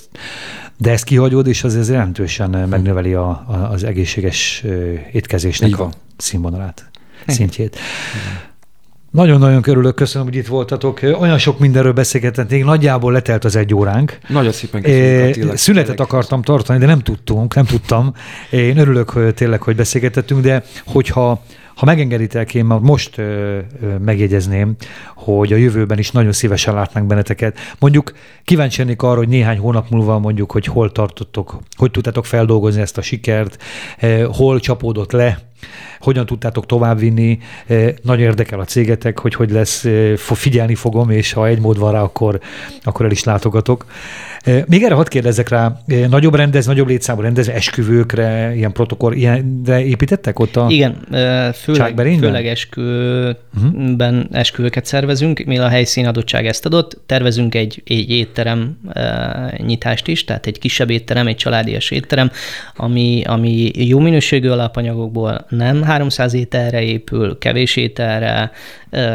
de 0.78 0.92
ezt 0.92 1.04
kihagyod, 1.04 1.48
és 1.48 1.64
az 1.64 1.76
ez 1.76 1.90
jelentősen 1.90 2.50
megnöveli 2.50 3.14
a, 3.14 3.30
a, 3.30 3.70
az 3.72 3.84
egészséges 3.84 4.64
étkezésnek 5.12 5.80
a 5.80 5.90
színvonalát, 6.18 6.90
szintjét. 7.28 7.78
Nagyon-nagyon 9.12 9.62
körülök, 9.62 9.96
köszönöm, 9.96 10.28
hogy 10.28 10.36
itt 10.36 10.48
voltatok. 10.48 11.00
Olyan 11.20 11.38
sok 11.38 11.60
mindenről 11.60 11.94
beszélgetettünk, 11.94 12.66
nagyjából 12.66 13.12
letelt 13.12 13.44
az 13.44 13.56
egy 13.56 13.74
óránk. 13.74 14.18
Nagyon 14.28 14.52
szépen 14.52 14.82
köszönöm. 14.82 15.28
Attila, 15.28 15.58
Szünetet 15.58 16.00
akartam 16.00 16.42
tartani, 16.42 16.80
de 16.80 16.86
nem 16.86 17.00
tudtunk, 17.00 17.56
nem 17.56 17.66
tudtam. 17.66 18.14
Én 18.50 18.78
örülök 18.78 19.10
hogy 19.10 19.34
tényleg, 19.34 19.62
hogy 19.62 19.76
beszélgetettünk, 19.76 20.42
de 20.42 20.64
hogyha 20.86 21.44
ha 21.76 21.86
megengeditek, 21.86 22.54
én 22.54 22.66
már 22.66 22.80
most 22.80 23.18
ö, 23.18 23.60
ö, 23.82 23.98
megjegyezném, 23.98 24.76
hogy 25.16 25.54
a 25.54 25.56
jövőben 25.56 25.98
is 26.00 26.12
nagyon 26.12 26.32
szívesen 26.32 26.74
látnánk 26.74 27.08
benneteket. 27.08 27.58
Mondjuk 27.80 28.14
kíváncsi 28.44 28.80
lennék 28.80 29.02
arra, 29.02 29.18
hogy 29.18 29.28
néhány 29.28 29.58
hónap 29.58 29.90
múlva 29.90 30.20
mondjuk, 30.20 30.52
hogy 30.52 30.66
hol 30.66 30.92
tartottok, 30.92 31.60
hogy 31.76 31.92
tudtátok 31.92 32.26
feldolgozni 32.26 32.82
ezt 32.82 32.98
a 32.98 33.02
sikert, 33.02 33.64
eh, 33.98 34.26
hol 34.26 34.60
csapódott 34.60 35.12
le, 35.12 35.53
hogyan 36.00 36.26
tudtátok 36.26 36.66
továbbvinni. 36.66 37.40
Nagyon 38.02 38.26
érdekel 38.26 38.60
a 38.60 38.66
cégetek, 38.66 39.20
hogy 39.20 39.34
hogy 39.34 39.52
lesz, 39.52 39.86
figyelni 40.18 40.76
fogom, 40.76 41.10
és 41.10 41.34
ha 41.34 41.48
egy 41.48 41.60
mód 41.60 41.78
van 41.80 41.92
rá, 41.92 42.02
akkor, 42.02 42.40
akkor 42.84 43.06
el 43.06 43.12
is 43.12 43.24
látogatok. 43.24 43.86
Még 44.68 44.84
erre 44.84 44.94
hadd 44.94 45.10
kérdezzek 45.10 45.50
rá, 45.50 45.78
nagyobb 46.10 46.36
rendez, 46.36 46.66
nagyobb 46.66 46.88
létszámú 46.88 47.22
rendez, 47.22 47.48
esküvőkre, 47.48 48.56
ilyen 48.56 48.72
protokoll, 48.72 49.14
ilyenre 49.14 49.86
építettek 49.86 50.40
ott 50.40 50.56
a 50.56 50.66
Igen, 50.70 50.98
főleg, 51.54 51.96
főleg 52.20 52.48
esküvőben 52.48 54.16
uh-huh. 54.16 54.40
esküvőket 54.40 54.86
szervezünk, 54.86 55.44
mi 55.46 55.58
a 55.58 55.68
helyszín 55.68 56.06
adottság 56.06 56.46
ezt 56.46 56.66
adott, 56.66 57.02
tervezünk 57.06 57.56
egy, 57.56 57.82
egy 57.86 58.10
étterem 58.10 58.78
nyitást 59.58 60.08
is, 60.08 60.24
tehát 60.24 60.46
egy 60.46 60.60
kisebb 60.60 60.90
étterem, 60.90 61.28
egy 61.28 61.36
családias 61.36 61.92
étterem, 61.92 62.32
ami, 62.76 63.24
ami 63.26 63.72
jó 63.74 64.00
minőségű 64.00 64.50
alapanyagokból 64.50 65.46
nem 65.56 65.84
300 65.84 66.34
ételre 66.34 66.82
épül, 66.82 67.38
kevés 67.38 67.76
ételre, 67.76 68.52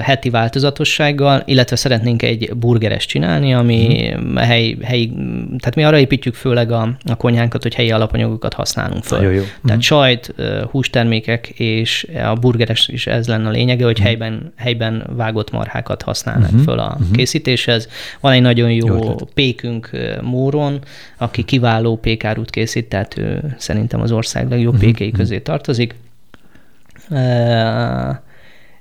heti 0.02 0.30
változatossággal, 0.30 1.42
illetve 1.44 1.76
szeretnénk 1.76 2.22
egy 2.22 2.54
burgeres 2.56 3.06
csinálni, 3.06 3.54
ami 3.54 4.10
hmm. 4.12 4.36
hely, 4.36 4.76
helyi, 4.82 5.12
tehát 5.58 5.74
mi 5.74 5.84
arra 5.84 5.98
építjük 5.98 6.34
főleg 6.34 6.70
a, 6.70 6.96
a 7.04 7.16
konyhánkat, 7.16 7.62
hogy 7.62 7.74
helyi 7.74 7.90
alapanyagokat 7.90 8.54
használunk 8.54 9.04
föl. 9.04 9.22
Jó, 9.22 9.30
jó. 9.30 9.42
Tehát 9.42 9.52
hmm. 9.62 9.80
sajt, 9.80 10.34
hústermékek 10.70 11.48
és 11.48 12.06
a 12.24 12.34
burgeres 12.34 12.88
is 12.88 13.06
ez 13.06 13.28
lenne 13.28 13.48
a 13.48 13.50
lényege, 13.50 13.84
hogy 13.84 13.96
hmm. 13.96 14.06
helyben, 14.06 14.52
helyben 14.56 15.06
vágott 15.16 15.50
marhákat 15.50 16.02
használnak 16.02 16.50
hmm. 16.50 16.62
föl 16.62 16.78
a 16.78 16.94
hmm. 16.94 17.10
készítéshez. 17.12 17.88
Van 18.20 18.32
egy 18.32 18.42
nagyon 18.42 18.70
jó, 18.70 18.86
jó 18.86 19.14
pékünk 19.34 19.90
Móron, 20.22 20.78
aki 21.16 21.44
kiváló 21.44 21.96
pékárút 21.96 22.50
készít, 22.50 22.88
tehát 22.88 23.18
ő 23.18 23.54
szerintem 23.58 24.00
az 24.00 24.12
ország 24.12 24.48
legjobb 24.50 24.72
hmm. 24.72 24.80
pékei 24.80 25.10
közé 25.10 25.38
tartozik 25.38 25.94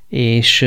és 0.09 0.65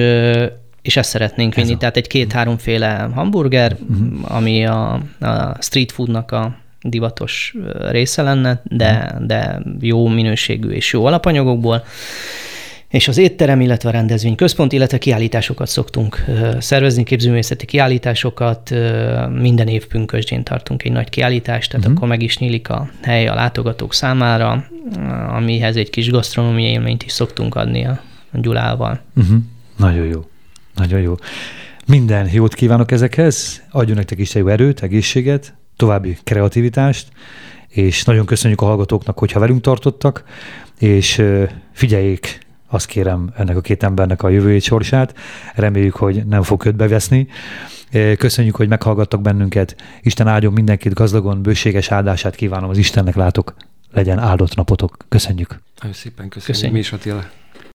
és 0.82 0.96
ezt 0.96 1.10
szeretnénk 1.10 1.54
vinni. 1.54 1.68
Ez 1.68 1.74
a... 1.74 1.78
Tehát 1.78 1.96
egy 1.96 2.06
két-háromféle 2.06 3.10
hamburger, 3.14 3.76
uh-huh. 3.88 4.36
ami 4.36 4.66
a, 4.66 4.92
a 5.20 5.56
street 5.60 5.92
foodnak 5.92 6.30
a 6.32 6.56
divatos 6.82 7.54
része 7.90 8.22
lenne, 8.22 8.62
de, 8.64 9.16
de 9.20 9.62
jó 9.80 10.06
minőségű 10.08 10.68
és 10.68 10.92
jó 10.92 11.04
alapanyagokból. 11.04 11.84
És 12.90 13.08
az 13.08 13.18
étterem, 13.18 13.60
illetve 13.60 13.88
a 13.88 13.92
rendezvény 13.92 14.34
központ, 14.34 14.72
illetve 14.72 14.98
kiállításokat 14.98 15.68
szoktunk 15.68 16.24
szervezni, 16.58 17.02
képzőművészeti 17.02 17.66
kiállításokat. 17.66 18.74
Minden 19.38 19.68
év 19.68 19.86
pünkösdjén 19.86 20.42
tartunk 20.42 20.82
egy 20.82 20.92
nagy 20.92 21.08
kiállítást, 21.08 21.70
tehát 21.70 21.86
uh-huh. 21.86 21.96
akkor 21.96 22.08
meg 22.08 22.22
is 22.22 22.38
nyílik 22.38 22.68
a 22.68 22.90
hely 23.02 23.26
a 23.26 23.34
látogatók 23.34 23.94
számára, 23.94 24.64
amihez 25.28 25.76
egy 25.76 25.90
kis 25.90 26.10
gasztronómiai 26.10 26.70
élményt 26.70 27.02
is 27.02 27.12
szoktunk 27.12 27.54
adni 27.54 27.84
a 27.84 28.00
Gyulával. 28.32 29.00
Uh-huh. 29.16 29.38
Nagyon 29.76 30.06
jó. 30.06 30.24
Nagyon 30.74 31.00
jó. 31.00 31.14
Minden 31.86 32.28
jót 32.32 32.54
kívánok 32.54 32.90
ezekhez, 32.90 33.62
adjon 33.70 33.96
nektek 33.96 34.18
is 34.18 34.34
jó 34.34 34.48
erőt, 34.48 34.82
egészséget, 34.82 35.54
további 35.76 36.18
kreativitást, 36.24 37.08
és 37.68 38.04
nagyon 38.04 38.26
köszönjük 38.26 38.60
a 38.60 38.64
hallgatóknak, 38.66 39.18
hogyha 39.18 39.40
velünk 39.40 39.60
tartottak, 39.60 40.24
és 40.78 41.22
figyeljék, 41.72 42.48
azt 42.70 42.86
kérem 42.86 43.30
ennek 43.36 43.56
a 43.56 43.60
két 43.60 43.82
embernek 43.82 44.22
a 44.22 44.28
jövőjét 44.28 44.62
sorsát, 44.62 45.14
reméljük, 45.54 45.94
hogy 45.94 46.26
nem 46.26 46.42
fog 46.42 46.60
ködbe 46.60 46.88
veszni. 46.88 47.28
Köszönjük, 48.16 48.56
hogy 48.56 48.68
meghallgattak 48.68 49.20
bennünket. 49.20 49.76
Isten 50.02 50.26
áldjon 50.28 50.52
mindenkit 50.52 50.94
gazdagon, 50.94 51.42
bőséges 51.42 51.90
áldását 51.90 52.34
kívánom 52.34 52.70
az 52.70 52.78
Istennek 52.78 53.14
látok. 53.14 53.54
Legyen 53.92 54.18
áldott 54.18 54.54
napotok. 54.54 54.96
Köszönjük. 55.08 55.60
Nagyon 55.80 55.96
szépen 55.96 56.28
köszönjük. 56.28 56.46
köszönjük. 56.46 56.72
Mi 56.72 56.78
is, 56.78 56.92
Attila. 56.92 57.39